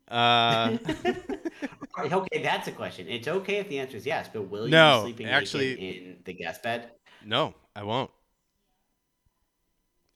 Uh, 0.08 0.78
okay, 2.00 2.44
that's 2.44 2.68
a 2.68 2.72
question. 2.72 3.08
It's 3.08 3.28
okay 3.28 3.56
if 3.56 3.70
the 3.70 3.80
answer 3.80 3.98
is 3.98 4.06
yes, 4.06 4.30
but 4.32 4.44
will 4.44 4.66
you 4.66 4.72
No, 4.72 5.00
be 5.06 5.10
sleeping 5.14 5.28
actually- 5.28 5.76
naked 5.76 5.82
in 6.08 6.18
the 6.26 6.34
guest 6.34 6.62
bed? 6.62 6.92
no, 7.26 7.56
I 7.76 7.82
won't. 7.84 8.12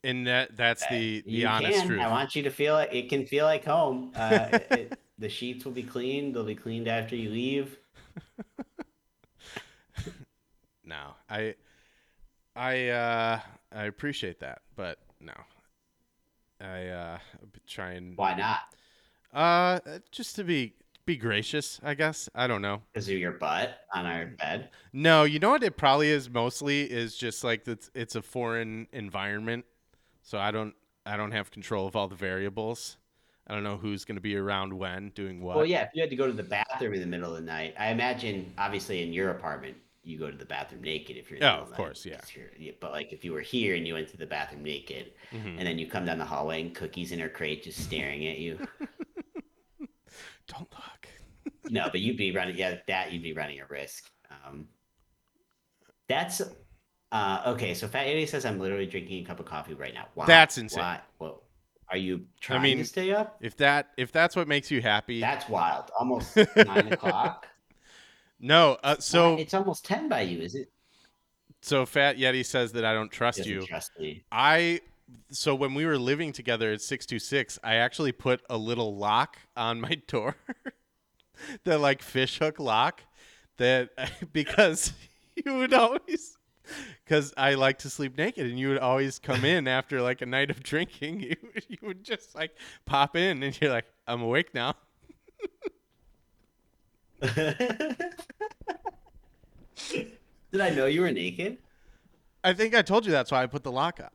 And 0.03 0.27
that 0.27 0.55
that's 0.55 0.85
the 0.87 1.21
the 1.25 1.31
you 1.31 1.47
honest 1.47 1.79
can. 1.79 1.87
truth. 1.87 2.01
I 2.01 2.07
want 2.07 2.35
you 2.35 2.43
to 2.43 2.49
feel 2.49 2.77
it. 2.77 2.89
It 2.93 3.09
can 3.09 3.25
feel 3.25 3.45
like 3.45 3.65
home. 3.65 4.11
Uh, 4.15 4.47
it, 4.51 4.67
it- 4.71 4.99
the 5.17 5.27
sheets 5.27 5.65
will 5.65 5.73
be 5.73 5.83
clean. 5.83 6.31
They'll 6.31 6.45
be 6.45 6.55
cleaned 6.55 6.87
after 6.87 7.13
you 7.15 7.29
leave. 7.29 7.77
No, 10.83 11.13
I, 11.29 11.55
I, 12.55 12.87
uh, 12.87 13.39
I 13.71 13.83
appreciate 13.83 14.39
that, 14.39 14.61
but 14.75 14.97
no, 15.21 15.33
I 16.59 16.87
uh, 16.87 17.17
try 17.67 17.91
and 17.91 18.17
Why 18.17 18.33
not? 18.33 18.59
uh, 19.31 19.99
just 20.11 20.35
to 20.37 20.43
be 20.43 20.73
be 21.05 21.15
gracious, 21.15 21.79
I 21.83 21.93
guess. 21.93 22.27
I 22.33 22.47
don't 22.47 22.61
know. 22.63 22.81
Is 22.95 23.07
of 23.07 23.15
your 23.15 23.33
butt 23.33 23.81
on 23.93 24.05
our 24.07 24.27
bed. 24.27 24.69
No, 24.91 25.23
you 25.25 25.37
know 25.39 25.51
what 25.51 25.63
it 25.63 25.77
probably 25.77 26.09
is 26.09 26.27
mostly 26.29 26.89
is 26.89 27.15
just 27.15 27.43
like 27.43 27.67
it's 27.67 27.91
it's 27.93 28.15
a 28.15 28.21
foreign 28.23 28.87
environment, 28.91 29.65
so 30.29 30.37
I 30.37 30.51
don't 30.51 30.75
I 31.07 31.17
don't 31.17 31.31
have 31.31 31.49
control 31.49 31.87
of 31.87 31.95
all 31.95 32.07
the 32.07 32.15
variables. 32.15 32.97
I 33.47 33.55
don't 33.55 33.63
know 33.63 33.77
who's 33.77 34.05
going 34.05 34.17
to 34.17 34.21
be 34.21 34.35
around 34.35 34.71
when 34.71 35.09
doing 35.15 35.41
what. 35.41 35.55
Well, 35.55 35.65
yeah. 35.65 35.81
If 35.85 35.89
you 35.95 36.01
had 36.01 36.11
to 36.11 36.15
go 36.15 36.27
to 36.27 36.33
the 36.33 36.43
bathroom 36.43 36.93
in 36.93 36.99
the 36.99 37.07
middle 37.07 37.31
of 37.31 37.35
the 37.39 37.45
night, 37.45 37.73
I 37.79 37.89
imagine, 37.89 38.53
obviously, 38.59 39.01
in 39.01 39.11
your 39.11 39.31
apartment, 39.31 39.75
you 40.03 40.19
go 40.19 40.29
to 40.29 40.37
the 40.37 40.45
bathroom 40.45 40.83
naked 40.83 41.17
if 41.17 41.31
you're. 41.31 41.37
In 41.37 41.41
the 41.41 41.57
Oh, 41.57 41.61
of 41.63 41.71
course, 41.71 42.05
yeah. 42.05 42.17
because 42.17 42.35
you're- 42.35 42.49
yeah. 42.59 42.73
But 42.79 42.91
like, 42.91 43.11
if 43.11 43.25
you 43.25 43.33
were 43.33 43.41
here 43.41 43.73
and 43.73 43.87
you 43.87 43.95
went 43.95 44.07
to 44.09 44.17
the 44.17 44.27
bathroom 44.27 44.61
naked, 44.63 45.13
Mhm. 45.31 45.57
and 45.57 45.61
then 45.67 45.79
you 45.79 45.87
come 45.87 46.05
down 46.05 46.19
the 46.19 46.25
hallway 46.25 46.61
and 46.61 46.75
cookies 46.75 47.11
in 47.11 47.17
her 47.19 47.29
crate 47.29 47.63
just 47.63 47.79
staring 47.83 48.27
at 48.27 48.37
you. 48.37 48.59
Don't 50.47 50.71
look. 50.71 51.07
no, 51.71 51.89
but 51.91 52.01
you'd 52.01 52.17
be 52.17 52.31
running. 52.31 52.55
Yeah, 52.55 52.77
that 52.87 53.11
you'd 53.11 53.23
be 53.23 53.33
running 53.33 53.59
a 53.61 53.65
risk. 53.65 54.11
Um, 54.29 54.67
that's 56.07 56.41
uh, 57.11 57.41
okay. 57.47 57.73
So 57.73 57.87
Fat 57.87 58.05
Yeti 58.07 58.27
says 58.27 58.45
I'm 58.45 58.59
literally 58.59 58.85
drinking 58.85 59.23
a 59.23 59.27
cup 59.27 59.39
of 59.39 59.45
coffee 59.45 59.73
right 59.73 59.93
now. 59.93 60.07
That's 60.25 60.57
insane. 60.57 60.79
Why? 60.83 61.01
Well, 61.19 61.43
are 61.89 61.97
you 61.97 62.25
trying 62.39 62.61
mean- 62.61 62.77
to 62.79 62.85
stay 62.85 63.11
up? 63.11 63.37
If 63.41 63.57
that 63.57 63.89
if 63.97 64.11
that's 64.11 64.35
what 64.35 64.47
makes 64.47 64.69
you 64.71 64.81
happy, 64.81 65.19
That's 65.19 65.49
wild. 65.49 65.89
Almost 65.99 66.35
nine 66.55 66.93
o'clock. 66.93 67.47
no. 68.39 68.77
Uh, 68.83 68.97
so 68.99 69.37
it's 69.37 69.53
almost 69.53 69.85
ten 69.85 70.07
by 70.09 70.21
you, 70.21 70.39
is 70.41 70.55
it? 70.55 70.71
so 71.61 71.85
Fat 71.85 72.17
Yeti 72.17 72.45
says 72.45 72.71
that 72.73 72.85
I 72.85 72.93
don't 72.93 73.11
trust 73.11 73.45
you. 73.45 73.61
trust 73.65 73.91
me. 73.99 74.23
I 74.31 74.81
so 75.31 75.55
when 75.55 75.73
we 75.73 75.85
were 75.87 75.97
living 75.97 76.31
together 76.31 76.71
at 76.71 76.81
626, 76.81 77.57
I 77.63 77.75
actually 77.75 78.11
put 78.11 78.41
a 78.49 78.57
little 78.57 78.95
lock 78.95 79.37
on 79.57 79.81
my 79.81 79.95
door. 80.07 80.35
the 81.63 81.77
like 81.79 82.01
fish 82.03 82.37
hook 82.37 82.59
lock 82.59 83.01
that 83.57 83.89
because 84.33 84.93
you 85.43 85.55
would 85.55 85.73
always 85.73 86.37
cuz 87.05 87.33
I 87.37 87.55
like 87.55 87.79
to 87.79 87.89
sleep 87.89 88.17
naked 88.17 88.45
and 88.45 88.59
you 88.59 88.69
would 88.69 88.77
always 88.79 89.19
come 89.19 89.43
in 89.45 89.67
after 89.67 90.01
like 90.01 90.21
a 90.21 90.25
night 90.25 90.49
of 90.51 90.61
drinking. 90.63 91.21
You 91.21 91.35
you 91.67 91.77
would 91.81 92.03
just 92.03 92.35
like 92.35 92.51
pop 92.85 93.15
in 93.15 93.43
and 93.43 93.59
you're 93.61 93.71
like 93.71 93.85
I'm 94.07 94.21
awake 94.21 94.53
now. 94.53 94.75
Did 100.51 100.61
I 100.61 100.69
know 100.71 100.85
you 100.85 101.01
were 101.01 101.11
naked? 101.11 101.57
I 102.43 102.53
think 102.53 102.73
I 102.73 102.81
told 102.81 103.05
you 103.05 103.11
that's 103.11 103.31
why 103.31 103.43
I 103.43 103.47
put 103.47 103.63
the 103.63 103.71
lock 103.71 103.99
on. 103.99 104.09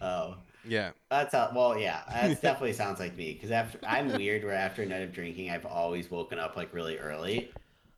Oh, 0.00 0.36
Yeah. 0.64 0.90
that's 1.10 1.34
how, 1.34 1.50
well, 1.54 1.78
yeah. 1.78 2.02
That 2.10 2.40
definitely 2.42 2.74
sounds 2.74 3.00
like 3.00 3.16
me. 3.16 3.32
Because 3.34 3.50
after 3.50 3.78
I'm 3.86 4.12
weird, 4.12 4.44
where 4.44 4.54
after 4.54 4.82
a 4.82 4.86
night 4.86 5.02
of 5.02 5.12
drinking, 5.12 5.50
I've 5.50 5.66
always 5.66 6.10
woken 6.10 6.38
up 6.38 6.56
like 6.56 6.72
really 6.72 6.98
early 6.98 7.50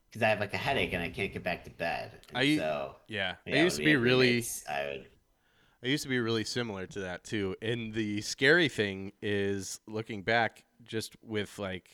because 0.09 0.23
I 0.23 0.29
have 0.29 0.39
like 0.39 0.53
a 0.53 0.57
headache 0.57 0.93
and 0.93 1.01
I 1.03 1.09
can't 1.09 1.31
get 1.31 1.43
back 1.43 1.63
to 1.65 1.69
bed. 1.69 2.11
And 2.29 2.37
I- 2.37 2.57
so 2.57 2.95
Yeah. 3.07 3.35
yeah, 3.45 3.55
I 3.59 3.63
used 3.63 3.77
to 3.77 3.83
be 3.83 3.95
really 3.95 4.43
I 4.69 4.85
would. 4.85 5.07
I 5.81 5.87
used 5.87 6.03
to 6.03 6.09
be 6.09 6.19
really 6.19 6.43
similar 6.43 6.85
to 6.87 6.99
that 7.01 7.23
too. 7.23 7.55
And 7.61 7.93
the 7.93 8.21
scary 8.21 8.67
thing 8.67 9.13
is 9.21 9.79
looking 9.87 10.23
back 10.23 10.63
just 10.83 11.15
with 11.23 11.57
like 11.59 11.89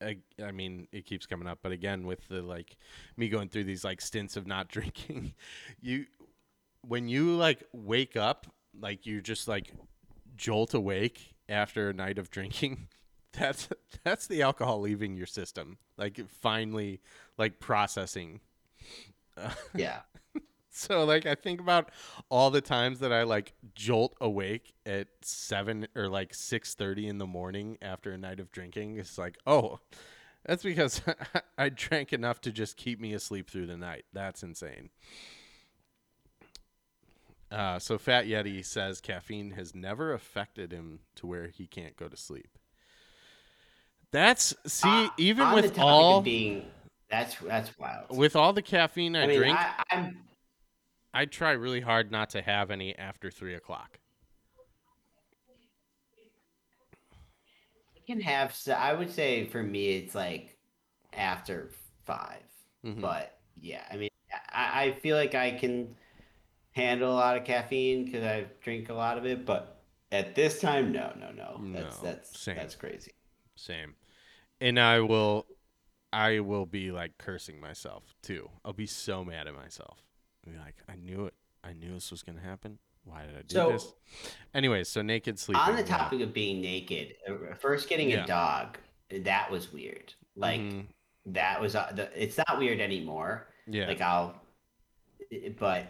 I, 0.00 0.18
I 0.42 0.52
mean 0.52 0.88
it 0.92 1.06
keeps 1.06 1.24
coming 1.26 1.48
up 1.48 1.58
but 1.62 1.72
again 1.72 2.06
with 2.06 2.28
the 2.28 2.42
like 2.42 2.76
me 3.16 3.28
going 3.30 3.48
through 3.48 3.64
these 3.64 3.82
like 3.82 4.00
stints 4.02 4.36
of 4.36 4.46
not 4.46 4.68
drinking 4.76 5.32
you 5.80 6.04
when 6.82 7.08
you 7.08 7.34
like 7.34 7.64
wake 7.72 8.14
up 8.16 8.46
like 8.78 9.06
you 9.06 9.22
just 9.22 9.48
like 9.48 9.72
jolt 10.36 10.74
awake 10.74 11.34
after 11.48 11.88
a 11.88 11.92
night 11.94 12.18
of 12.18 12.30
drinking 12.30 12.88
that's 13.32 13.68
that's 14.04 14.26
the 14.26 14.42
alcohol 14.42 14.80
leaving 14.82 15.16
your 15.16 15.26
system 15.26 15.78
like 15.96 16.20
finally 16.28 17.00
like 17.38 17.60
processing 17.60 18.40
Yeah. 19.74 20.00
so 20.70 21.04
like 21.04 21.26
I 21.26 21.34
think 21.34 21.60
about 21.60 21.90
all 22.30 22.50
the 22.50 22.60
times 22.60 23.00
that 23.00 23.12
I 23.12 23.22
like 23.24 23.52
jolt 23.74 24.14
awake 24.20 24.72
at 24.84 25.08
seven 25.22 25.86
or 25.94 26.08
like 26.08 26.32
six 26.34 26.74
thirty 26.74 27.06
in 27.06 27.18
the 27.18 27.26
morning 27.26 27.76
after 27.82 28.12
a 28.12 28.18
night 28.18 28.40
of 28.40 28.50
drinking. 28.52 28.96
It's 28.98 29.18
like, 29.18 29.36
oh, 29.46 29.80
that's 30.44 30.62
because 30.62 31.02
I 31.58 31.68
drank 31.70 32.12
enough 32.12 32.40
to 32.42 32.52
just 32.52 32.76
keep 32.76 33.00
me 33.00 33.12
asleep 33.12 33.50
through 33.50 33.66
the 33.66 33.76
night. 33.76 34.04
That's 34.12 34.42
insane. 34.42 34.90
Uh, 37.50 37.78
so 37.78 37.96
Fat 37.96 38.26
Yeti 38.26 38.64
says 38.64 39.00
caffeine 39.00 39.52
has 39.52 39.74
never 39.74 40.12
affected 40.12 40.72
him 40.72 41.00
to 41.16 41.26
where 41.26 41.48
he 41.48 41.66
can't 41.66 41.96
go 41.96 42.08
to 42.08 42.16
sleep. 42.16 42.58
That's 44.12 44.54
see, 44.66 44.88
Uh, 44.88 45.08
even 45.16 45.52
with 45.52 45.78
all 45.78 46.20
being 46.22 46.66
that's 47.10 47.36
that's 47.38 47.78
wild. 47.78 48.16
with 48.16 48.36
all 48.36 48.52
the 48.52 48.62
caffeine 48.62 49.16
I, 49.16 49.22
I 49.22 49.26
mean, 49.26 49.38
drink, 49.38 49.58
I, 49.58 49.82
I'm 49.90 50.16
I 51.16 51.24
try 51.24 51.52
really 51.52 51.80
hard 51.80 52.12
not 52.12 52.28
to 52.30 52.42
have 52.42 52.70
any 52.70 52.94
after 52.96 53.30
three 53.30 53.54
o'clock. 53.54 53.98
I 57.96 58.00
can 58.06 58.20
have. 58.20 58.54
So 58.54 58.72
I 58.72 58.92
would 58.92 59.10
say 59.10 59.46
for 59.46 59.62
me, 59.62 59.96
it's 59.96 60.14
like 60.14 60.58
after 61.14 61.70
5 62.04 62.42
Mhm. 62.84 63.00
But 63.00 63.38
yeah, 63.60 63.82
I 63.90 63.96
mean, 63.96 64.10
I, 64.52 64.84
I 64.84 64.92
feel 65.00 65.16
like 65.16 65.34
I 65.34 65.52
can 65.52 65.96
handle 66.72 67.10
a 67.10 67.14
lot 67.14 67.38
of 67.38 67.44
caffeine 67.44 68.04
because 68.04 68.22
I 68.22 68.46
drink 68.60 68.90
a 68.90 68.94
lot 68.94 69.16
of 69.16 69.24
it. 69.24 69.46
But 69.46 69.80
At 70.12 70.34
this 70.34 70.60
time, 70.60 70.92
no, 70.92 71.12
no, 71.18 71.32
no. 71.32 71.60
That's 71.72 71.98
that's 71.98 72.38
same. 72.38 72.56
that's 72.56 72.74
crazy. 72.74 73.12
Same. 73.56 73.94
And 74.60 74.78
I 74.78 75.00
will 75.00 75.46
I 76.16 76.40
will 76.40 76.64
be 76.66 76.90
like 76.92 77.18
cursing 77.18 77.60
myself 77.60 78.14
too. 78.22 78.48
I'll 78.64 78.72
be 78.72 78.86
so 78.86 79.22
mad 79.24 79.46
at 79.46 79.54
myself. 79.54 79.98
I'll 80.46 80.52
be 80.54 80.58
like, 80.58 80.76
I 80.88 80.96
knew 80.96 81.26
it. 81.26 81.34
I 81.62 81.72
knew 81.74 81.92
this 81.92 82.10
was 82.10 82.22
gonna 82.22 82.40
happen. 82.40 82.78
Why 83.04 83.26
did 83.26 83.36
I 83.36 83.42
do 83.42 83.52
So- 83.54 83.72
this? 83.72 83.92
Anyways, 84.54 84.88
so 84.88 85.02
naked 85.02 85.38
sleep. 85.38 85.58
On 85.58 85.76
the 85.76 85.82
topic 85.84 86.20
of 86.22 86.32
being 86.32 86.60
naked, 86.62 87.14
uh, 87.28 87.54
first 87.54 87.88
getting 87.88 88.10
Yeah. 88.10 88.24
a 88.24 88.26
dog, 88.26 88.78
that 89.10 89.50
was 89.50 89.72
weird. 89.72 90.14
Like 90.34 90.60
Mhm. 90.60 90.86
that 91.26 91.60
was 91.60 91.76
uh, 91.76 91.92
the, 91.94 92.10
it's 92.20 92.38
not 92.38 92.58
weird 92.58 92.80
anymore. 92.80 93.48
yeah. 93.66 93.86
Like 93.86 94.00
I'll, 94.00 94.40
but 95.58 95.86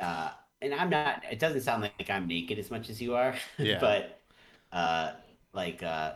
uh, 0.00 0.32
and 0.60 0.74
I'm 0.74 0.90
not. 0.90 1.24
It 1.30 1.38
doesn't 1.38 1.62
sound 1.62 1.82
like 1.82 2.10
I'm 2.10 2.26
naked 2.26 2.58
as 2.58 2.70
much 2.70 2.90
as 2.90 3.00
you 3.00 3.14
are. 3.14 3.34
Yeah. 3.58 3.78
but 3.80 4.20
uh, 4.72 5.12
like 5.54 5.82
uh, 5.82 6.14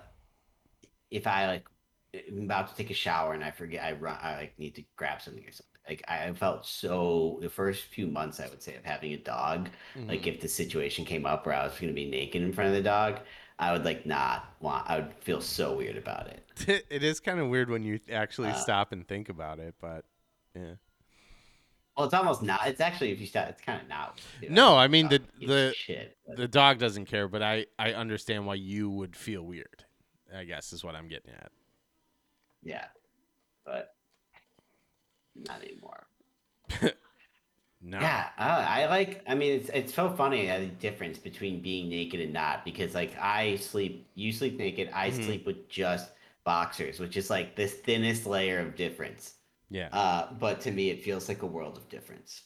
if 1.11 1.27
I 1.27 1.47
like 1.47 1.67
am 2.15 2.43
about 2.45 2.69
to 2.69 2.75
take 2.75 2.91
a 2.91 2.95
shower 2.95 3.33
and 3.35 3.43
I 3.45 3.51
forget 3.51 3.85
I 3.85 3.93
run 3.93 4.19
I 4.21 4.37
like 4.37 4.59
need 4.59 4.75
to 4.77 4.85
grab 4.97 5.21
something 5.23 5.43
or 5.47 5.53
something. 5.53 5.67
Like 5.89 6.05
I 6.09 6.33
felt 6.33 6.67
so 6.67 7.39
the 7.41 7.49
first 7.51 7.85
few 7.85 8.07
months 8.07 8.41
I 8.41 8.49
would 8.49 8.63
say 8.63 8.75
of 8.77 8.85
having 8.85 9.13
a 9.13 9.17
dog. 9.19 9.71
Like 9.97 10.23
Mhm. 10.23 10.35
if 10.35 10.41
the 10.41 10.49
situation 10.49 11.05
came 11.05 11.27
up 11.27 11.47
where 11.47 11.55
I 11.55 11.65
was 11.65 11.73
going 11.75 11.89
to 11.89 11.95
be 11.95 12.09
naked 12.09 12.43
in 12.43 12.53
front 12.53 12.69
of 12.69 12.75
the 12.77 12.83
dog, 12.83 13.21
I 13.59 13.73
would 13.73 13.85
like 13.85 14.07
not 14.07 14.55
want. 14.61 14.89
I 14.89 15.01
would 15.01 15.13
feel 15.21 15.41
so 15.41 15.77
weird 15.77 15.97
about 15.97 16.29
it. 16.29 16.47
it 16.91 17.03
is 17.03 17.21
kind 17.21 17.39
of 17.41 17.49
weird 17.49 17.71
when 17.71 17.83
you 17.83 18.01
actually 18.11 18.49
Uh, 18.51 18.55
stop 18.55 18.93
and 18.93 19.07
think 19.07 19.29
about 19.29 19.59
it, 19.59 19.75
but 19.81 20.05
yeah. 20.55 20.75
Well, 21.97 22.07
it's 22.07 22.15
almost 22.15 22.43
not. 22.43 22.67
It's 22.67 22.81
actually 22.81 23.11
if 23.13 23.21
you 23.21 23.27
stop, 23.27 23.49
it's 23.49 23.61
kind 23.61 23.83
of 23.83 23.89
not. 23.89 24.21
dude, 24.41 24.51
No, 24.53 24.75
I'm 24.77 24.79
I 24.85 24.89
mean, 24.89 25.09
the- 25.09 25.23
the- 25.45 25.75
shit. 25.77 26.17
The 26.29 26.49
dog 26.49 26.79
doesn't 26.79 27.07
care, 27.07 27.27
but 27.29 27.43
I 27.43 27.67
I 27.79 27.93
understand 27.95 28.47
why 28.47 28.55
you 28.55 28.89
would 28.89 29.17
feel 29.17 29.43
weird. 29.43 29.85
I 30.35 30.45
guess 30.45 30.73
is 30.73 30.85
what 30.85 30.95
I'm 30.95 31.09
getting 31.09 31.33
at. 31.33 31.51
Yeah, 32.63 32.87
but 33.65 33.95
not 35.35 35.63
anymore. 35.63 36.07
No. 37.83 37.99
Yeah, 37.99 38.29
uh, 38.39 38.67
I 38.69 38.87
like. 38.89 39.23
I 39.27 39.35
mean, 39.35 39.59
it's 39.59 39.71
it's 39.71 39.95
so 39.95 40.11
funny 40.11 40.51
uh, 40.51 40.59
the 40.59 40.67
difference 40.67 41.17
between 41.17 41.63
being 41.63 41.89
naked 41.89 42.21
and 42.21 42.31
not 42.33 42.63
because 42.63 42.95
like 42.95 43.17
I 43.19 43.57
sleep, 43.57 44.07
you 44.15 44.33
sleep 44.33 44.59
naked, 44.59 44.91
I 44.93 45.11
Mhm. 45.11 45.25
sleep 45.25 45.47
with 45.47 45.67
just 45.71 46.11
boxers, 46.45 47.01
which 47.01 47.17
is 47.17 47.31
like 47.31 47.57
this 47.57 47.73
thinnest 47.73 48.27
layer 48.27 48.59
of 48.61 48.77
difference. 48.77 49.35
Yeah. 49.71 49.89
Uh, 49.93 50.31
but 50.35 50.61
to 50.63 50.71
me, 50.71 50.91
it 50.91 51.03
feels 51.03 51.27
like 51.27 51.41
a 51.41 51.47
world 51.47 51.79
of 51.79 51.89
difference. 51.89 52.43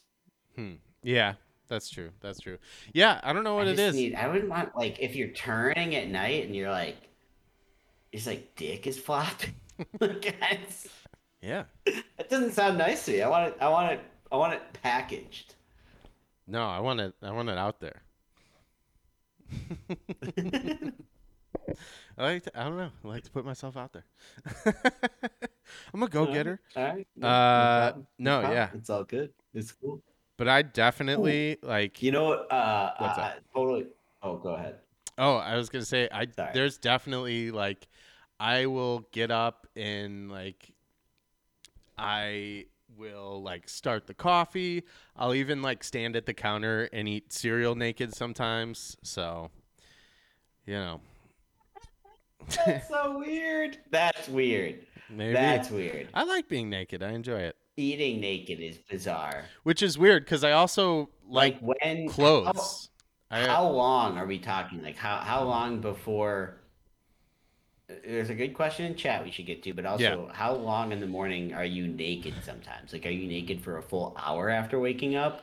Hmm. 0.54 0.74
Yeah. 1.02 1.34
That's 1.66 1.90
true. 1.90 2.10
That's 2.20 2.38
true. 2.38 2.58
Yeah. 2.92 3.20
I 3.24 3.32
don't 3.32 3.42
know 3.42 3.56
what 3.56 3.66
it. 3.66 3.94
Need, 3.94 4.14
I 4.14 4.28
wouldn't 4.28 4.50
want 4.50 4.76
like 4.76 5.00
if 5.00 5.16
you're 5.16 5.28
turning 5.32 5.96
at 5.96 6.08
night 6.08 6.46
and 6.46 6.54
you're 6.54 6.70
like, 6.70 7.08
it's 8.12 8.26
like 8.28 8.54
dick 8.54 8.86
is 8.86 8.98
flopping. 9.00 9.54
Guys, 10.01 10.89
Yeah. 11.43 11.64
that 11.85 12.29
doesn't 12.31 12.53
sound 12.53 12.79
nice 12.79 13.05
to 13.07 13.12
me. 13.12 13.22
I 13.22 13.29
want 13.29 13.49
it. 13.53 13.57
I 13.61 13.68
want 13.68 13.93
it. 13.93 14.01
I 14.33 14.37
want 14.37 14.55
it 14.55 14.62
packaged. 14.83 15.55
No, 16.47 16.66
I 16.66 16.81
want 16.81 17.01
it. 17.01 17.14
I 17.22 17.31
want 17.33 17.49
it 17.49 17.59
out 17.59 17.81
there. 17.81 18.03
I 22.18 22.22
like. 22.22 22.43
To, 22.45 22.61
I 22.61 22.64
don't 22.64 22.77
know. 22.77 22.91
I 23.05 23.09
like 23.09 23.25
to 23.25 23.31
put 23.31 23.45
myself 23.45 23.77
out 23.77 23.93
there. 23.93 24.05
I'm 25.93 26.03
a 26.03 26.09
go 26.09 26.27
getter, 26.27 26.61
All 26.77 26.83
right. 26.85 27.07
no- 27.16 27.27
no 27.27 27.29
Uh, 27.29 27.87
problem, 27.93 28.07
no, 28.18 28.41
yeah. 28.43 28.68
It's 28.75 28.91
all 28.91 29.05
good. 29.05 29.33
It's 29.55 29.72
cool. 29.72 30.03
but 30.37 30.49
I 30.49 30.62
definitely 30.62 31.57
like. 31.62 32.03
You 32.03 32.12
know 32.12 32.25
what? 32.25 32.53
Uh, 32.53 32.93
What's 32.99 33.18
I, 33.18 33.22
that? 33.22 33.43
Totally. 33.55 33.87
Oh, 34.22 34.37
go 34.37 34.51
ahead. 34.51 34.77
Oh, 35.18 35.37
I 35.37 35.57
was 35.57 35.68
gonna 35.68 35.85
say 35.85 36.09
I. 36.12 36.27
Sorry. 36.27 36.51
There's 36.53 36.77
definitely 36.79 37.51
like, 37.51 37.89
I 38.41 38.66
will 38.66 39.07
get 39.12 39.30
up 39.30 39.66
and 39.76 40.30
like, 40.30 40.72
I 41.97 42.66
will 42.97 43.43
like 43.43 43.68
start 43.68 44.07
the 44.07 44.14
coffee. 44.14 44.85
I'll 45.16 45.35
even 45.35 45.62
like 45.62 45.85
stand 45.85 46.16
at 46.16 46.26
the 46.26 46.35
counter 46.35 46.89
and 46.93 47.09
eat 47.09 47.32
cereal 47.32 47.74
naked 47.74 48.14
sometimes. 48.14 48.97
So, 49.03 49.51
you 50.66 50.74
know, 50.74 51.01
That's 52.66 52.89
so 52.89 53.18
weird. 53.18 53.78
That's 53.91 54.28
weird. 54.28 54.87
maybe 55.09 55.32
That's 55.32 55.70
weird. 55.70 56.09
I 56.12 56.24
like 56.24 56.49
being 56.49 56.68
naked. 56.68 57.03
I 57.03 57.12
enjoy 57.12 57.39
it, 57.41 57.57
Eating 57.76 58.20
naked 58.20 58.61
is 58.61 58.78
bizarre. 58.91 59.45
which 59.62 59.82
is 59.82 59.97
weird 59.99 60.24
because 60.24 60.45
I 60.45 60.53
also 60.53 61.11
like, 61.28 61.61
Like 61.62 61.78
when 61.80 62.09
clothes. 62.09 62.91
How, 63.30 63.37
I, 63.37 63.47
how 63.47 63.68
long 63.68 64.18
are 64.18 64.26
we 64.26 64.39
talking? 64.39 64.82
Like 64.82 64.97
how 64.97 65.16
how 65.18 65.45
long 65.45 65.80
before? 65.80 66.61
There's 67.87 68.30
a 68.30 68.35
good 68.35 68.55
question 68.55 68.87
in 68.87 68.95
chat 68.95 69.22
we 69.22 69.30
should 69.30 69.45
get 69.45 69.62
to, 69.64 69.74
but 69.74 69.85
also 69.85 70.30
how 70.32 70.55
long 70.55 70.91
in 70.91 71.01
the 71.01 71.07
morning 71.07 71.53
are 71.53 71.66
you 71.66 71.87
naked? 71.87 72.35
Sometimes, 72.43 72.95
like, 72.95 73.05
are 73.05 73.11
you 73.11 73.28
naked 73.28 73.61
for 73.61 73.76
a 73.76 73.82
full 73.82 74.16
hour 74.18 74.49
after 74.49 74.80
waking 74.80 75.16
up? 75.16 75.43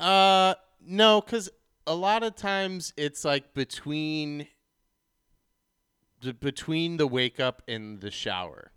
Uh, 0.00 0.54
no, 0.80 1.20
because 1.20 1.50
a 1.86 1.94
lot 1.94 2.22
of 2.22 2.36
times 2.36 2.94
it's 2.96 3.22
like 3.24 3.52
between 3.52 4.46
the 6.22 6.32
between 6.32 6.96
the 6.96 7.06
wake 7.06 7.38
up 7.38 7.62
and 7.68 8.00
the 8.00 8.10
shower, 8.10 8.72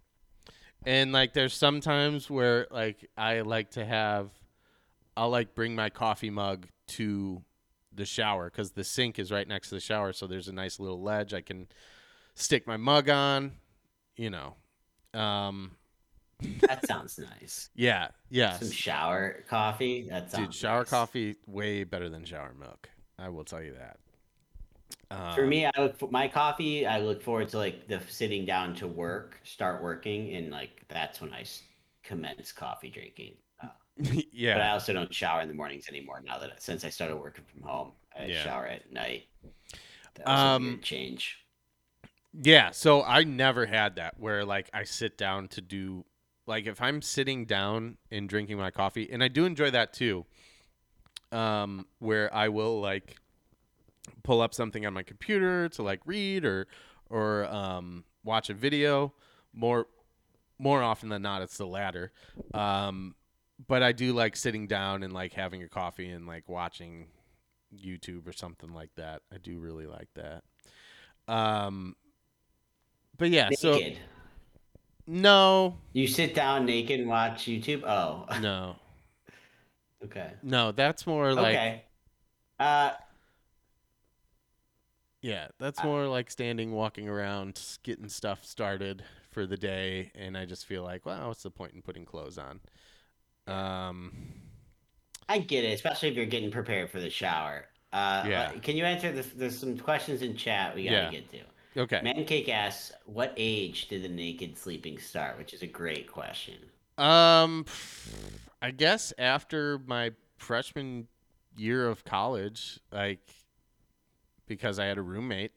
and 0.86 1.14
like 1.14 1.32
there's 1.34 1.54
sometimes 1.54 2.30
where 2.30 2.68
like 2.72 3.10
I 3.18 3.40
like 3.42 3.72
to 3.72 3.86
have, 3.86 4.32
I'll 5.16 5.30
like 5.30 5.56
bring 5.56 5.76
my 5.76 5.90
coffee 5.90 6.30
mug 6.30 6.68
to 6.88 7.42
the 7.94 8.06
shower 8.06 8.50
because 8.50 8.72
the 8.72 8.84
sink 8.84 9.18
is 9.18 9.32
right 9.32 9.48
next 9.48 9.70
to 9.70 9.76
the 9.76 9.82
shower, 9.82 10.12
so 10.12 10.28
there's 10.28 10.50
a 10.50 10.54
nice 10.54 10.78
little 10.78 11.02
ledge 11.02 11.34
I 11.34 11.40
can 11.40 11.68
stick 12.36 12.68
my 12.68 12.78
mug 12.78 13.10
on, 13.10 13.52
you 14.16 14.30
know. 14.30 14.56
Um, 15.14 15.72
That 16.62 16.86
sounds 16.86 17.18
nice. 17.18 17.70
yeah, 17.76 18.10
yeah. 18.30 18.60
Some 18.60 18.72
shower 18.72 19.44
coffee. 19.50 20.08
That 20.10 20.30
sounds 20.32 20.48
Dude, 20.48 20.54
shower 20.54 20.80
nice. 20.82 20.90
coffee 20.90 21.36
way 21.48 21.84
better 21.84 22.10
than 22.10 22.26
shower 22.26 22.54
milk. 22.60 22.90
I 23.18 23.30
will 23.30 23.46
tell 23.46 23.62
you 23.64 23.74
that. 23.74 23.98
For 25.36 25.44
Um, 25.44 25.50
me, 25.50 25.66
I 25.66 25.72
look 25.78 25.98
for 25.98 26.10
my 26.12 26.28
coffee. 26.28 26.86
I 26.86 27.00
look 27.00 27.22
forward 27.22 27.48
to 27.50 27.58
like 27.58 27.88
the 27.88 28.02
sitting 28.10 28.46
down 28.46 28.76
to 28.76 28.88
work, 28.88 29.40
start 29.44 29.82
working, 29.82 30.36
and 30.36 30.52
like 30.52 30.84
that's 30.90 31.22
when 31.22 31.32
I 31.34 31.42
s- 31.42 31.64
commence 32.04 32.52
coffee 32.52 32.90
drinking. 32.90 33.36
Uh, 33.64 33.68
But 34.34 34.62
I 34.62 34.72
also 34.72 34.92
don't 34.94 35.14
shower 35.14 35.42
in 35.42 35.48
the 35.48 35.54
mornings 35.54 35.88
anymore 35.88 36.22
now 36.26 36.38
that 36.40 36.62
since 36.62 36.84
I 36.84 36.90
started 36.90 37.16
working 37.16 37.46
from 37.46 37.62
home. 37.62 37.92
I 38.18 38.26
Yeah. 38.26 38.44
shower 38.44 38.68
at 38.68 38.92
night. 38.92 39.28
That 40.16 40.28
was 40.28 40.40
a 40.40 40.44
Um, 40.44 40.64
good 40.72 40.84
change. 40.84 41.45
Yeah. 42.42 42.72
So 42.72 43.04
I 43.04 43.24
never 43.24 43.66
had 43.66 43.96
that 43.96 44.20
where 44.20 44.46
like 44.46 44.70
I 44.74 44.84
sit 44.84 45.18
down 45.18 45.48
to 45.50 45.62
do 45.62 46.06
like 46.48 46.68
if 46.68 46.82
I'm 46.82 47.02
sitting 47.02 47.46
down 47.46 47.98
and 48.12 48.30
drinking 48.30 48.58
my 48.58 48.72
coffee, 48.72 49.10
and 49.12 49.24
I 49.24 49.28
do 49.28 49.46
enjoy 49.46 49.72
that 49.72 49.94
too. 49.94 50.26
Um, 51.32 51.88
where 52.00 52.34
I 52.34 52.50
will 52.50 52.80
like 52.80 53.18
pull 54.24 54.42
up 54.42 54.54
something 54.54 54.86
on 54.86 54.94
my 54.94 55.04
computer 55.04 55.68
to 55.70 55.84
like 55.84 56.02
read 56.06 56.46
or 56.46 56.68
or 57.10 57.46
um 57.46 58.04
watch 58.24 58.50
a 58.50 58.54
video. 58.54 59.14
More 59.54 59.88
more 60.60 60.82
often 60.82 61.10
than 61.10 61.22
not, 61.22 61.42
it's 61.42 61.58
the 61.58 61.68
latter. 61.68 62.12
Um, 62.54 63.16
but 63.68 63.84
I 63.84 63.92
do 63.92 64.14
like 64.14 64.36
sitting 64.36 64.68
down 64.68 65.04
and 65.04 65.14
like 65.14 65.34
having 65.34 65.64
a 65.64 65.70
coffee 65.70 66.10
and 66.10 66.28
like 66.28 66.48
watching 66.50 67.08
YouTube 67.76 68.28
or 68.28 68.34
something 68.34 68.74
like 68.74 68.92
that. 68.96 69.22
I 69.34 69.38
do 69.38 69.60
really 69.60 69.86
like 69.86 70.10
that. 70.16 70.44
Um, 71.28 71.96
but 73.18 73.30
yeah, 73.30 73.50
so 73.52 73.80
no, 75.08 75.78
You 75.94 76.08
sit 76.08 76.34
down 76.34 76.66
naked 76.66 77.00
and 77.00 77.10
watch 77.10 77.46
YouTube. 77.46 77.84
Oh, 77.84 78.26
no, 78.42 78.76
okay. 80.06 80.32
no. 80.42 80.72
That's 80.72 81.06
more 81.06 81.34
like 81.34 81.56
okay. 81.56 81.84
Uh, 82.60 82.92
yeah, 85.22 85.48
that's 85.60 85.80
I- 85.80 85.86
more 85.86 86.08
like 86.08 86.30
standing, 86.32 86.72
walking 86.72 87.08
around, 87.10 87.62
getting 87.84 88.10
stuff 88.10 88.46
started 88.46 89.04
for 89.32 89.46
the 89.46 89.58
day, 89.58 90.12
and 90.16 90.38
I 90.38 90.46
just 90.46 90.66
feel 90.66 90.84
like, 90.84 91.06
well, 91.06 91.28
what's 91.28 91.44
the 91.44 91.52
point 91.52 91.74
in 91.74 91.82
putting 91.82 92.06
clothes 92.06 92.38
on? 92.38 92.60
Um, 93.48 94.14
I 95.28 95.40
get 95.40 95.64
it, 95.66 95.74
especially 95.74 96.10
if 96.10 96.16
you're 96.16 96.26
getting 96.26 96.52
prepared 96.52 96.90
for 96.90 97.00
the 97.00 97.10
shower. 97.10 97.66
Uh, 97.92 98.24
Yeah. 98.28 98.52
Can 98.62 98.76
you 98.78 98.86
answer 98.86 99.12
this? 99.12 99.28
There's 99.36 99.58
some 99.58 99.78
questions 99.78 100.22
in 100.22 100.36
chat 100.36 100.74
we 100.76 100.84
gotta 100.86 100.96
Yeah. 100.96 101.12
get 101.12 101.30
to. 101.32 101.40
Okay. 101.78 102.02
Mancake 102.04 102.50
asks, 102.50 102.92
"What 103.06 103.34
age 103.38 103.88
did 103.88 104.04
the 104.04 104.10
naked 104.10 104.58
sleeping 104.58 105.00
start?" 105.00 105.38
Which 105.38 105.54
is 105.54 105.62
a 105.62 105.68
great 105.68 106.12
question. 106.12 106.56
Um, 106.98 107.66
I 108.62 108.72
guess 108.72 109.14
after 109.18 109.80
my 109.86 110.12
freshman 110.38 111.08
year 111.58 111.88
of 111.88 112.04
college, 112.04 112.80
like 112.92 113.20
because 114.48 114.80
I 114.80 114.86
had 114.86 114.98
a 114.98 115.02
roommate. 115.02 115.52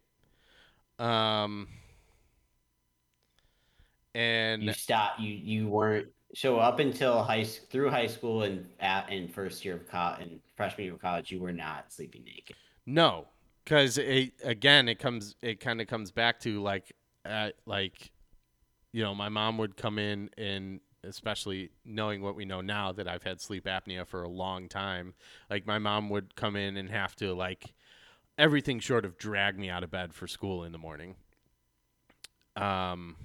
Um, 0.98 1.68
and 4.14 4.62
You 4.62 4.72
stop. 4.72 5.18
You 5.18 5.32
you 5.32 5.68
weren't 5.68 6.08
so 6.34 6.58
up 6.58 6.78
until 6.78 7.22
high 7.22 7.44
through 7.44 7.90
high 7.90 8.06
school 8.06 8.42
and 8.42 8.66
at 8.80 9.10
and 9.10 9.32
first 9.32 9.64
year 9.64 9.76
of 9.76 9.88
college 9.88 10.22
and 10.22 10.40
freshman 10.56 10.84
year 10.86 10.94
of 10.94 11.00
college, 11.00 11.30
you 11.30 11.40
were 11.40 11.52
not 11.52 11.92
sleeping 11.92 12.24
naked. 12.24 12.56
no, 12.86 13.26
because 13.68 13.98
it 13.98 14.32
again 14.42 14.88
it 14.88 14.98
comes 14.98 15.36
it 15.42 15.60
kind 15.60 15.80
of 15.80 15.86
comes 15.86 16.10
back 16.10 16.40
to 16.40 16.62
like 16.62 16.92
like 17.66 18.10
you 18.92 19.02
know 19.02 19.14
my 19.14 19.28
mom 19.28 19.58
would 19.58 19.76
come 19.76 19.98
in 19.98 20.30
and 20.38 20.80
especially 21.04 21.70
knowing 21.84 22.22
what 22.22 22.34
we 22.34 22.44
know 22.44 22.60
now 22.60 22.92
that 22.92 23.06
I've 23.06 23.22
had 23.22 23.40
sleep 23.40 23.66
apnea 23.66 24.06
for 24.06 24.22
a 24.22 24.28
long 24.28 24.68
time 24.68 25.12
like 25.50 25.66
my 25.66 25.78
mom 25.78 26.08
would 26.08 26.34
come 26.34 26.56
in 26.56 26.78
and 26.78 26.88
have 26.88 27.14
to 27.16 27.34
like 27.34 27.74
everything 28.38 28.80
short 28.80 29.04
of 29.04 29.18
drag 29.18 29.58
me 29.58 29.68
out 29.68 29.84
of 29.84 29.90
bed 29.90 30.14
for 30.14 30.26
school 30.26 30.64
in 30.64 30.72
the 30.72 30.78
morning 30.78 31.16
um 32.56 33.16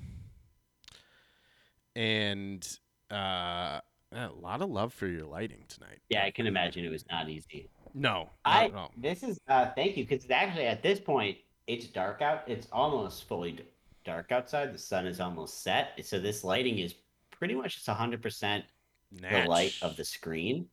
and 1.95 2.79
uh 3.09 3.79
a 4.11 4.29
lot 4.39 4.61
of 4.61 4.69
love 4.69 4.93
for 4.93 5.07
your 5.07 5.25
lighting 5.25 5.63
tonight 5.69 5.99
Yeah, 6.09 6.25
I 6.25 6.31
can 6.31 6.47
imagine 6.47 6.83
it 6.83 6.89
was 6.91 7.05
not 7.09 7.29
easy. 7.29 7.69
No 7.93 8.29
I 8.45 8.65
at 8.65 8.89
this 8.97 9.23
is 9.23 9.39
uh 9.47 9.67
thank 9.75 9.95
you 9.97 10.05
because 10.05 10.29
actually 10.31 10.65
at 10.65 10.81
this 10.83 10.99
point 10.99 11.37
it's 11.67 11.85
dark 11.87 12.21
out. 12.21 12.43
It's 12.47 12.67
almost 12.73 13.27
fully 13.27 13.57
dark 14.03 14.31
outside. 14.33 14.73
The 14.73 14.77
sun 14.77 15.07
is 15.07 15.19
almost 15.21 15.63
set, 15.63 15.91
so 16.03 16.19
this 16.19 16.43
lighting 16.43 16.79
is 16.79 16.93
pretty 17.31 17.55
much 17.55 17.75
just 17.75 17.87
hundred 17.87 18.21
percent 18.21 18.65
the 19.13 19.49
light 19.49 19.75
of 19.81 19.95
the 19.95 20.03
screen. 20.03 20.67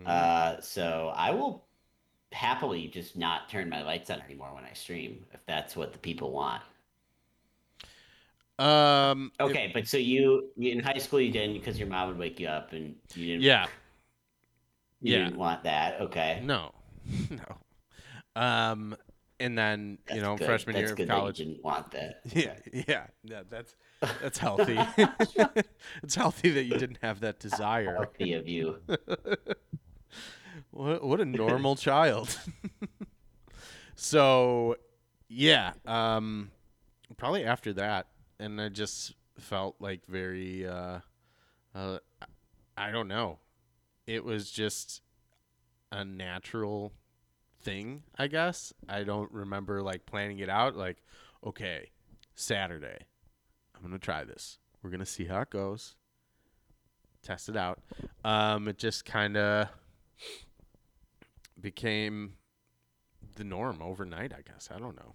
Mhm. 0.00 0.08
Uh, 0.08 0.60
so 0.60 1.12
I 1.14 1.30
will 1.30 1.66
happily 2.32 2.88
just 2.88 3.16
not 3.16 3.48
turn 3.48 3.68
my 3.68 3.82
lights 3.84 4.10
on 4.10 4.20
anymore 4.22 4.50
when 4.54 4.64
I 4.64 4.72
stream 4.72 5.24
if 5.32 5.40
that's 5.46 5.76
what 5.76 5.92
the 5.92 5.98
people 5.98 6.32
want. 6.32 6.62
um 8.58 9.32
if- 9.38 9.46
Okay, 9.50 9.70
but 9.74 9.86
so 9.86 9.96
you, 9.96 10.50
you 10.56 10.72
in 10.72 10.80
high 10.80 10.98
school 10.98 11.20
you 11.20 11.30
didn't 11.32 11.54
because 11.54 11.78
your 11.78 11.88
mom 11.88 12.08
would 12.08 12.18
wake 12.18 12.38
you 12.40 12.46
up 12.48 12.72
and 12.72 12.94
you 13.14 13.26
didn't. 13.26 13.42
yeah 13.42 13.66
you 15.04 15.16
yeah. 15.18 15.24
didn't 15.24 15.38
want 15.38 15.62
that. 15.64 16.00
Okay, 16.00 16.40
No, 16.42 16.72
no. 17.30 18.40
Um, 18.40 18.96
and 19.38 19.56
then 19.58 19.98
you 20.12 20.20
know, 20.22 20.36
good. 20.36 20.46
freshman 20.46 20.74
That's 20.74 20.82
year 20.82 20.90
of 20.92 20.96
good 20.96 21.08
that 21.08 21.14
you 21.14 21.20
college. 21.20 21.36
didn't 21.36 21.62
want 21.62 21.90
that. 21.90 22.20
Yeah, 22.32 22.54
yeah, 22.72 23.06
yeah. 23.22 23.42
That's 23.50 23.76
that's 24.20 24.38
healthy. 24.38 24.78
it's 26.02 26.14
healthy 26.14 26.50
that 26.50 26.64
you 26.64 26.78
didn't 26.78 26.98
have 27.02 27.20
that 27.20 27.38
desire. 27.38 27.94
Healthy 27.94 28.32
of 28.32 28.48
you. 28.48 28.78
What 30.70 31.04
what 31.04 31.20
a 31.20 31.24
normal 31.24 31.76
child. 31.76 32.36
so, 33.94 34.76
yeah. 35.28 35.72
Um, 35.86 36.50
probably 37.16 37.44
after 37.44 37.72
that, 37.74 38.06
and 38.38 38.60
I 38.60 38.68
just 38.70 39.14
felt 39.38 39.76
like 39.80 40.06
very. 40.06 40.66
Uh, 40.66 41.00
uh, 41.74 41.98
I 42.76 42.90
don't 42.90 43.08
know. 43.08 43.38
It 44.06 44.24
was 44.24 44.50
just 44.50 45.02
a 45.90 46.04
natural 46.04 46.92
thing, 47.62 48.02
I 48.18 48.26
guess. 48.26 48.72
I 48.88 49.04
don't 49.04 49.32
remember 49.32 49.82
like 49.82 50.06
planning 50.06 50.38
it 50.40 50.48
out. 50.48 50.76
Like, 50.76 51.02
okay, 51.44 51.90
Saturday, 52.34 52.98
I'm 53.74 53.82
gonna 53.82 53.98
try 53.98 54.24
this. 54.24 54.58
We're 54.82 54.90
gonna 54.90 55.06
see 55.06 55.24
how 55.24 55.40
it 55.40 55.50
goes. 55.50 55.94
Test 57.22 57.48
it 57.48 57.56
out. 57.56 57.80
Um, 58.22 58.68
it 58.68 58.76
just 58.76 59.06
kind 59.06 59.36
of 59.36 59.68
became 61.58 62.34
the 63.36 63.44
norm 63.44 63.80
overnight. 63.80 64.32
I 64.34 64.42
guess 64.42 64.68
I 64.74 64.78
don't 64.78 64.96
know. 64.96 65.14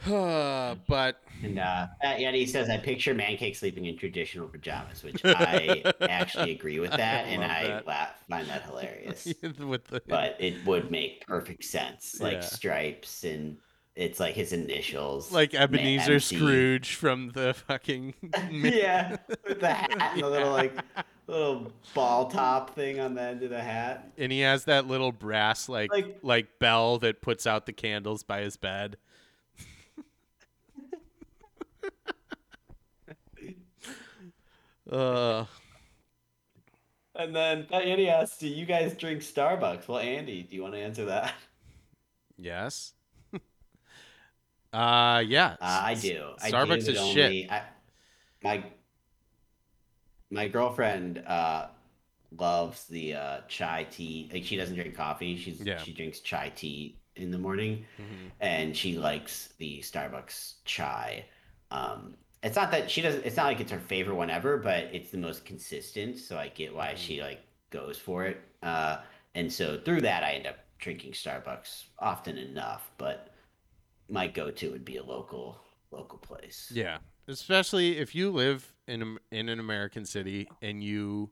but 0.06 1.20
And 1.42 1.58
uh, 1.58 1.86
Fat 2.02 2.18
Yeti 2.18 2.48
says, 2.48 2.68
I 2.70 2.78
picture 2.78 3.14
Mancake 3.14 3.56
sleeping 3.56 3.86
in 3.86 3.96
traditional 3.96 4.48
pajamas, 4.48 5.02
which 5.02 5.20
I 5.24 5.82
actually 6.00 6.52
agree 6.52 6.78
with 6.78 6.90
that, 6.92 7.26
and 7.26 7.40
Love 7.42 7.50
I 7.50 7.62
that. 7.66 7.86
laugh, 7.86 8.24
find 8.28 8.46
that 8.48 8.62
hilarious. 8.62 9.24
the 9.42 10.02
But 10.08 10.36
it 10.38 10.64
would 10.66 10.90
make 10.90 11.26
perfect 11.26 11.64
sense, 11.64 12.20
like 12.20 12.34
Yeah. 12.34 12.40
stripes, 12.40 13.24
and 13.24 13.58
it's 13.96 14.20
like 14.20 14.34
his 14.34 14.52
initials, 14.52 15.32
like 15.32 15.54
Ebenezer 15.54 16.12
MC. 16.14 16.36
Scrooge 16.36 16.94
from 16.94 17.30
the 17.30 17.54
fucking 17.66 18.14
yeah, 18.52 19.16
with 19.46 19.58
the 19.60 19.68
hat 19.68 19.90
and 20.12 20.22
the 20.22 20.28
little 20.28 20.52
like 20.52 20.72
little 21.26 21.72
ball 21.94 22.30
top 22.30 22.74
thing 22.76 23.00
on 23.00 23.14
the 23.14 23.22
end 23.22 23.42
of 23.42 23.50
the 23.50 23.60
hat. 23.60 24.12
and 24.16 24.30
he 24.30 24.40
has 24.40 24.64
that 24.66 24.86
little 24.86 25.10
brass 25.12 25.68
like, 25.68 25.90
like 25.90 26.18
Like- 26.22 26.58
bell 26.60 26.98
that 27.00 27.20
puts 27.20 27.46
out 27.46 27.66
the 27.66 27.72
candles 27.72 28.22
by 28.22 28.40
his 28.42 28.56
bed. 28.56 28.96
Uh 34.90 35.44
And 37.14 37.34
then 37.34 37.66
Fat 37.66 37.84
Yeti 37.84 38.08
asks, 38.08 38.38
"Do 38.38 38.48
you 38.48 38.64
guys 38.66 38.96
drink 38.96 39.22
Starbucks?" 39.22 39.88
Well, 39.88 39.98
Andy, 39.98 40.42
do 40.42 40.54
you 40.56 40.62
want 40.62 40.74
to 40.74 40.80
answer 40.80 41.04
that? 41.06 41.34
yes. 42.36 42.92
uh 44.72 45.22
yeah. 45.26 45.56
Uh, 45.60 45.80
I 45.84 45.94
do. 45.94 46.30
I 46.42 46.50
Starbucks 46.50 46.84
do, 46.84 46.90
is 46.92 46.98
but 46.98 47.06
shit. 47.12 47.24
only- 47.24 47.50
I, 47.50 47.62
my 48.42 48.64
my 50.30 50.46
girlfriend 50.48 51.22
uh, 51.26 51.68
loves 52.38 52.84
the 52.86 53.14
uh, 53.14 53.40
chai 53.48 53.86
tea. 53.90 54.28
Like 54.32 54.44
she 54.44 54.56
doesn't 54.56 54.74
drink 54.74 54.94
coffee. 54.94 55.36
She's 55.36 55.60
Yeah. 55.60 55.78
she 55.78 55.92
drinks 55.92 56.20
chai 56.20 56.50
tea 56.54 56.98
in 57.16 57.30
the 57.30 57.38
morning, 57.38 57.84
Mhm. 57.98 58.30
and 58.40 58.76
she 58.76 58.96
likes 58.96 59.48
the 59.58 59.80
Starbucks 59.80 60.56
chai. 60.64 61.24
Um, 61.70 62.14
it's 62.42 62.56
not 62.56 62.70
that 62.70 62.90
she 62.90 63.02
doesn't. 63.02 63.24
It's 63.24 63.36
not 63.36 63.46
like 63.46 63.60
it's 63.60 63.72
her 63.72 63.80
favorite 63.80 64.14
one 64.14 64.30
ever, 64.30 64.56
but 64.56 64.84
it's 64.92 65.10
the 65.10 65.18
most 65.18 65.44
consistent. 65.44 66.18
So 66.18 66.38
I 66.38 66.48
get 66.48 66.74
why 66.74 66.94
she 66.94 67.20
like 67.20 67.40
goes 67.70 67.98
for 67.98 68.26
it. 68.26 68.40
Uh, 68.62 68.98
and 69.34 69.52
so 69.52 69.80
through 69.84 70.02
that, 70.02 70.22
I 70.22 70.32
end 70.32 70.46
up 70.46 70.56
drinking 70.78 71.12
Starbucks 71.12 71.84
often 71.98 72.38
enough. 72.38 72.90
But 72.96 73.34
my 74.08 74.26
go-to 74.26 74.70
would 74.70 74.84
be 74.84 74.96
a 74.96 75.02
local 75.02 75.60
local 75.90 76.18
place. 76.18 76.70
Yeah, 76.72 76.98
especially 77.26 77.98
if 77.98 78.14
you 78.14 78.30
live 78.30 78.72
in 78.86 79.18
in 79.32 79.48
an 79.48 79.58
American 79.58 80.04
city 80.04 80.48
and 80.62 80.82
you 80.82 81.30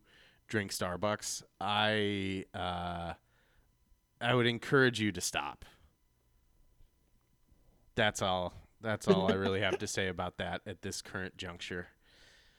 drink 0.48 0.72
Starbucks, 0.72 1.42
I 1.60 2.44
uh, 2.54 3.12
I 4.20 4.34
would 4.34 4.46
encourage 4.46 5.00
you 5.00 5.12
to 5.12 5.20
stop. 5.20 5.64
That's 7.94 8.20
all. 8.22 8.65
That's 8.86 9.06
all 9.08 9.26
I 9.28 9.32
really 9.34 9.60
have 9.60 9.78
to 9.78 9.86
say 9.88 10.08
about 10.08 10.38
that 10.38 10.62
at 10.66 10.82
this 10.82 11.02
current 11.02 11.36
juncture. 11.36 11.88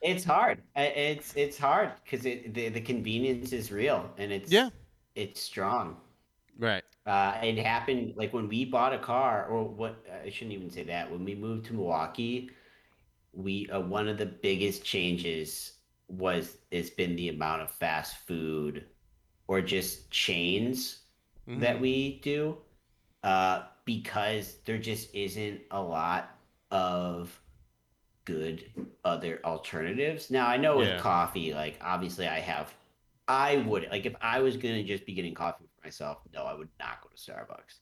It's 0.02 0.24
hard. 0.24 0.64
It's 0.76 1.36
it's 1.36 1.58
hard 1.58 1.92
because 2.04 2.26
it 2.26 2.54
the, 2.54 2.70
the 2.70 2.82
convenience 2.82 3.52
is 3.52 3.72
real 3.72 4.12
and 4.18 4.32
it's 4.32 4.60
Yeah. 4.60 4.70
it's 5.16 5.42
strong. 5.42 5.98
Right. 6.58 6.84
Uh, 7.06 7.40
it 7.42 7.58
happened 7.58 8.14
like 8.18 8.34
when 8.34 8.50
we 8.50 8.66
bought 8.66 8.94
a 8.94 9.00
car, 9.00 9.46
or 9.48 9.64
what 9.64 10.06
I 10.26 10.30
shouldn't 10.30 10.54
even 10.54 10.70
say 10.70 10.84
that. 10.84 11.10
When 11.10 11.24
we 11.24 11.36
moved 11.36 11.66
to 11.68 11.74
Milwaukee, 11.74 12.50
we 13.34 13.70
uh, 13.70 13.82
one 13.82 14.08
of 14.10 14.18
the 14.18 14.26
biggest 14.28 14.86
changes 14.86 15.74
was 16.10 16.58
it's 16.72 16.90
been 16.92 17.16
the 17.18 17.30
amount 17.30 17.64
of 17.64 17.72
fast 17.72 18.18
food 18.28 18.86
or 19.48 19.62
just 19.62 20.12
chains 20.12 21.06
Mhm. 21.48 21.62
that 21.62 21.80
we 21.82 22.20
do, 22.22 22.58
uh, 23.24 23.64
because 23.88 24.58
there 24.66 24.80
just 24.80 25.16
isn't 25.16 25.62
a 25.72 25.82
lot 25.82 26.38
of 26.72 27.42
good 28.26 28.66
other 29.06 29.40
alternatives. 29.46 30.32
Now 30.32 30.48
I 30.48 30.58
know 30.58 30.78
with 30.78 30.90
Yeah. 30.90 30.98
coffee, 30.98 31.54
like 31.54 31.80
obviously 31.82 32.28
I 32.28 32.40
have, 32.42 32.74
I 33.28 33.58
would 33.58 33.88
like 33.92 34.06
if 34.06 34.16
I 34.22 34.40
was 34.42 34.58
gonna 34.58 34.84
just 34.84 35.06
be 35.06 35.14
getting 35.14 35.34
coffee 35.34 35.66
for 35.80 35.88
myself, 35.88 36.20
no, 36.34 36.44
I 36.46 36.54
would 36.54 36.70
not 36.80 37.02
go 37.02 37.10
to 37.10 37.16
Starbucks, 37.18 37.80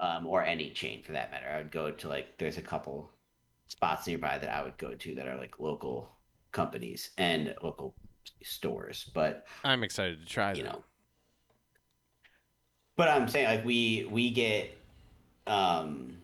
um, 0.00 0.26
or 0.26 0.42
any 0.44 0.70
chain 0.70 1.02
for 1.02 1.12
that 1.12 1.30
matter. 1.30 1.48
I 1.48 1.58
would 1.58 1.72
go 1.72 1.90
to 1.90 2.08
like 2.08 2.38
there's 2.38 2.58
a 2.58 2.62
couple 2.62 3.10
spots 3.68 4.06
nearby 4.06 4.38
that 4.38 4.50
I 4.54 4.62
would 4.62 4.78
go 4.78 4.94
to 4.94 5.14
that 5.16 5.28
are 5.28 5.36
like 5.38 5.60
local 5.60 6.10
companies 6.52 7.10
and 7.18 7.54
local 7.62 7.94
stores, 8.42 9.10
but 9.14 9.46
I'm 9.64 9.82
excited 9.84 10.20
to 10.20 10.26
try 10.26 10.54
you 10.54 10.62
that. 10.62 10.64
know. 10.64 10.84
But 12.96 13.08
I'm 13.08 13.28
saying 13.28 13.46
like 13.46 13.64
we 13.64 14.06
we 14.10 14.30
get 14.30 14.76
um 15.48 16.16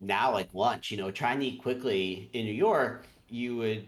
now 0.00 0.32
like 0.32 0.48
lunch, 0.54 0.90
you 0.90 0.96
know, 0.96 1.10
trying 1.10 1.40
to 1.40 1.46
eat 1.46 1.60
quickly 1.60 2.30
in 2.32 2.46
New 2.46 2.52
York, 2.52 3.06
you 3.28 3.56
would 3.56 3.86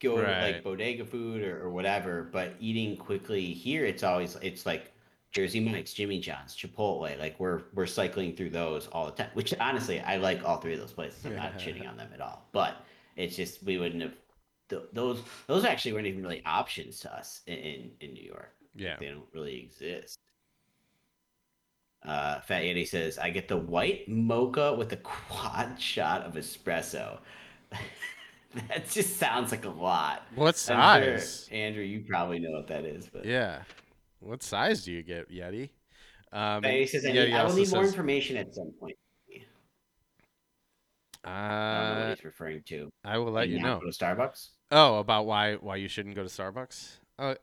go 0.00 0.16
to 0.16 0.22
like 0.22 0.64
bodega 0.64 1.04
food 1.04 1.42
or, 1.42 1.62
or 1.62 1.70
whatever, 1.70 2.28
but 2.32 2.54
eating 2.58 2.96
quickly 2.96 3.52
here 3.52 3.84
it's 3.84 4.02
always 4.02 4.36
it's 4.42 4.66
like 4.66 4.92
Jersey 5.32 5.60
Mike's, 5.60 5.92
Jimmy 5.92 6.18
John's, 6.18 6.56
Chipotle, 6.56 7.16
like 7.18 7.38
we're 7.38 7.62
we're 7.74 7.86
cycling 7.86 8.34
through 8.34 8.50
those 8.50 8.88
all 8.88 9.06
the 9.06 9.12
time. 9.12 9.30
Which 9.34 9.54
honestly 9.60 10.00
I 10.00 10.16
like 10.16 10.44
all 10.44 10.56
three 10.58 10.74
of 10.74 10.80
those 10.80 10.92
places. 10.92 11.24
I'm 11.24 11.36
not 11.36 11.58
shitting 11.58 11.88
on 11.88 11.96
them 11.96 12.08
at 12.12 12.20
all. 12.20 12.48
But 12.50 12.84
it's 13.16 13.36
just 13.36 13.62
we 13.62 13.78
wouldn't 13.78 14.02
have 14.02 14.14
th- 14.68 14.82
those 14.92 15.22
those 15.46 15.64
actually 15.64 15.92
weren't 15.92 16.06
even 16.08 16.22
really 16.22 16.42
options 16.44 16.98
to 17.00 17.14
us 17.14 17.42
in, 17.46 17.58
in, 17.58 17.90
in 18.00 18.14
New 18.14 18.24
York 18.24 18.54
Yeah. 18.74 18.96
they 18.98 19.06
don't 19.08 19.22
really 19.32 19.60
exist. 19.60 20.18
Uh, 22.04 22.40
Fat 22.40 22.62
Yeti 22.62 22.86
says, 22.86 23.18
I 23.18 23.30
get 23.30 23.48
the 23.48 23.56
white 23.56 24.08
mocha 24.08 24.74
with 24.74 24.92
a 24.92 24.96
quad 24.96 25.80
shot 25.80 26.22
of 26.22 26.34
espresso. 26.34 27.18
that 28.68 28.88
just 28.88 29.18
sounds 29.18 29.50
like 29.50 29.64
a 29.64 29.70
lot. 29.70 30.22
What 30.34 30.70
I'm 30.70 31.02
sure, 31.02 31.18
size? 31.18 31.48
Andrew, 31.52 31.82
you 31.82 32.04
probably 32.08 32.38
know 32.38 32.52
what 32.52 32.68
that 32.68 32.84
is, 32.84 33.08
but 33.12 33.24
Yeah. 33.24 33.62
What 34.20 34.42
size 34.42 34.84
do 34.84 34.92
you 34.92 35.02
get, 35.02 35.30
Yeti? 35.30 35.70
But 36.30 36.64
he 36.64 36.86
says, 36.86 37.04
I, 37.04 37.08
yeah, 37.08 37.24
need, 37.24 37.34
I 37.34 37.44
will 37.44 37.54
need 37.54 37.70
more 37.70 37.84
information 37.84 38.36
at 38.36 38.54
some 38.54 38.72
point. 38.78 38.96
I 41.22 41.28
don't 41.28 41.38
know 41.38 42.02
Uh, 42.04 42.08
what 42.08 42.16
he's 42.16 42.24
referring 42.24 42.62
to. 42.68 42.90
I 43.04 43.18
will 43.18 43.26
let 43.26 43.32
Like, 43.42 43.50
you 43.50 43.60
know. 43.60 43.78
Go 43.78 43.90
to 43.90 43.96
Starbucks. 43.96 44.48
Oh, 44.70 44.98
about 44.98 45.26
why 45.26 45.56
why 45.56 45.76
you 45.76 45.88
shouldn't 45.88 46.14
go 46.14 46.22
to 46.22 46.28
Starbucks? 46.28 46.98
Uh, 47.18 47.34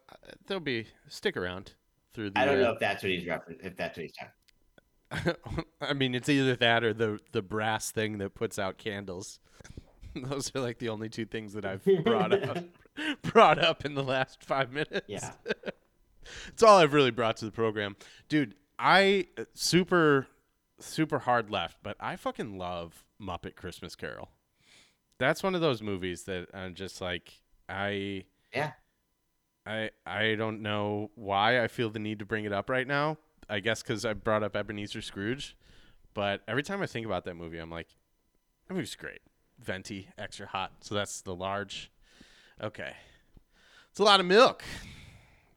there'll 0.48 0.62
be 0.62 0.88
stick 1.10 1.38
around 1.38 1.74
through 2.14 2.32
the. 2.32 2.40
I 2.40 2.46
don't 2.46 2.60
uh, 2.60 2.64
know 2.64 2.72
if 2.72 2.80
that's 2.80 3.04
what 3.04 3.12
he's 3.12 3.26
referencing. 3.26 3.64
If 3.64 3.76
that's 3.76 3.98
what 3.98 4.04
he's 4.04 4.14
talking. 4.14 4.32
I 5.82 5.94
mean, 5.94 6.16
it's 6.16 6.30
either 6.30 6.56
that 6.58 6.84
or 6.84 6.94
the 6.94 7.20
the 7.32 7.42
brass 7.42 7.92
thing 7.92 8.18
that 8.18 8.36
puts 8.36 8.60
out 8.60 8.78
candles. 8.78 9.40
Those 10.16 10.52
are 10.56 10.60
like 10.60 10.80
the 10.80 10.90
only 10.90 11.10
two 11.10 11.26
things 11.26 11.54
that 11.54 11.66
I've 11.66 11.86
brought 12.04 12.34
up 12.34 12.64
brought 13.22 13.60
up 13.60 13.86
in 13.86 13.94
the 13.94 14.04
last 14.04 14.44
five 14.44 14.72
minutes. 14.72 15.08
Yeah. 15.08 15.32
it's 16.48 16.64
all 16.64 16.78
I've 16.78 16.94
really 16.94 17.12
brought 17.12 17.38
to 17.38 17.46
the 17.46 17.52
program, 17.52 17.96
dude. 18.28 18.56
I 18.80 19.28
uh, 19.38 19.46
super 19.54 20.28
super 20.80 21.20
hard 21.20 21.50
left, 21.50 21.78
but 21.84 21.96
I 22.00 22.16
fucking 22.16 22.58
love 22.58 23.04
Muppet 23.22 23.56
Christmas 23.56 23.96
Carol. 23.96 24.30
That's 25.20 25.42
one 25.42 25.56
of 25.56 25.62
those 25.62 25.82
movies 25.82 26.24
that 26.24 26.48
I'm 26.54 26.76
just 26.76 27.02
like 27.02 27.34
I 27.70 28.26
Yeah. 28.54 28.72
I 29.66 29.90
I 30.06 30.36
don't 30.36 30.62
know 30.62 31.12
why 31.16 31.64
I 31.64 31.68
feel 31.68 31.90
the 31.90 32.00
need 32.00 32.20
to 32.20 32.26
bring 32.26 32.46
it 32.46 32.54
up 32.54 32.70
right 32.70 32.88
now. 32.88 33.18
I 33.50 33.60
guess 33.60 33.82
because 33.82 34.06
I 34.06 34.14
brought 34.14 34.44
up 34.44 34.56
Ebenezer 34.56 35.02
Scrooge, 35.02 35.56
but 36.14 36.42
every 36.48 36.64
time 36.64 36.82
I 36.82 36.86
think 36.88 37.06
about 37.06 37.24
that 37.26 37.36
movie, 37.36 37.58
I'm 37.60 37.72
like, 37.72 37.88
that 38.68 38.74
movie's 38.74 38.96
great. 38.96 39.22
Venti, 39.60 40.10
extra 40.18 40.46
hot. 40.48 40.72
So 40.82 40.96
that's 40.96 41.22
the 41.22 41.34
large. 41.34 41.92
Okay, 42.62 42.94
it's 43.90 44.00
a 44.00 44.04
lot 44.04 44.20
of 44.20 44.26
milk. 44.26 44.64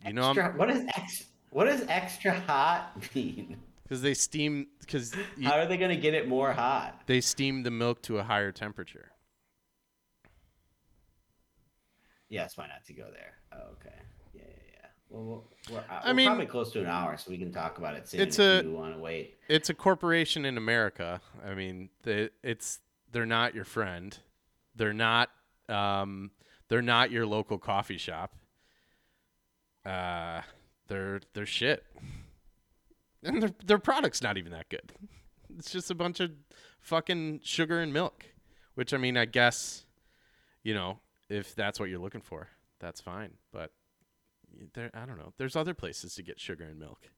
You 0.07 0.13
know, 0.15 0.29
Extra, 0.31 0.53
what 0.57 0.71
is 0.71 0.85
ex? 0.97 1.25
What 1.51 1.65
does 1.65 1.85
extra 1.89 2.39
hot 2.41 2.93
mean? 3.15 3.59
because 3.83 4.03
they 4.03 4.15
steam 4.15 4.69
because 4.81 5.13
How 5.43 5.55
are 5.59 5.67
they 5.67 5.77
gonna 5.77 5.97
get 5.97 6.15
it 6.15 6.29
more 6.29 6.53
hot? 6.53 7.03
they 7.07 7.21
steam 7.21 7.65
the 7.65 7.71
milk 7.71 8.01
to 8.03 8.19
a 8.19 8.23
higher 8.23 8.53
temperature. 8.53 9.11
Yes, 12.29 12.57
why 12.57 12.67
not 12.69 12.85
to 12.87 12.93
go 12.93 13.09
there? 13.13 13.35
Oh, 13.53 13.73
okay. 13.73 13.97
Well, 15.11 15.45
we're, 15.71 15.79
uh, 15.79 15.83
I 15.91 16.09
we're 16.09 16.15
mean- 16.15 16.27
probably 16.29 16.47
close 16.47 16.73
to 16.73 16.81
an 16.81 16.87
hour, 16.87 17.17
so 17.17 17.31
we 17.31 17.39
can 17.39 17.53
talk 17.53 17.79
about 17.79 17.95
it 17.97 18.09
soon 18.09 18.21
It's 18.21 18.39
a- 18.39 18.63
you 18.65 18.71
want 18.73 18.95
to 18.95 19.01
wait. 19.01 19.39
It's 19.49 19.69
a 19.69 19.75
corporation 19.75 20.45
in 20.45 20.57
America. 20.57 21.21
I 21.45 21.55
mean, 21.55 21.91
they, 22.05 22.31
it's 22.43 22.79
they're 23.11 23.27
not 23.27 23.55
your 23.55 23.65
friend. 23.65 24.17
They're 24.77 24.93
not 24.93 25.31
um, 25.69 26.31
they're 26.69 26.81
not 26.83 27.11
your 27.11 27.27
local 27.27 27.59
coffee 27.59 27.99
shop. 27.99 28.35
Uh, 29.85 30.43
they're 30.89 31.21
they're 31.35 31.47
shit, 31.47 31.85
and 33.25 33.43
their 33.43 33.51
their 33.67 33.79
product's 33.79 34.23
not 34.23 34.37
even 34.37 34.53
that 34.53 34.69
good. 34.69 34.93
It's 35.59 35.73
just 35.73 35.91
a 35.91 35.95
bunch 35.95 36.21
of 36.21 36.31
fucking 36.81 37.41
sugar 37.43 37.81
and 37.81 37.93
milk, 37.93 38.27
which 38.75 38.95
I 38.95 38.97
mean, 38.99 39.17
I 39.17 39.25
guess, 39.25 39.85
you 40.63 40.75
know, 40.75 41.01
if 41.29 41.55
that's 41.57 41.81
what 41.81 41.89
you're 41.89 41.99
looking 41.99 42.21
for, 42.21 42.49
that's 42.79 43.01
fine. 43.01 43.33
But 43.53 43.73
there, 44.75 44.91
I 44.95 45.07
don't 45.07 45.19
know. 45.19 45.33
There's 45.37 45.57
other 45.57 45.75
places 45.75 46.15
to 46.15 46.23
get 46.23 46.41
sugar 46.41 46.65
and 46.65 46.79
milk. 46.79 47.11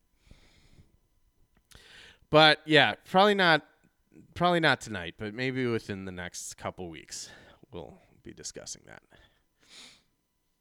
But 2.31 2.61
yeah, 2.65 2.95
probably 3.11 3.35
not 3.35 3.63
probably 4.35 4.61
not 4.61 4.81
tonight, 4.81 5.15
but 5.19 5.35
maybe 5.35 5.67
within 5.67 6.05
the 6.05 6.13
next 6.13 6.55
couple 6.57 6.89
weeks 6.89 7.29
we'll 7.73 7.95
be 8.23 8.33
discussing 8.33 8.83
that. 8.87 9.03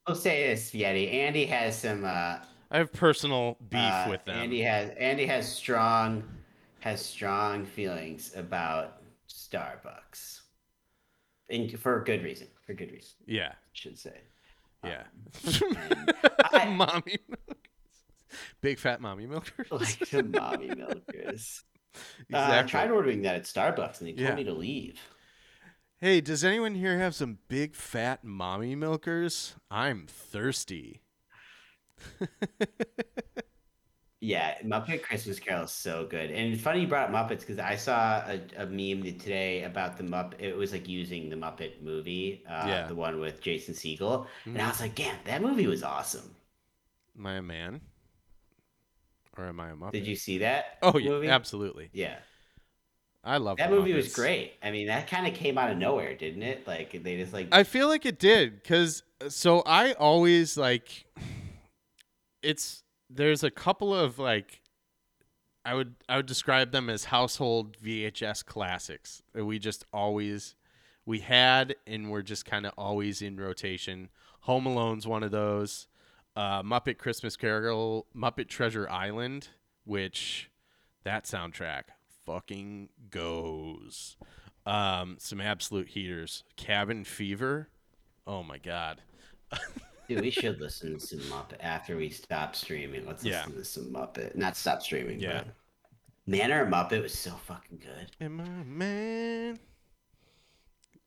I'll 0.07 0.15
say 0.15 0.47
this, 0.47 0.71
Yeti. 0.71 1.13
Andy 1.13 1.45
has 1.45 1.79
some. 1.79 2.03
Uh, 2.03 2.39
I 2.71 2.77
have 2.77 2.91
personal 2.91 3.57
beef 3.69 3.79
uh, 3.79 4.07
with 4.09 4.25
them. 4.25 4.37
Andy 4.37 4.61
has 4.61 4.89
Andy 4.97 5.25
has 5.25 5.49
strong 5.49 6.23
has 6.79 7.03
strong 7.03 7.65
feelings 7.65 8.33
about 8.35 9.01
Starbucks, 9.29 10.41
and 11.49 11.71
for 11.79 12.03
good 12.03 12.23
reason. 12.23 12.47
For 12.65 12.73
good 12.73 12.91
reason, 12.91 13.15
yeah. 13.25 13.49
I 13.51 13.55
should 13.73 13.97
say. 13.97 14.19
Yeah. 14.83 15.03
and 15.45 16.13
I- 16.53 16.65
mommy 16.69 17.17
milkers. 17.27 17.57
Big 18.61 18.79
fat 18.79 19.01
mommy 19.01 19.27
milkers. 19.27 19.67
like 19.71 20.09
the 20.09 20.23
mommy 20.23 20.69
milkers. 20.75 21.63
Uh, 22.33 22.37
I 22.49 22.61
tried 22.63 22.89
ordering 22.89 23.23
that 23.23 23.35
at 23.35 23.43
Starbucks, 23.43 23.99
and 23.99 24.07
they 24.07 24.13
told 24.13 24.19
Yeah. 24.29 24.35
me 24.35 24.45
to 24.45 24.53
leave. 24.53 24.97
hey, 25.99 26.21
does 26.21 26.41
anyone 26.45 26.73
here 26.73 26.97
have 26.97 27.13
some 27.13 27.39
big 27.49 27.75
fat 27.75 28.23
mommy 28.23 28.75
milkers? 28.75 29.55
I'm 29.69 30.07
thirsty. 30.07 31.01
Yeah, 34.23 34.61
Muppet 34.61 35.01
Christmas 35.01 35.39
Carol 35.39 35.63
is 35.63 35.71
so 35.71 36.05
good, 36.05 36.29
and 36.29 36.53
it's 36.53 36.61
funny 36.61 36.81
you 36.81 36.87
brought 36.87 37.11
up 37.11 37.15
Muppets 37.29 37.39
because 37.39 37.57
I 37.57 37.75
saw 37.75 38.17
a, 38.27 38.39
a 38.55 38.67
meme 38.67 39.01
today 39.17 39.63
about 39.63 39.97
the 39.97 40.03
Muppet. 40.03 40.35
It 40.39 40.55
was 40.55 40.71
like 40.71 40.87
using 40.87 41.27
the 41.27 41.35
Muppet 41.35 41.81
movie, 41.81 42.43
uh, 42.47 42.67
Yeah. 42.67 42.87
the 42.87 42.93
one 42.93 43.19
with 43.19 43.41
Jason 43.41 43.73
Segel, 43.73 44.27
and 44.45 44.57
Mhm. 44.57 44.61
I 44.61 44.67
was 44.67 44.79
like, 44.79 44.93
"Damn, 44.93 45.17
that 45.25 45.41
movie 45.41 45.65
was 45.65 45.81
awesome." 45.81 46.35
Am 47.17 47.25
I 47.25 47.33
a 47.33 47.41
man? 47.41 47.81
Or 49.37 49.45
am 49.45 49.59
I 49.59 49.71
a 49.71 49.75
Muppet? 49.75 49.93
Did 49.93 50.05
you 50.05 50.15
see 50.15 50.37
that? 50.37 50.77
Oh 50.83 50.99
yeah, 50.99 51.09
movie? 51.09 51.27
absolutely. 51.27 51.89
Yeah, 51.91 52.17
I 53.23 53.37
love 53.37 53.57
that 53.57 53.71
movie 53.71 53.93
was 53.93 54.13
great. 54.13 54.53
I 54.61 54.69
mean, 54.69 54.85
that 54.85 55.07
kind 55.07 55.25
of 55.25 55.33
came 55.33 55.57
out 55.57 55.71
of 55.71 55.77
nowhere, 55.79 56.15
didn't 56.15 56.43
it? 56.43 56.67
Like 56.67 56.91
they 57.03 57.17
just 57.17 57.33
like 57.33 57.47
I 57.51 57.63
feel 57.63 57.87
like 57.87 58.05
it 58.05 58.19
did 58.19 58.63
cuz 58.63 59.01
so 59.29 59.63
I 59.65 59.93
always 59.93 60.57
like 60.57 61.05
it's 62.43 62.83
there's 63.13 63.43
a 63.43 63.51
couple 63.51 63.93
of 63.93 64.19
like 64.19 64.61
I 65.63 65.73
would 65.73 65.95
I 66.09 66.17
would 66.17 66.25
describe 66.25 66.71
them 66.71 66.89
as 66.89 67.05
household 67.05 67.77
VHS 67.77 68.45
classics 68.45 69.21
that 69.33 69.45
we 69.45 69.59
just 69.59 69.85
always 69.93 70.55
we 71.05 71.19
had 71.19 71.75
and 71.85 72.09
we're 72.09 72.21
just 72.21 72.45
kind 72.45 72.65
of 72.65 72.73
always 72.77 73.21
in 73.21 73.37
rotation. 73.37 74.09
Home 74.41 74.65
Alone's 74.65 75.07
one 75.07 75.23
of 75.23 75.31
those. 75.31 75.87
Uh, 76.35 76.63
Muppet 76.63 76.97
Christmas 76.97 77.35
Carol, 77.35 78.07
Muppet 78.15 78.47
Treasure 78.47 78.89
Island, 78.89 79.49
which 79.83 80.49
that 81.03 81.25
soundtrack 81.25 81.83
fucking 82.25 82.89
goes. 83.09 84.15
Um, 84.65 85.17
some 85.19 85.41
absolute 85.41 85.89
heaters. 85.89 86.43
Cabin 86.55 87.03
Fever. 87.03 87.69
Oh 88.25 88.43
my 88.43 88.57
god. 88.57 89.01
Dude, 90.15 90.21
we 90.23 90.29
should 90.31 90.59
listen 90.59 90.93
to 90.93 90.99
some 90.99 91.19
Muppet 91.19 91.57
after 91.61 91.95
we 91.95 92.09
stop 92.09 92.55
streaming. 92.55 93.05
Let's 93.05 93.23
Yeah. 93.23 93.39
listen 93.45 93.53
to 93.55 93.65
some 93.65 93.93
Muppet. 93.93 94.35
Not 94.35 94.57
stop 94.57 94.81
streaming, 94.81 95.19
Yeah. 95.19 95.43
but 95.43 95.47
Man 96.27 96.51
or 96.51 96.65
Muppet 96.65 97.01
was 97.01 97.17
so 97.17 97.31
fucking 97.31 97.77
good. 97.79 98.11
Am 98.19 98.39
I 98.41 98.43
a 98.43 98.63
man? 98.65 99.59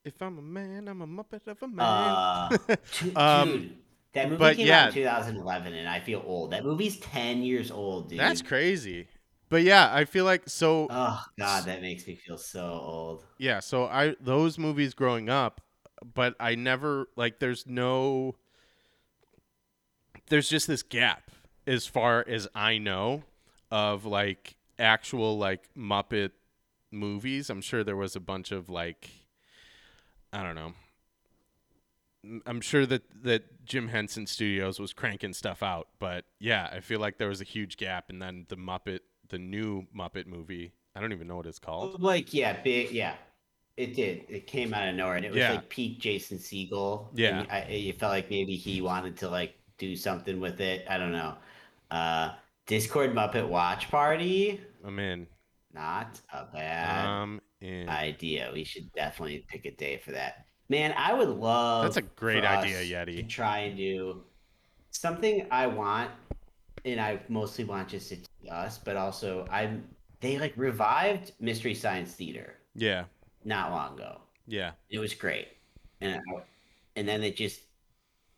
If 0.03 0.21
I'm 0.21 0.37
a 0.37 0.41
man, 0.41 0.87
I'm 0.87 1.01
a 1.01 1.07
Muppet 1.07 1.47
of 1.47 1.61
a 1.63 1.67
man. 1.67 1.85
Uh, 1.85 2.49
dude, 2.99 3.17
Um, 3.17 3.77
that 4.13 4.29
movie 4.29 4.39
but 4.39 4.55
came 4.57 4.67
yeah. 4.67 4.83
out 4.83 4.87
in 4.89 4.93
2011, 4.95 5.73
and 5.73 5.89
I 5.89 5.99
feel 5.99 6.21
old. 6.25 6.51
That 6.51 6.63
movie's 6.63 6.99
10 6.99 7.43
years 7.43 7.71
old, 7.71 8.09
dude. 8.09 8.19
That's 8.19 8.41
crazy. 8.41 9.07
But 9.49 9.61
yeah, 9.63 9.89
I 9.93 10.05
feel 10.05 10.25
like 10.25 10.49
so 10.49 10.87
Oh 10.89 11.23
god, 11.37 11.65
that 11.65 11.81
makes 11.81 12.07
me 12.07 12.15
feel 12.15 12.37
so 12.37 12.63
old. 12.83 13.25
yeah, 13.37 13.59
so 13.59 13.85
I 13.85 14.15
those 14.19 14.57
movies 14.57 14.95
growing 14.95 15.29
up, 15.29 15.61
but 16.15 16.35
I 16.39 16.55
never 16.55 17.07
like 17.15 17.39
there's 17.39 17.65
no 17.67 18.35
there's 20.29 20.49
just 20.49 20.67
this 20.67 20.83
gap 20.83 21.31
as 21.67 21.87
far 21.87 22.23
as 22.27 22.47
I 22.55 22.77
know 22.77 23.23
of 23.71 24.05
like 24.05 24.55
actual 24.79 25.37
like 25.37 25.69
Muppet 25.77 26.31
movies. 26.91 27.49
I'm 27.49 27.61
sure 27.61 27.83
there 27.83 27.95
was 27.95 28.15
a 28.15 28.19
bunch 28.19 28.51
of 28.51 28.69
like 28.69 29.09
I 30.33 30.43
don't 30.43 30.55
know. 30.55 30.73
I'm 32.47 32.61
sure 32.61 32.85
that 32.87 33.03
that 33.23 33.65
Jim 33.65 33.89
Henson 33.89 34.25
Studios 34.27 34.79
was 34.79 34.93
cranking 34.93 35.33
stuff 35.33 35.61
out, 35.61 35.87
but 35.99 36.25
yeah, 36.39 36.69
I 36.71 36.79
feel 36.79 36.99
like 36.99 37.17
there 37.17 37.27
was 37.29 37.41
a 37.41 37.45
huge 37.45 37.77
gap 37.77 38.09
and 38.09 38.21
then 38.21 38.45
the 38.49 38.57
Muppet 38.57 38.99
the 39.29 39.37
new 39.39 39.85
Muppet 39.95 40.27
movie, 40.27 40.71
I 40.95 41.01
don't 41.01 41.11
even 41.11 41.27
know 41.27 41.35
what 41.35 41.45
it's 41.47 41.59
called. 41.59 42.01
Like, 42.01 42.33
yeah, 42.33 42.61
big, 42.61 42.91
yeah. 42.91 43.15
It 43.77 43.95
did. 43.95 44.25
It 44.29 44.47
came 44.47 44.73
out 44.73 44.87
of 44.87 44.95
nowhere, 44.95 45.15
and 45.17 45.25
it 45.25 45.29
was 45.31 45.39
Yeah. 45.39 45.51
like 45.51 45.67
peak 45.67 45.99
Jason 45.99 46.37
Segel. 46.37 47.07
Yeah. 47.13 47.43
I, 47.49 47.59
it 47.61 47.99
felt 47.99 48.11
like 48.11 48.29
maybe 48.29 48.55
he 48.55 48.81
wanted 48.81 49.17
to 49.17 49.29
like 49.29 49.55
do 49.77 49.95
something 49.95 50.39
with 50.39 50.61
it. 50.61 50.85
I 50.89 50.97
don't 50.97 51.11
know. 51.11 51.35
Uh, 51.91 52.31
Discord 52.65 53.13
Muppet 53.13 53.47
Watch 53.47 53.89
Party, 53.89 54.59
I'm 54.83 54.97
in. 54.99 55.27
not 55.73 56.19
a 56.33 56.45
bad 56.45 57.39
in. 57.61 57.89
idea. 57.89 58.49
We 58.53 58.63
should 58.63 58.91
definitely 58.93 59.45
pick 59.47 59.65
a 59.65 59.71
day 59.71 60.01
for 60.03 60.11
that. 60.11 60.45
Man, 60.67 60.93
I 60.97 61.13
would 61.13 61.29
love. 61.29 61.83
That's 61.83 61.97
a 61.97 62.01
great 62.01 62.43
idea, 62.43 62.77
Yeti. 62.77 63.17
To 63.17 63.23
try 63.23 63.59
and 63.59 63.77
do 63.77 64.23
something 64.89 65.45
I 65.51 65.67
want, 65.67 66.09
and 66.85 66.99
I 66.99 67.19
mostly 67.29 67.65
want 67.65 67.89
just 67.89 68.09
to 68.09 68.17
us, 68.49 68.79
but 68.79 68.97
also 68.97 69.45
I'm. 69.51 69.87
They 70.21 70.39
like 70.39 70.53
revived 70.55 71.33
Mystery 71.39 71.75
Science 71.75 72.13
Theater 72.13 72.55
yeah. 72.73 73.03
not 73.43 73.69
long 73.69 73.93
ago. 73.93 74.21
Yeah. 74.47 74.71
It 74.89 74.97
was 74.97 75.13
great, 75.13 75.49
and 76.01 76.15
I, 76.15 76.41
and 76.95 77.07
then 77.07 77.21
it 77.23 77.35
just 77.35 77.61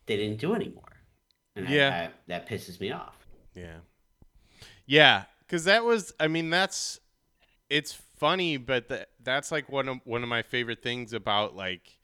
they 0.04 0.16
didn't 0.16 0.38
do 0.38 0.54
anymore, 0.54 0.87
and 1.58 1.68
Yeah. 1.68 2.08
I, 2.08 2.14
that 2.28 2.48
pisses 2.48 2.80
me 2.80 2.92
off. 2.92 3.16
Yeah. 3.54 3.78
Yeah. 4.86 5.24
because 5.40 5.64
that 5.64 5.84
was. 5.84 6.12
I 6.18 6.28
mean, 6.28 6.50
that's. 6.50 7.00
It's 7.70 7.92
funny, 7.92 8.56
but 8.56 8.88
that 8.88 9.10
that's 9.22 9.52
like 9.52 9.70
one 9.70 9.88
of 9.88 9.98
one 10.04 10.22
of 10.22 10.28
my 10.28 10.42
favorite 10.42 10.82
things 10.82 11.12
about 11.12 11.54
like 11.54 11.98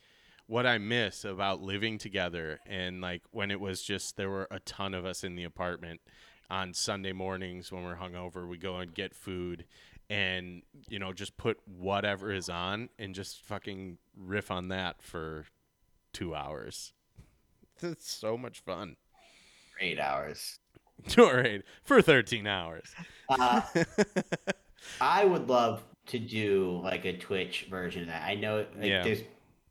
what 0.46 0.66
I 0.66 0.76
miss 0.76 1.24
about 1.24 1.62
living 1.62 1.96
together 1.96 2.60
and 2.66 3.00
like 3.00 3.22
when 3.30 3.50
it 3.50 3.58
was 3.60 3.82
just 3.82 4.18
there 4.18 4.28
were 4.28 4.46
a 4.50 4.60
ton 4.60 4.92
of 4.92 5.06
us 5.06 5.24
in 5.24 5.36
the 5.36 5.44
apartment 5.44 6.02
on 6.50 6.74
Sunday 6.74 7.12
mornings 7.12 7.72
when 7.72 7.82
we're 7.82 7.96
hungover, 7.96 8.46
we 8.46 8.58
go 8.58 8.76
and 8.76 8.92
get 8.92 9.14
food 9.14 9.64
and 10.10 10.60
you 10.86 10.98
know 10.98 11.14
just 11.14 11.38
put 11.38 11.56
whatever 11.66 12.30
is 12.30 12.50
on 12.50 12.90
and 12.98 13.14
just 13.14 13.40
fucking 13.40 13.96
riff 14.14 14.50
on 14.50 14.68
that 14.68 15.00
for 15.02 15.46
two 16.12 16.34
hours. 16.34 16.92
It's 17.82 18.08
so 18.12 18.36
much 18.38 18.60
fun. 18.60 18.96
Eight 19.80 19.98
hours. 19.98 20.58
All 21.18 21.34
right, 21.34 21.62
for 21.82 22.00
thirteen 22.00 22.46
hours. 22.46 22.86
Uh, 23.28 23.60
I 25.00 25.24
would 25.24 25.48
love 25.48 25.82
to 26.06 26.18
do 26.18 26.80
like 26.82 27.04
a 27.04 27.16
Twitch 27.16 27.66
version 27.70 28.02
of 28.02 28.08
that. 28.08 28.22
I 28.22 28.34
know 28.34 28.58
like, 28.76 28.84
Yeah. 28.86 29.02
there's 29.02 29.22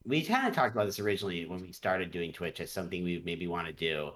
we 0.06 0.24
kind 0.24 0.47
of 0.47 0.54
talked 0.54 0.76
about 0.76 0.86
this 0.86 0.99
originally 0.99 1.45
when 1.45 1.62
we 1.62 1.72
started 1.72 2.12
doing 2.12 2.34
Twitch 2.34 2.60
as 2.60 2.72
something 2.72 3.04
we 3.04 3.22
maybe 3.26 3.47
want 3.47 3.68
to 3.68 3.74
do. 3.74 4.12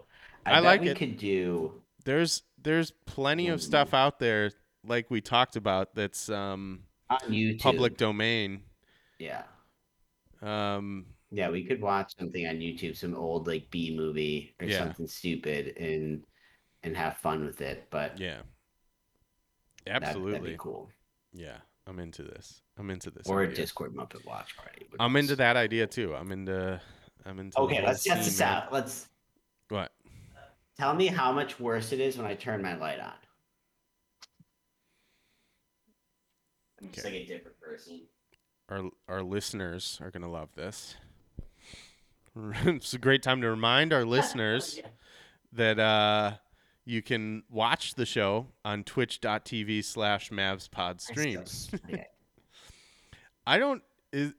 I, 0.45 0.53
I 0.53 0.59
like 0.59 0.81
we 0.81 0.89
it. 0.89 0.97
could 0.97 1.17
do 1.17 1.81
There's 2.03 2.43
there's 2.61 2.91
plenty 3.05 3.47
of 3.49 3.61
stuff 3.61 3.93
out 3.93 4.19
there 4.19 4.51
like 4.85 5.09
we 5.09 5.21
talked 5.21 5.55
about 5.55 5.93
that's 5.95 6.29
um 6.29 6.81
on 7.09 7.19
YouTube. 7.29 7.61
public 7.61 7.97
domain. 7.97 8.61
Yeah. 9.19 9.43
Um 10.41 11.05
Yeah, 11.31 11.49
we 11.49 11.63
could 11.65 11.81
watch 11.81 12.13
something 12.17 12.47
on 12.47 12.55
YouTube, 12.55 12.95
some 12.95 13.13
old 13.15 13.47
like 13.47 13.69
B 13.69 13.95
movie 13.95 14.55
or 14.61 14.65
Yeah. 14.67 14.79
something 14.79 15.07
stupid 15.07 15.75
and 15.77 16.23
and 16.83 16.95
have 16.95 17.17
fun 17.17 17.45
with 17.45 17.59
it. 17.61 17.87
But 17.89 18.17
yeah. 18.19 18.41
Absolutely. 19.87 20.31
that'd 20.33 20.45
be 20.47 20.57
cool. 20.57 20.89
Yeah, 21.33 21.57
I'm 21.85 21.99
into 21.99 22.23
this. 22.23 22.61
I'm 22.77 22.89
into 22.89 23.09
this. 23.11 23.27
Or 23.27 23.43
a. 23.43 23.53
Discord 23.53 23.93
Muppet 23.93 24.25
Watch 24.25 24.55
Party. 24.57 24.87
I'm 24.99 25.13
be 25.13 25.19
into 25.21 25.35
that 25.37 25.55
idea 25.57 25.87
too. 25.87 26.15
I'm 26.15 26.31
into 26.31 26.79
I'm 27.25 27.39
into 27.39 27.59
Okay, 27.59 27.85
let's 27.85 28.03
test 28.03 28.23
this 28.25 28.37
scene, 28.37 28.47
man. 28.47 28.55
out. 28.63 28.73
Let's 28.73 29.09
What? 29.69 29.91
tell 30.77 30.93
me 30.93 31.07
how 31.07 31.31
much 31.33 31.59
worse 31.59 31.91
it 31.91 31.99
is 31.99 32.17
when 32.17 32.25
I 32.25 32.35
turn 32.35 32.61
my 32.61 32.75
light 32.75 32.99
on. 32.99 33.13
I'm 36.81 36.91
just 36.91 37.05
Okay. 37.05 37.15
like 37.19 37.23
a 37.23 37.33
different 37.33 37.59
person. 37.59 38.01
Our 38.69 38.89
our 39.07 39.23
listeners 39.23 39.99
are 40.01 40.11
gonna 40.11 40.29
love 40.31 40.49
this. 40.55 40.95
it's 42.65 42.93
a 42.93 42.97
great 42.97 43.23
time 43.23 43.41
to 43.41 43.49
remind 43.49 43.93
our 43.93 44.05
listeners 44.05 44.79
that 45.53 45.79
uh 45.79 46.33
you 46.85 47.01
can 47.01 47.43
watch 47.49 47.95
the 47.95 48.05
show 48.05 48.47
on 48.63 48.83
twitch.tv 48.83 49.83
slash 49.83 50.29
mavspod 50.29 51.01
streams. 51.01 51.69
Okay. 51.85 52.05
I 53.47 53.57
don't 53.59 53.81
is 54.13 54.33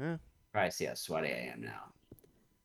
Yeah. 0.00 0.16
Probably 0.52 0.70
see 0.70 0.84
how 0.86 0.94
sweaty 0.94 1.28
I 1.28 1.52
am 1.52 1.60
now. 1.62 1.82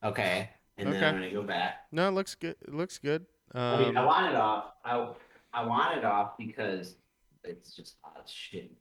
Okay. 0.04 0.50
And 0.78 0.92
then 0.92 1.04
I'm 1.04 1.16
gonna 1.16 1.32
go 1.32 1.44
back. 1.44 1.86
No, 1.92 2.08
it 2.08 2.12
looks 2.12 2.36
good. 2.36 2.56
It 2.62 2.74
looks 2.74 2.98
good. 2.98 3.26
I 3.54 3.80
mean, 3.80 3.98
I 3.98 4.02
Um, 4.02 4.06
want 4.06 4.28
it 4.28 4.36
off. 4.36 4.74
I 4.86 5.14
I 5.54 5.66
want 5.66 5.98
it 5.98 6.06
off 6.06 6.38
because 6.38 6.96
it's 7.44 7.76
just 7.76 7.96
hot 8.02 8.30
shit. 8.30 8.72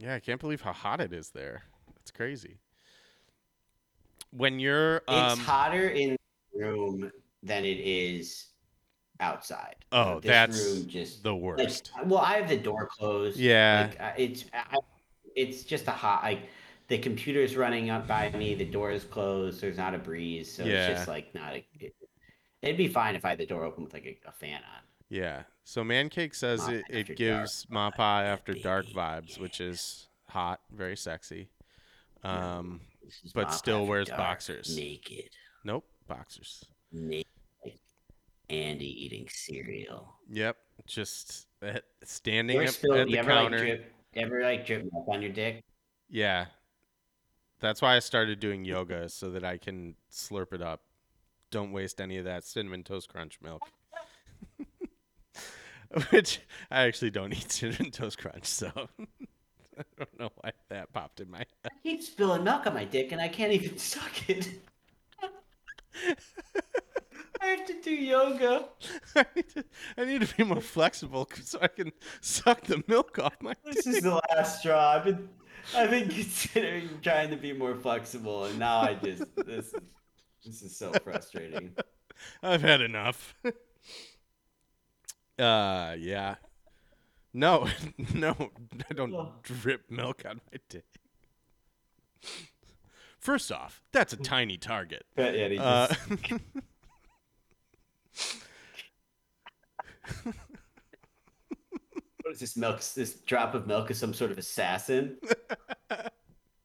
Yeah, 0.00 0.14
I 0.14 0.20
can't 0.20 0.40
believe 0.40 0.62
how 0.62 0.72
hot 0.72 1.00
it 1.00 1.12
is 1.12 1.30
there. 1.30 1.62
That's 1.96 2.10
crazy. 2.10 2.58
When 4.32 4.58
you're 4.60 5.02
It's 5.08 5.08
um 5.08 5.38
hotter 5.38 5.88
in 5.88 6.16
the 6.54 6.58
room 6.60 7.10
than 7.42 7.64
it 7.64 7.78
is 7.78 8.46
outside. 9.20 9.76
Oh, 9.92 10.20
this 10.20 10.28
that's 10.30 10.64
room 10.64 10.88
just 10.88 11.22
the 11.22 11.34
like, 11.34 11.42
worst. 11.42 11.90
well, 12.06 12.20
I 12.20 12.34
have 12.38 12.48
the 12.48 12.56
door 12.56 12.86
closed. 12.86 13.38
Yeah. 13.38 13.90
like, 13.90 14.14
it's 14.18 14.44
I, 14.54 14.78
it's 15.36 15.64
just 15.64 15.86
a 15.88 15.92
hot 15.92 16.22
like 16.22 16.48
the 16.88 16.98
computer's 16.98 17.56
running 17.56 17.90
up 17.90 18.06
by 18.06 18.30
me. 18.30 18.54
The 18.54 18.64
door 18.64 18.90
is 18.92 19.04
closed. 19.04 19.60
There's 19.60 19.76
not 19.78 19.94
a 19.94 19.98
breeze, 19.98 20.50
so 20.52 20.64
Yeah. 20.64 20.88
it's 20.88 20.98
just 20.98 21.08
like 21.08 21.34
not 21.34 21.54
a. 21.54 21.66
It, 21.78 21.94
it'd 22.62 22.76
be 22.76 22.88
fine 22.88 23.14
if 23.16 23.24
I 23.24 23.30
had 23.30 23.38
the 23.38 23.46
door 23.46 23.64
open 23.64 23.84
with 23.84 23.92
like 23.94 24.06
a, 24.06 24.28
a 24.28 24.32
fan 24.32 24.62
on. 24.62 24.82
Yeah. 25.10 25.42
So 25.64 25.82
Mancake 25.82 26.34
says 26.34 26.60
Mop 26.60 26.70
it, 26.72 26.84
it 26.88 27.16
gives 27.16 27.66
vibe, 27.66 27.94
Mappa 27.96 28.24
after 28.24 28.54
dark 28.54 28.86
vibes, 28.86 29.38
which 29.38 29.60
is 29.60 30.08
hot, 30.28 30.60
very 30.72 30.96
sexy. 30.96 31.50
Um 32.24 32.80
but 33.34 33.48
Mop 33.48 33.52
still 33.54 33.86
wears 33.86 34.06
Dark, 34.08 34.18
boxers. 34.18 34.74
naked, 34.76 35.30
nope, 35.64 35.84
boxers. 36.06 36.64
naked, 36.92 37.26
Andy 38.48 39.04
eating 39.04 39.26
cereal. 39.28 40.14
Yep. 40.30 40.56
Just 40.86 41.46
uh, 41.62 41.78
standing 42.04 42.60
up 42.60 42.68
spill, 42.68 42.94
at 42.94 43.06
the 43.08 43.18
ever 43.18 43.28
counter. 43.30 43.58
like 43.58 43.66
drip? 43.66 43.94
Ever 44.14 44.42
like 44.42 44.66
drip 44.66 44.88
milk 44.92 45.06
on 45.08 45.22
your 45.22 45.30
dick? 45.32 45.62
Yeah. 46.08 46.46
That's 47.60 47.82
why 47.82 47.94
I 47.96 47.98
started 47.98 48.40
doing 48.40 48.64
yoga 48.64 49.08
so 49.08 49.30
that 49.30 49.44
I 49.44 49.58
can 49.58 49.94
slurp 50.10 50.52
it 50.52 50.62
up. 50.62 50.80
Don't 51.50 51.72
waste 51.72 52.00
any 52.00 52.16
of 52.16 52.24
that 52.24 52.44
cinnamon 52.44 52.82
toast 52.82 53.08
crunch 53.10 53.38
milk. 53.42 53.62
Which 56.10 56.40
I 56.70 56.82
actually 56.82 57.10
don't 57.10 57.32
eat 57.32 57.50
cinnamon 57.50 57.90
toast 57.92 58.18
crunch, 58.18 58.44
so 58.44 58.70
I 59.78 59.82
don't 59.98 60.18
know 60.18 60.30
why 60.40 60.52
that 60.68 60.92
popped 60.92 61.20
in 61.20 61.30
my 61.30 61.38
head. 61.38 61.46
I 61.64 61.68
keep 61.82 62.02
spilling 62.02 62.44
milk 62.44 62.66
on 62.66 62.74
my 62.74 62.84
dick 62.84 63.12
and 63.12 63.20
I 63.20 63.28
can't 63.28 63.52
even 63.52 63.76
suck 63.78 64.28
it. 64.28 64.48
I 67.42 67.46
have 67.46 67.66
to 67.66 67.80
do 67.82 67.90
yoga. 67.90 68.66
I 69.16 69.24
need 69.34 69.48
to, 69.54 69.64
I 69.96 70.04
need 70.04 70.20
to 70.20 70.36
be 70.36 70.44
more 70.44 70.60
flexible 70.60 71.28
so 71.42 71.58
I 71.60 71.68
can 71.68 71.90
suck 72.20 72.62
the 72.62 72.84
milk 72.86 73.18
off 73.18 73.34
my 73.40 73.54
This 73.64 73.84
dick. 73.84 73.94
is 73.96 74.02
the 74.02 74.20
last 74.30 74.60
straw. 74.60 74.92
I've 74.96 75.04
been, 75.04 75.28
I've 75.74 75.90
been 75.90 76.08
considering 76.08 76.88
trying 77.02 77.30
to 77.30 77.36
be 77.36 77.52
more 77.52 77.74
flexible, 77.74 78.44
and 78.44 78.58
now 78.58 78.80
I 78.80 78.94
just 78.94 79.24
this, 79.36 79.74
this 80.44 80.62
is 80.62 80.76
so 80.76 80.92
frustrating. 81.02 81.74
I've 82.42 82.62
had 82.62 82.82
enough. 82.82 83.34
Uh, 85.40 85.96
yeah. 85.98 86.36
No, 87.32 87.68
no, 88.14 88.34
I 88.90 88.94
don't 88.94 89.14
Ugh. 89.14 89.28
drip 89.42 89.90
milk 89.90 90.22
on 90.28 90.40
my 90.52 90.58
dick. 90.68 90.84
First 93.18 93.52
off, 93.52 93.82
that's 93.92 94.12
a 94.12 94.16
tiny 94.16 94.56
target. 94.56 95.04
Uh, 95.16 95.20
what 102.22 102.32
is 102.32 102.40
this 102.40 102.56
milk? 102.56 102.80
This 102.94 103.14
drop 103.20 103.54
of 103.54 103.66
milk 103.66 103.90
is 103.90 103.98
some 103.98 104.14
sort 104.14 104.30
of 104.30 104.38
assassin, 104.38 105.16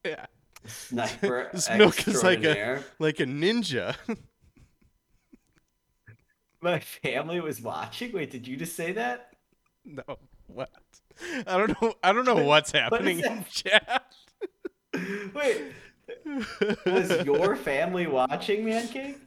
yeah, 0.04 0.26
sniper. 0.66 1.50
This 1.54 1.70
milk 1.72 2.08
is 2.08 2.24
like 2.24 2.44
a- 2.44 2.84
like 3.00 3.20
a 3.20 3.26
ninja. 3.26 3.96
My 6.66 6.80
family 6.80 7.40
was 7.40 7.62
watching. 7.62 8.12
Wait, 8.12 8.32
did 8.32 8.48
you 8.48 8.58
just 8.58 8.76
say 8.76 8.92
that? 8.94 9.34
no, 9.86 10.02
what? 10.48 10.72
I 11.46 11.58
don't 11.60 11.80
know. 11.80 11.94
I 12.04 12.12
don't 12.12 12.26
know 12.26 12.44
what's 12.44 12.72
happening 12.72 13.20
in 13.20 13.46
chat. 13.52 14.12
Wait, 15.36 15.62
was 16.88 17.24
your 17.24 17.56
family 17.56 18.08
watching 18.08 18.66
Man 18.66 18.88
Cake? 18.88 19.20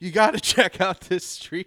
you 0.00 0.10
got 0.10 0.32
to 0.34 0.40
check 0.40 0.80
out 0.80 1.02
this 1.02 1.24
stream. 1.24 1.66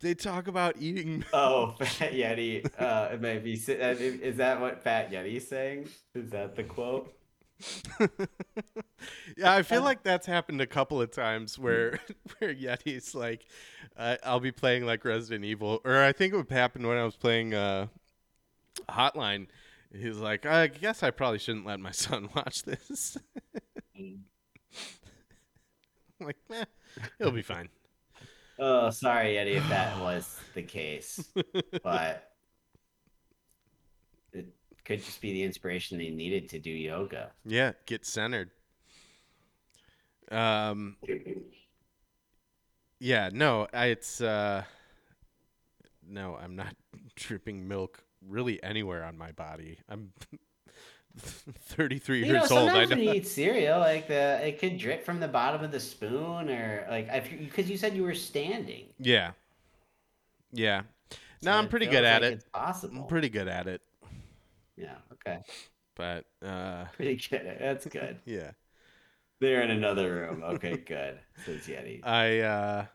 they 0.00 0.14
talk 0.14 0.48
about 0.48 0.76
eating. 0.80 1.24
Oh, 1.34 1.72
Fat 1.78 2.12
Yeti. 2.12 2.66
Uh, 2.80 3.10
it 3.12 3.20
may 3.20 3.38
be. 3.38 3.54
uh, 3.68 3.94
Is 3.98 4.38
that 4.38 4.58
what 4.58 4.82
Fat 4.82 5.12
Yeti's 5.12 5.46
saying? 5.46 5.88
Is 6.14 6.30
that 6.30 6.56
the 6.56 6.64
quote? 6.64 7.14
yeah, 9.36 9.52
I 9.52 9.62
feel 9.62 9.82
like 9.82 10.02
that's 10.02 10.26
happened 10.26 10.60
a 10.60 10.66
couple 10.66 11.00
of 11.00 11.10
times 11.10 11.58
where 11.58 11.98
where 12.38 12.54
Yeti's 12.54 13.14
like, 13.14 13.46
uh, 13.96 14.16
I'll 14.24 14.40
be 14.40 14.52
playing 14.52 14.86
like 14.86 15.04
Resident 15.04 15.44
Evil, 15.44 15.80
or 15.84 16.02
I 16.02 16.12
think 16.12 16.34
it 16.34 16.36
would 16.36 16.50
happen 16.50 16.86
when 16.86 16.98
I 16.98 17.04
was 17.04 17.16
playing 17.16 17.54
uh, 17.54 17.86
Hotline. 18.88 19.48
He's 19.94 20.18
like, 20.18 20.46
I 20.46 20.68
guess 20.68 21.02
I 21.02 21.10
probably 21.10 21.38
shouldn't 21.38 21.66
let 21.66 21.80
my 21.80 21.90
son 21.92 22.28
watch 22.34 22.62
this. 22.62 23.16
I'm 23.96 24.24
like, 26.20 26.36
eh, 26.50 26.64
he'll 27.18 27.30
be 27.30 27.42
fine. 27.42 27.68
Oh, 28.58 28.90
sorry, 28.90 29.34
Yeti, 29.34 29.56
if 29.56 29.68
that 29.68 29.98
was 29.98 30.38
the 30.54 30.62
case, 30.62 31.24
but 31.82 32.31
could 34.84 35.02
just 35.04 35.20
be 35.20 35.32
the 35.32 35.42
inspiration 35.42 35.98
they 35.98 36.10
needed 36.10 36.48
to 36.50 36.58
do 36.58 36.70
yoga. 36.70 37.30
Yeah, 37.44 37.72
get 37.86 38.04
centered. 38.06 38.50
Um, 40.30 40.96
yeah, 42.98 43.30
no, 43.32 43.66
I, 43.72 43.86
it's 43.86 44.20
uh, 44.20 44.64
no, 46.08 46.36
I'm 46.42 46.56
not 46.56 46.74
dripping 47.16 47.66
milk 47.68 48.02
really 48.26 48.62
anywhere 48.62 49.04
on 49.04 49.18
my 49.18 49.32
body. 49.32 49.78
I'm 49.88 50.12
33 51.18 52.20
You 52.20 52.32
know, 52.32 52.38
years 52.40 52.50
old. 52.50 52.70
I 52.70 52.84
know. 52.84 52.88
when 52.90 52.98
you 53.00 53.12
eat 53.12 53.26
cereal, 53.28 53.80
like 53.80 54.08
the 54.08 54.46
it 54.46 54.58
could 54.58 54.78
drip 54.78 55.04
from 55.04 55.20
the 55.20 55.28
bottom 55.28 55.62
of 55.62 55.70
the 55.70 55.80
spoon, 55.80 56.48
or 56.48 56.86
like 56.88 57.08
if 57.10 57.30
because 57.30 57.68
you 57.68 57.76
said 57.76 57.94
you 57.94 58.02
were 58.02 58.14
standing. 58.14 58.86
Yeah. 58.98 59.32
Yeah. 60.52 60.82
No, 61.42 61.50
so 61.50 61.58
I'm 61.58 61.68
pretty 61.68 61.86
good 61.86 62.04
at 62.04 62.22
like 62.22 62.32
it. 62.32 62.34
It's 62.34 62.44
possible. 62.44 63.02
I'm 63.02 63.06
pretty 63.08 63.28
good 63.28 63.48
at 63.48 63.66
it. 63.66 63.82
Yeah. 64.82 64.96
Okay. 65.12 65.38
But 65.94 66.24
uh 66.44 66.84
Pretty 66.96 67.16
good. 67.28 67.56
That's 67.60 67.86
good. 67.86 68.18
yeah. 68.26 68.52
They're 69.40 69.62
in 69.62 69.70
another 69.70 70.12
room. 70.14 70.42
Okay. 70.44 70.76
Good. 70.76 71.18
Says 71.44 71.66
Yeti. 71.66 72.00
I 72.04 72.40
uh 72.40 72.86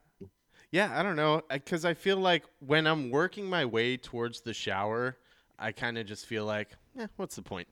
yeah, 0.72 0.98
I 1.00 1.04
don't 1.04 1.16
know 1.16 1.42
cuz 1.66 1.86
I 1.86 1.94
feel 1.94 2.18
like 2.18 2.44
when 2.60 2.88
I'm 2.88 3.10
working 3.10 3.46
my 3.50 3.66
way 3.66 3.98
towards 3.98 4.42
the 4.42 4.54
shower, 4.54 5.18
I 5.58 5.72
kind 5.72 5.98
of 5.98 6.06
just 6.06 6.26
feel 6.26 6.46
like, 6.46 6.70
eh, 7.00 7.08
what's 7.16 7.36
the 7.36 7.42
point? 7.42 7.68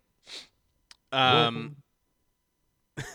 Um 1.12 1.76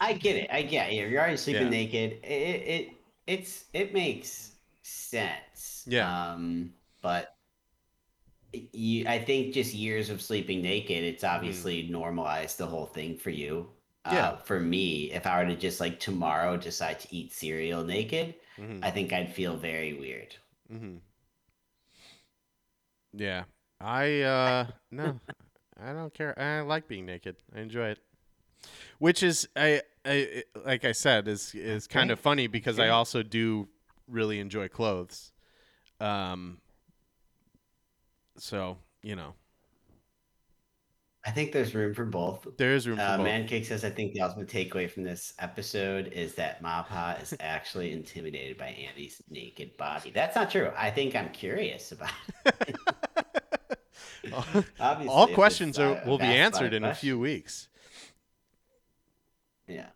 I 0.00 0.14
get 0.14 0.36
it. 0.36 0.48
I 0.50 0.62
get 0.62 0.92
it. 0.92 1.08
You're 1.08 1.20
already 1.20 1.36
sleeping 1.36 1.64
Yeah. 1.64 1.68
naked. 1.70 2.12
It, 2.24 2.26
it 2.26 2.68
it 2.68 2.88
it's 3.26 3.64
it 3.72 3.94
makes 3.94 4.52
sense. 4.82 5.84
Yeah. 5.86 6.32
Um, 6.32 6.72
but 7.02 7.36
you, 8.52 9.06
I 9.08 9.18
think 9.24 9.54
just 9.54 9.74
years 9.74 10.10
of 10.10 10.20
sleeping 10.22 10.62
naked, 10.62 11.04
it's 11.04 11.24
obviously 11.24 11.88
normalized 11.88 12.58
the 12.58 12.66
whole 12.66 12.86
thing 12.86 13.16
for 13.16 13.30
you. 13.30 13.68
Mm-hmm. 14.06 14.14
Yeah. 14.14 14.28
Uh, 14.30 14.36
for 14.38 14.60
me, 14.60 15.12
if 15.12 15.26
I 15.26 15.42
were 15.42 15.48
to 15.48 15.56
just 15.56 15.80
like 15.80 16.00
tomorrow 16.00 16.56
decide 16.56 17.00
to 17.00 17.14
eat 17.14 17.32
cereal 17.32 17.84
naked, 17.84 18.34
mhm, 18.58 18.80
I 18.82 18.90
think 18.90 19.12
I'd 19.12 19.32
feel 19.32 19.56
very 19.56 19.92
weird. 19.94 20.36
mhm. 20.68 21.00
Yeah. 23.12 23.44
I 23.80 24.20
uh 24.22 24.66
no. 24.90 25.20
I 25.80 25.92
don't 25.92 26.14
care. 26.14 26.38
I 26.38 26.60
like 26.60 26.88
being 26.88 27.06
naked. 27.06 27.36
I 27.54 27.60
enjoy 27.60 27.88
it. 27.90 27.98
Which 28.98 29.22
is 29.22 29.48
I, 29.56 29.82
I 30.04 30.44
like 30.64 30.84
I 30.84 30.92
said 30.92 31.28
is 31.28 31.54
is 31.54 31.86
kind 31.86 32.10
of 32.10 32.20
funny 32.20 32.46
because 32.46 32.78
I 32.78 32.88
also 32.88 33.22
do 33.22 33.68
really 34.08 34.38
enjoy 34.40 34.68
clothes. 34.68 35.32
Um 36.00 36.61
so, 38.36 38.78
you 39.02 39.16
know, 39.16 39.34
I 41.24 41.30
think 41.30 41.52
there's 41.52 41.72
room 41.74 41.94
for 41.94 42.04
both. 42.04 42.46
there 42.58 42.74
is 42.74 42.88
room 42.88 42.96
for 42.96 43.02
Uh, 43.04 43.16
both. 43.18 43.26
Mancake 43.26 43.64
says, 43.64 43.84
I 43.84 43.90
think 43.90 44.12
the 44.12 44.22
ultimate 44.22 44.48
takeaway 44.48 44.90
from 44.90 45.04
this 45.04 45.32
episode 45.38 46.08
is 46.08 46.34
that 46.34 46.60
Mappa 46.62 47.22
is 47.22 47.32
actually 47.40 47.92
intimidated 47.92 48.58
by 48.58 48.66
Andy's 48.68 49.22
naked 49.30 49.76
body. 49.76 50.10
That's 50.10 50.34
not 50.34 50.50
true. 50.50 50.72
I 50.76 50.90
think 50.90 51.14
I'm 51.14 51.30
curious 51.30 51.92
about 51.92 52.10
it. 52.46 52.76
Obviously, 54.80 55.08
All 55.08 55.28
questions 55.28 55.78
are 55.78 55.96
uh, 55.96 56.06
will 56.06 56.18
be 56.18 56.24
answered 56.24 56.74
in 56.74 56.84
a 56.84 56.94
few 56.94 57.18
weeks. 57.18 57.68
Yeah. 59.68 59.86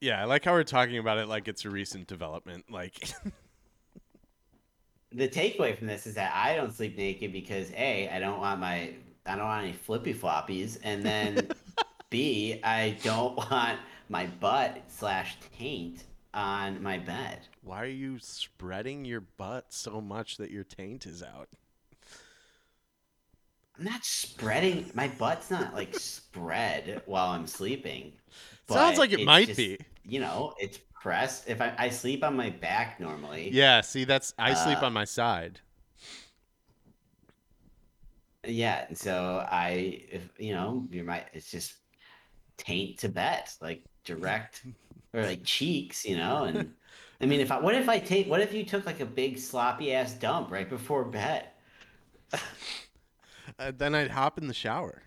Yeah, 0.00 0.20
I 0.20 0.24
like 0.24 0.44
how 0.44 0.52
we're 0.52 0.64
talking 0.64 0.98
about 0.98 1.18
it 1.18 1.28
like 1.28 1.48
it's 1.48 1.64
a 1.64 1.70
recent 1.70 2.06
development. 2.06 2.64
Like 2.70 2.94
The 5.12 5.28
takeaway 5.28 5.76
from 5.76 5.88
this 5.88 6.06
is 6.06 6.14
that 6.14 6.32
I 6.34 6.54
don't 6.54 6.72
sleep 6.72 6.96
naked 6.96 7.32
because 7.32 7.72
A, 7.72 8.08
I 8.08 8.18
don't 8.20 8.38
want 8.38 8.60
my 8.60 8.94
I 9.26 9.36
don't 9.36 9.44
want 9.44 9.64
any 9.64 9.72
flippy 9.72 10.14
floppies, 10.14 10.78
and 10.82 11.02
then 11.02 11.48
B, 12.10 12.60
I 12.64 12.96
don't 13.02 13.36
want 13.50 13.78
my 14.08 14.26
butt 14.26 14.82
slash 14.88 15.36
taint 15.56 16.04
on 16.32 16.80
my 16.82 16.98
bed. 16.98 17.40
why 17.62 17.82
are 17.82 17.86
you 17.86 18.18
spreading 18.20 19.04
your 19.04 19.20
butt 19.20 19.66
so 19.72 20.00
much 20.00 20.36
that 20.36 20.50
your 20.50 20.62
taint 20.64 21.06
is 21.06 21.22
out? 21.22 21.48
I'm 23.76 23.84
not 23.84 24.04
spreading 24.04 24.90
my 24.94 25.08
butt's 25.08 25.50
not 25.50 25.74
like 25.74 25.98
spread 25.98 27.02
while 27.06 27.30
I'm 27.30 27.46
sleeping. 27.46 28.12
Sounds 28.68 28.98
like 28.98 29.12
it 29.12 29.24
might 29.24 29.46
just, 29.48 29.56
be. 29.56 29.78
You 30.04 30.20
know, 30.20 30.54
it's 30.58 30.78
pressed. 31.00 31.48
If 31.48 31.60
I, 31.60 31.74
I 31.78 31.88
sleep 31.90 32.24
on 32.24 32.36
my 32.36 32.50
back 32.50 33.00
normally. 33.00 33.50
Yeah, 33.50 33.80
see 33.82 34.04
that's 34.04 34.32
I 34.38 34.54
sleep 34.54 34.78
Uh, 34.78 34.82
on 34.82 34.92
my 34.92 35.04
side. 35.04 35.60
Yeah. 38.46 38.86
and 38.88 38.98
So 38.98 39.46
I 39.50 40.02
if 40.10 40.30
you 40.38 40.54
know, 40.54 40.86
you 40.90 41.04
might 41.04 41.26
it's 41.32 41.50
just 41.50 41.74
taint 42.58 43.00
to 43.00 43.08
bed, 43.08 43.44
like 43.60 43.84
direct 44.04 44.64
or 45.14 45.22
like 45.24 45.44
cheeks, 45.44 46.06
you 46.06 46.16
know, 46.16 46.44
and 46.44 46.74
I 47.22 47.26
mean 47.26 47.40
if 47.40 47.52
I 47.52 47.60
what 47.60 47.74
if 47.74 47.88
I 47.88 47.98
take 48.00 48.28
what 48.28 48.40
if 48.42 48.54
you 48.54 48.64
took 48.64 48.86
like 48.86 49.00
a 49.00 49.06
big 49.06 49.38
sloppy 49.38 49.94
ass 49.94 50.14
dump 50.14 50.50
right 50.52 50.68
before 50.68 51.04
bed? 51.06 51.48
Uh, 53.58 53.70
then 53.76 53.94
I'd 53.94 54.10
hop 54.10 54.38
in 54.38 54.46
the 54.48 54.54
shower. 54.54 55.02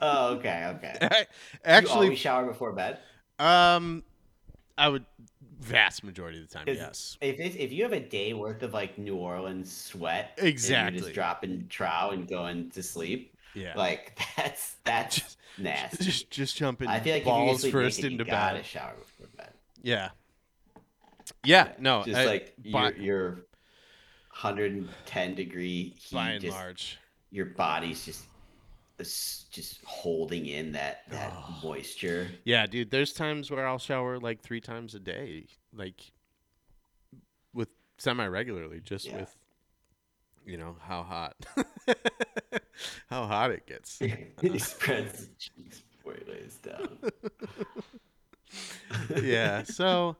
Oh, 0.00 0.34
okay, 0.36 0.66
okay. 0.76 1.00
you 1.74 1.86
Actually, 1.86 2.16
shower 2.16 2.46
before 2.46 2.72
bed? 2.72 2.98
Um 3.40 4.04
I 4.78 4.88
would 4.88 5.04
vast 5.60 6.04
majority 6.04 6.40
of 6.40 6.48
the 6.48 6.54
time, 6.54 6.64
yes. 6.68 7.18
If 7.20 7.38
it's, 7.38 7.54
if 7.56 7.70
you 7.72 7.82
have 7.82 7.92
a 7.92 8.00
day 8.00 8.32
worth 8.32 8.62
of 8.62 8.72
like 8.72 8.96
New 8.96 9.16
Orleans 9.16 9.70
sweat, 9.70 10.32
Exactly. 10.38 11.00
just 11.00 11.12
dropping 11.12 11.66
trow 11.68 12.10
and 12.12 12.26
going 12.28 12.70
to 12.70 12.82
sleep, 12.82 13.34
Yeah. 13.54 13.74
like 13.76 14.18
that's 14.36 14.76
that's 14.84 15.36
nasty. 15.58 16.04
just 16.04 16.30
just 16.30 16.56
jumping 16.56 16.88
I 16.88 17.00
feel 17.00 17.12
like 17.14 17.22
if 17.26 17.62
you're 17.64 17.72
first 17.72 17.98
naked, 17.98 18.12
into 18.12 18.24
you 18.24 18.30
bed. 18.30 18.64
shower 18.64 18.94
before 18.98 19.26
bed. 19.36 19.52
Yeah. 19.82 20.10
Yeah, 21.44 21.72
no, 21.78 22.02
just 22.04 22.16
I- 22.16 22.24
like 22.26 22.54
by, 22.72 22.92
your 22.92 22.96
your 23.02 23.30
110 24.30 25.34
degree 25.34 25.94
heat, 25.98 26.12
by 26.12 26.30
and 26.30 26.40
just, 26.40 26.56
large. 26.56 26.98
your 27.30 27.46
body's 27.46 28.04
just 28.04 28.24
just 29.02 29.80
holding 29.84 30.46
in 30.46 30.72
that 30.72 31.02
that 31.10 31.32
moisture. 31.62 32.28
Yeah, 32.44 32.66
dude, 32.66 32.90
there's 32.90 33.12
times 33.12 33.50
where 33.50 33.66
I'll 33.66 33.78
shower 33.78 34.18
like 34.18 34.40
3 34.42 34.60
times 34.60 34.94
a 34.94 35.00
day, 35.00 35.46
like 35.74 36.12
with 37.54 37.68
semi 37.98 38.26
regularly 38.26 38.80
just 38.80 39.06
Yeah. 39.06 39.16
with 39.20 39.36
you 40.46 40.56
know 40.56 40.76
how 40.80 41.02
hot 41.02 41.36
how 43.10 43.26
hot 43.26 43.50
it 43.50 43.66
gets. 43.66 43.98
he 44.40 44.58
spreads 44.58 45.28
cheeks 45.38 45.82
before 45.96 46.14
he 46.14 46.32
lays 46.32 46.56
down. 46.56 46.98
yeah, 49.22 49.62
so 49.62 50.16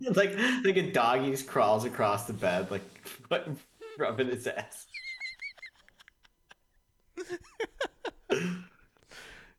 It's 0.00 0.16
like 0.16 0.36
like 0.64 0.76
a 0.76 0.90
dog 0.92 1.22
he 1.22 1.36
crawls 1.44 1.84
across 1.84 2.26
the 2.26 2.32
bed, 2.32 2.70
like 2.70 2.82
rubbing 3.98 4.28
his 4.28 4.46
ass. 4.46 4.86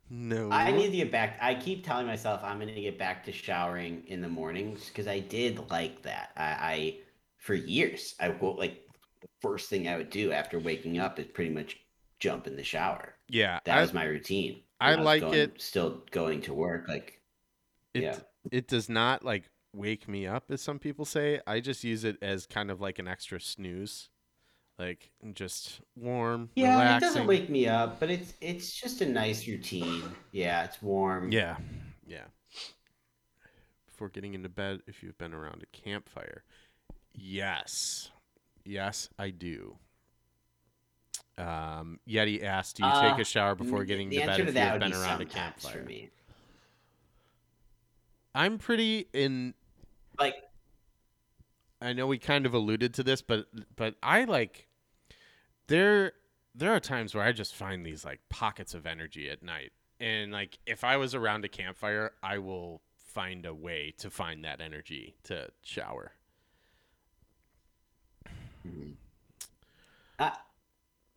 No. 0.10 0.50
I 0.52 0.72
need 0.72 0.92
to 0.92 0.98
get 0.98 1.12
back. 1.12 1.38
I 1.42 1.56
keep 1.56 1.86
telling 1.86 2.08
myself 2.08 2.42
I'm 2.44 2.60
going 2.60 2.74
to 2.74 2.82
get 2.82 2.98
back 2.98 3.26
to 3.26 3.32
showering 3.32 4.04
in 4.08 4.22
the 4.22 4.30
mornings 4.30 4.88
because 4.88 5.08
I 5.08 5.20
did 5.20 5.70
like 5.70 6.02
that. 6.04 6.32
I, 6.38 6.44
I 6.44 6.96
for 7.38 7.54
years 7.54 8.16
I 8.20 8.30
go 8.30 8.52
like 8.52 8.84
the 9.22 9.28
first 9.42 9.70
thing 9.70 9.88
I 9.88 9.98
would 9.98 10.10
do 10.10 10.32
after 10.32 10.60
waking 10.60 11.00
up 11.00 11.20
is 11.20 11.26
pretty 11.28 11.52
much 11.54 11.78
jump 12.20 12.48
in 12.48 12.56
the 12.56 12.64
shower. 12.64 13.16
yeah, 13.30 13.60
That 13.66 13.78
I, 13.78 13.82
was 13.82 13.94
my 13.94 14.06
routine. 14.06 14.62
I 14.80 14.96
like 14.96 15.22
going- 15.22 15.34
it- 15.34 15.62
Still 15.62 16.04
going 16.12 16.42
to 16.42 16.54
work, 16.54 16.88
like 16.88 17.20
it 17.94 18.04
yeah. 18.04 18.18
it 18.52 18.68
does 18.68 18.90
not 18.90 19.24
like 19.26 19.50
wake 19.74 20.08
me 20.08 20.26
up 20.26 20.46
as 20.50 20.62
some 20.62 20.80
people 20.80 21.04
say. 21.06 21.42
I 21.46 21.60
just 21.60 21.84
use 21.84 22.04
it 22.04 22.18
as 22.22 22.46
kind 22.46 22.72
of 22.72 22.80
like 22.80 22.98
an 23.00 23.08
extra 23.08 23.40
snooze. 23.42 24.10
Like 24.80 25.10
just 25.34 25.82
warm, 25.96 26.50
yeah. 26.56 26.98
It 26.98 27.00
doesn't 27.00 27.26
wake 27.26 27.50
me 27.50 27.68
up, 27.68 28.00
but 28.00 28.12
it's 28.12 28.34
it's 28.42 28.72
just 28.72 29.02
a 29.02 29.08
nice 29.08 29.48
routine. 29.48 30.04
Yeah, 30.32 30.66
it's 30.66 30.80
warm. 30.84 31.32
Yeah, 31.32 31.58
yeah. 32.06 32.26
Before 33.88 34.10
getting 34.10 34.36
into 34.36 34.50
bed, 34.50 34.82
if 34.86 35.02
you've 35.02 35.18
been 35.18 35.34
around 35.34 35.64
a 35.64 35.78
campfire, 35.78 36.44
yes, 37.16 38.12
yes, 38.66 39.10
I 39.18 39.32
do. 39.32 39.78
Um, 41.40 42.00
Yeti 42.08 42.44
asked, 42.44 42.78
"Do 42.78 42.86
you 42.86 42.92
take 42.94 43.18
Uh, 43.18 43.22
a 43.22 43.26
shower 43.26 43.56
before 43.56 43.84
getting 43.84 44.12
to 44.12 44.20
bed 44.20 44.40
if 44.40 44.46
you've 44.46 44.54
been 44.54 44.92
be 44.92 44.96
around 44.96 45.22
a 45.22 45.26
campfire?" 45.26 45.80
for 45.80 45.84
me. 45.84 46.12
I'm 48.36 48.60
pretty 48.60 49.08
in. 49.14 49.56
Like 50.20 50.36
I 51.82 51.94
know 51.94 52.06
we 52.06 52.20
kind 52.20 52.46
of 52.46 52.54
alluded 52.54 52.94
to 52.96 53.04
this, 53.04 53.24
but 53.24 53.48
but 53.76 53.96
I 54.04 54.26
like 54.26 54.67
there 55.68 56.14
there 56.56 56.74
are 56.74 56.80
times 56.80 57.14
where 57.14 57.24
I 57.24 57.32
just 57.32 57.56
find 57.56 57.86
these 57.86 58.04
like 58.04 58.20
pockets 58.30 58.74
of 58.74 58.86
energy 58.86 59.30
at 59.30 59.44
night. 59.44 59.72
And 60.00 60.32
like 60.32 60.58
if 60.66 60.84
I 60.84 60.98
was 60.98 61.14
around 61.14 61.46
a 61.46 61.50
campfire, 61.50 62.14
I 62.24 62.40
will 62.40 62.82
find 62.96 63.46
a 63.46 63.54
way 63.54 63.94
to 64.00 64.10
find 64.10 64.44
that 64.44 64.60
energy 64.62 65.16
to 65.24 65.50
shower. 65.62 66.14
Uh, 70.20 70.32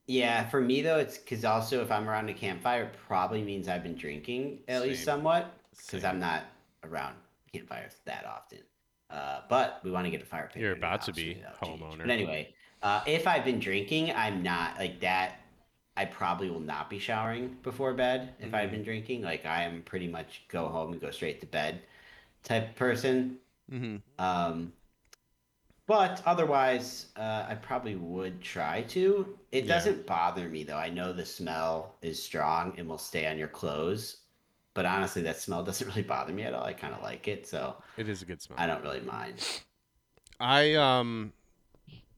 yeah, 0.07 0.49
for 0.49 0.61
me 0.61 0.83
though, 0.83 0.99
it's 0.99 1.19
because 1.19 1.45
also 1.45 1.83
if 1.83 1.91
I'm 1.91 2.09
around 2.09 2.29
a 2.29 2.35
campfire, 2.35 2.85
it 2.85 2.95
probably 3.07 3.43
means 3.43 3.69
I've 3.69 3.83
been 3.83 3.97
drinking 3.97 4.61
at 4.69 4.83
least 4.83 5.05
somewhat 5.05 5.55
because 5.77 6.05
I'm 6.05 6.21
not 6.21 6.45
around 6.85 7.15
campfires 7.53 7.95
that 8.05 8.27
often. 8.27 8.61
Uh, 9.11 9.41
but 9.49 9.81
we 9.83 9.91
want 9.91 10.05
to 10.07 10.11
get 10.11 10.23
a 10.23 10.25
fire 10.25 10.49
pit. 10.53 10.63
You're 10.63 10.73
about 10.73 11.03
to 11.03 11.13
be 11.13 11.43
homeowner. 11.61 11.99
But 11.99 12.11
anyway, 12.11 12.55
Uh, 12.83 13.03
if 13.07 13.27
I've 13.27 13.45
been 13.45 13.59
drinking, 13.61 14.13
I'm 14.13 14.43
not 14.43 14.79
like 14.79 15.01
that. 15.01 15.41
I 15.97 16.07
probably 16.07 16.49
will 16.51 16.61
not 16.61 16.89
be 16.89 16.99
showering 16.99 17.59
before 17.63 17.93
bed 17.95 18.35
if 18.41 18.55
I've 18.55 18.71
been 18.71 18.83
drinking. 18.83 19.23
Like 19.23 19.45
I 19.45 19.65
am 19.65 19.83
pretty 19.83 20.09
much 20.09 20.45
go 20.49 20.69
home 20.69 20.93
and 20.93 21.01
go 21.01 21.11
straight 21.11 21.41
to 21.41 21.47
bed 21.47 21.83
type 22.45 22.77
person. 22.77 23.39
Mm-hmm. 23.73 23.97
Um, 24.19 24.75
but 25.87 26.23
otherwise, 26.25 27.07
uh, 27.17 27.47
I 27.49 27.55
probably 27.57 27.97
would 27.97 28.41
try 28.41 28.83
to. 28.83 29.39
It 29.51 29.67
Yeah. 29.67 29.67
doesn't 29.67 30.07
bother 30.07 30.49
me 30.49 30.63
though. 30.65 30.77
I 30.77 30.89
know 30.91 31.13
the 31.13 31.27
smell 31.27 31.97
is 32.03 32.23
strong 32.23 32.75
and 32.79 32.89
will 32.89 32.99
stay 32.99 33.27
on 33.27 33.39
your 33.39 33.49
clothes. 33.49 34.19
But 34.75 34.87
honestly, 34.87 35.23
that 35.23 35.39
smell 35.41 35.63
doesn't 35.65 35.87
really 35.89 36.03
bother 36.03 36.33
me 36.33 36.45
at 36.45 36.55
all. 36.55 36.65
I 36.65 36.73
kind 36.75 36.95
of 36.95 37.03
like 37.03 37.27
it, 37.29 37.47
so 37.47 37.77
It 37.97 38.09
is 38.09 38.21
a 38.23 38.25
good 38.27 38.43
smell. 38.43 38.59
I 38.59 38.67
don't 38.67 38.83
really 38.83 39.01
mind. 39.01 39.63
I 40.41 40.75
um 40.75 41.33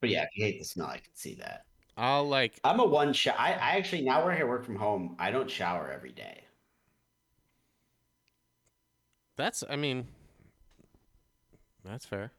But 0.02 0.10
yeah, 0.10 0.24
if 0.24 0.30
you 0.36 0.44
hate 0.44 0.58
the 0.58 0.64
smell, 0.64 0.88
I 0.88 0.98
can 0.98 1.14
see 1.14 1.36
that. 1.36 1.64
I'll 1.96 2.28
like 2.28 2.58
I'm 2.64 2.80
a 2.80 2.84
one 2.86 3.12
shot. 3.12 3.36
I, 3.38 3.52
I 3.52 3.76
actually 3.76 4.02
now 4.02 4.24
we're 4.24 4.34
here 4.34 4.48
work 4.48 4.64
from 4.64 4.76
home. 4.76 5.16
I 5.18 5.30
don't 5.30 5.50
shower 5.50 5.90
every 5.90 6.12
day. 6.12 6.42
that's 9.36 9.62
I 9.70 9.76
mean 9.76 10.08
that's 11.84 12.04
fair. 12.04 12.32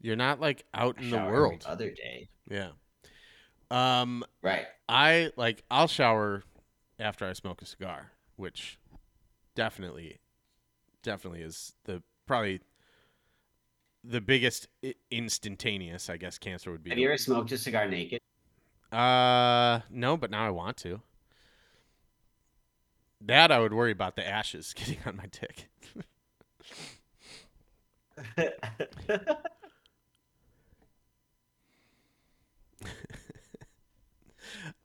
You're 0.00 0.16
not 0.16 0.40
like 0.40 0.64
out 0.74 0.96
I 0.98 1.02
in 1.02 1.10
the 1.10 1.18
world. 1.18 1.64
other 1.64 1.90
day. 1.90 2.28
Yeah. 2.50 2.70
Um 3.70 4.24
Right. 4.42 4.66
I 4.88 5.30
like 5.36 5.62
I'll 5.70 5.88
shower 5.88 6.42
after 6.98 7.24
I 7.24 7.34
smoke 7.34 7.62
a 7.62 7.66
cigar, 7.66 8.10
which 8.34 8.78
definitely 9.54 10.18
definitely 11.04 11.42
is 11.42 11.74
the 11.84 12.02
probably 12.26 12.60
the 14.08 14.20
biggest 14.20 14.68
instantaneous, 15.10 16.08
I 16.08 16.16
guess 16.16 16.38
cancer 16.38 16.70
would 16.70 16.82
be. 16.82 16.90
Have 16.90 16.98
you 16.98 17.08
ever 17.08 17.18
smoked 17.18 17.52
a 17.52 17.58
cigar 17.58 17.88
naked? 17.88 18.20
Uh, 18.92 19.80
no, 19.90 20.16
but 20.16 20.30
now 20.30 20.46
I 20.46 20.50
want 20.50 20.76
to. 20.78 21.00
That 23.20 23.50
I 23.50 23.58
would 23.58 23.72
worry 23.72 23.92
about 23.92 24.16
the 24.16 24.26
ashes 24.26 24.72
getting 24.76 24.98
on 25.06 25.16
my 25.16 25.26
dick. 25.26 25.68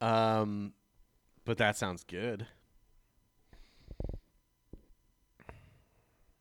um, 0.00 0.72
but 1.44 1.58
that 1.58 1.76
sounds 1.76 2.04
good. 2.04 2.46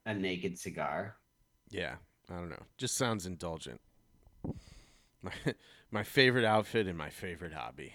a 0.06 0.14
naked 0.14 0.58
cigar. 0.58 1.16
Yeah, 1.70 1.96
I 2.32 2.36
don't 2.40 2.50
know. 2.50 2.64
Just 2.78 2.96
sounds 2.96 3.26
indulgent. 3.26 3.82
My 5.22 5.32
my 5.92 6.04
favorite 6.04 6.46
outfit 6.46 6.88
and 6.88 6.98
my 6.98 7.10
favorite 7.10 7.54
hobby. 7.54 7.94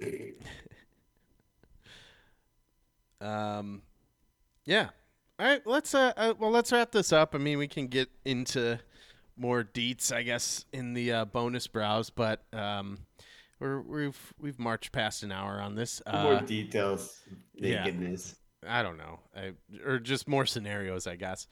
um, 3.20 3.82
yeah. 4.64 4.88
All 5.38 5.46
right. 5.46 5.64
Let's 5.66 5.94
uh, 5.94 6.12
uh. 6.16 6.34
Well, 6.38 6.50
let's 6.50 6.72
wrap 6.72 6.92
this 6.92 7.12
up. 7.12 7.34
I 7.34 7.38
mean, 7.38 7.58
we 7.58 7.68
can 7.68 7.86
get 7.86 8.08
into 8.24 8.78
more 9.36 9.62
deets, 9.64 10.12
I 10.12 10.22
guess, 10.22 10.64
in 10.72 10.94
the 10.94 11.12
uh, 11.12 11.24
bonus 11.24 11.66
browse, 11.66 12.10
but 12.10 12.42
um, 12.52 12.98
we're 13.60 13.80
we've 13.80 14.34
we've 14.40 14.58
marched 14.58 14.92
past 14.92 15.22
an 15.22 15.32
hour 15.32 15.60
on 15.60 15.74
this. 15.74 16.02
More 16.12 16.34
Uh, 16.34 16.40
details. 16.40 17.22
yeah. 17.54 17.86
I 18.66 18.82
don't 18.82 18.96
know, 18.98 19.20
I, 19.36 19.52
or 19.84 19.98
just 19.98 20.26
more 20.28 20.44
scenarios, 20.46 21.06
I 21.06 21.16
guess. 21.16 21.46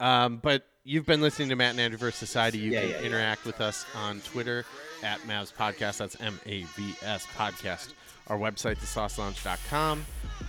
Um, 0.00 0.38
but 0.38 0.66
you've 0.84 1.06
been 1.06 1.20
listening 1.20 1.48
to 1.50 1.56
Matt 1.56 1.70
and 1.72 1.80
Andrew 1.80 1.98
versus 1.98 2.18
Society. 2.18 2.58
You 2.58 2.72
Yeah, 2.72 2.80
can 2.80 2.90
yeah, 2.90 2.98
yeah. 3.00 3.06
interact 3.06 3.44
with 3.44 3.60
us 3.60 3.84
on 3.96 4.20
Twitter 4.20 4.64
at 5.02 5.20
Mavs 5.20 5.52
Podcast. 5.52 5.98
That's 5.98 6.20
M 6.20 6.38
A 6.46 6.62
V 6.62 6.94
S 7.02 7.26
Podcast. 7.36 7.92
Our 8.28 8.36
website, 8.38 8.76
thesaucelounge.com. 8.78 10.04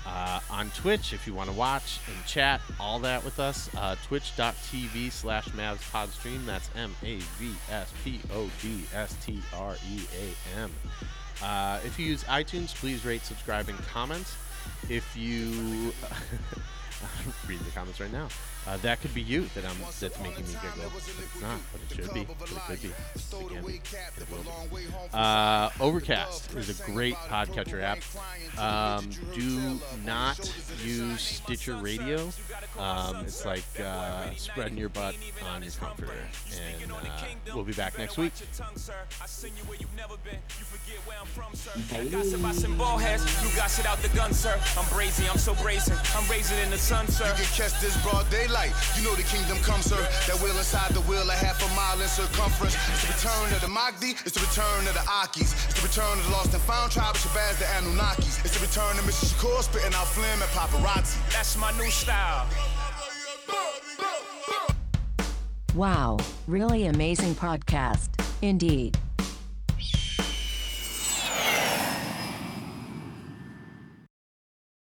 Uh, 0.05 0.39
on 0.49 0.70
Twitch, 0.72 1.14
if 1.14 1.26
you 1.28 1.34
want 1.34 1.49
to 1.49 1.55
watch 1.55 1.99
and 2.07 2.26
chat, 2.26 2.60
all 2.80 2.99
that 2.99 3.24
with 3.24 3.39
us, 3.39 3.70
uh, 3.78 3.95
twitch.tv 4.05 5.12
slash 5.12 5.47
Mavs 5.49 5.80
Podstream. 5.91 6.45
That's 6.45 6.70
M 6.76 6.93
A 7.03 7.18
V 7.38 7.51
S 7.72 7.93
P 8.03 8.20
O 8.34 8.49
D 8.62 8.82
S 8.93 9.16
T 9.26 9.39
R 9.55 9.76
E 9.91 9.99
A 10.20 10.60
M. 10.60 10.72
Uh, 11.41 11.80
if 11.86 11.97
you 11.99 12.05
use 12.07 12.24
iTunes, 12.26 12.74
please 12.76 13.05
rate, 13.05 13.24
subscribe, 13.24 13.70
and 13.70 13.78
comment. 13.88 14.26
If 14.89 15.16
you 15.16 15.93
I'm 17.01 17.34
the 17.64 17.72
comments 17.72 17.99
right 17.99 18.12
now, 18.12 18.28
uh, 18.68 18.78
that 18.78 19.01
could 19.01 19.14
be 19.14 19.22
you 19.22 19.45
that 19.55 19.66
I'm 19.66 19.78
that's 19.99 20.20
making 20.22 20.45
me 20.45 20.53
giggle. 20.62 20.91
But 20.93 21.03
it's 21.07 21.41
not, 21.41 21.60
but 21.72 21.82
it 21.82 21.95
should 21.95 22.14
be. 22.14 22.26
But 22.26 22.51
it 22.51 22.60
could 22.68 22.82
be. 22.82 22.89
It 22.89 23.49
can 23.49 23.66
be. 23.66 23.82
It 24.18 24.32
will 24.32 24.78
be. 24.78 24.86
Uh, 25.14 25.70
Overcast 25.80 26.55
is 26.55 26.80
a 26.80 26.84
great 26.84 27.16
podcatcher 27.16 27.82
app. 27.82 27.99
Um, 28.60 29.10
do 29.34 29.80
not 30.05 30.38
use 30.84 31.22
Stitcher 31.22 31.76
Radio. 31.78 32.30
Um, 32.78 33.18
it's 33.26 33.45
like 33.45 33.64
uh, 33.84 34.30
spreading 34.36 34.78
your 34.78 34.89
butt 34.89 35.16
on 35.53 35.64
your 35.64 35.72
comforter. 35.74 36.12
And 36.82 36.91
uh, 36.91 36.95
we'll 37.55 37.64
be 37.64 37.74
back 37.74 37.97
next 37.97 38.18
week. 38.18 38.34
Gossip 42.12 42.39
about 42.39 42.55
some 42.55 42.78
ball 42.78 42.97
heads, 42.97 43.24
you 43.43 43.55
got 43.55 43.86
out 43.86 43.97
the 43.99 44.10
gun, 44.10 44.34
sir. 44.34 44.53
I'm 44.78 44.86
brazy, 44.86 45.30
I'm 45.30 45.38
so 45.38 45.53
brazen. 45.55 45.97
I'm 46.16 46.26
brazen 46.28 46.57
in 46.60 46.70
the 46.70 46.78
sun, 46.78 47.07
sir. 47.07 47.28
You 47.28 47.34
can 47.34 47.45
catch 47.55 47.80
this 47.82 47.95
broad 48.03 48.30
daylight. 48.30 48.59
You 48.97 49.03
know 49.03 49.16
the 49.16 49.24
kingdom 49.24 49.57
comes, 49.60 49.86
sir. 49.86 50.01
That 50.28 50.36
wheel 50.43 50.57
inside 50.57 50.91
the 50.91 51.01
wheel, 51.01 51.24
a 51.30 51.34
half 51.34 51.60
a 51.64 51.70
mile 51.76 52.01
in 52.01 52.07
circumference. 52.07 52.76
It's 52.76 53.07
the 53.07 53.14
return 53.16 53.47
of 53.55 53.62
the 53.62 53.68
Mahdi. 53.68 54.12
It's 54.26 54.36
the 54.36 54.43
return 54.43 54.88
of 54.88 54.93
the 54.93 55.05
Akis. 55.07 55.55
It's 55.70 55.80
the 55.80 55.88
return 55.88 56.20
of 56.20 56.26
the 56.26 56.32
lost 56.32 56.53
and 56.53 56.64
found 56.64 56.91
tribe 56.91 57.16
of 57.16 57.22
Shabazz, 57.22 57.60
the 57.60 57.66
Anunnakis. 57.80 58.43
It's 58.43 58.60
the 58.60 58.64
return 58.66 58.99
of 58.99 59.05
Mr. 59.05 59.32
Shakur 59.32 59.64
spitting 59.64 59.93
out 59.93 60.07
phlegm 60.07 60.41
and 60.41 60.51
paparazzi. 60.51 61.18
That's 61.32 61.57
my 61.57 61.72
new 61.78 61.89
style. 61.89 62.47
Wow, 65.76 66.18
really 66.47 66.88
amazing 66.88 67.36
podcast. 67.36 68.10
Indeed. 68.41 68.97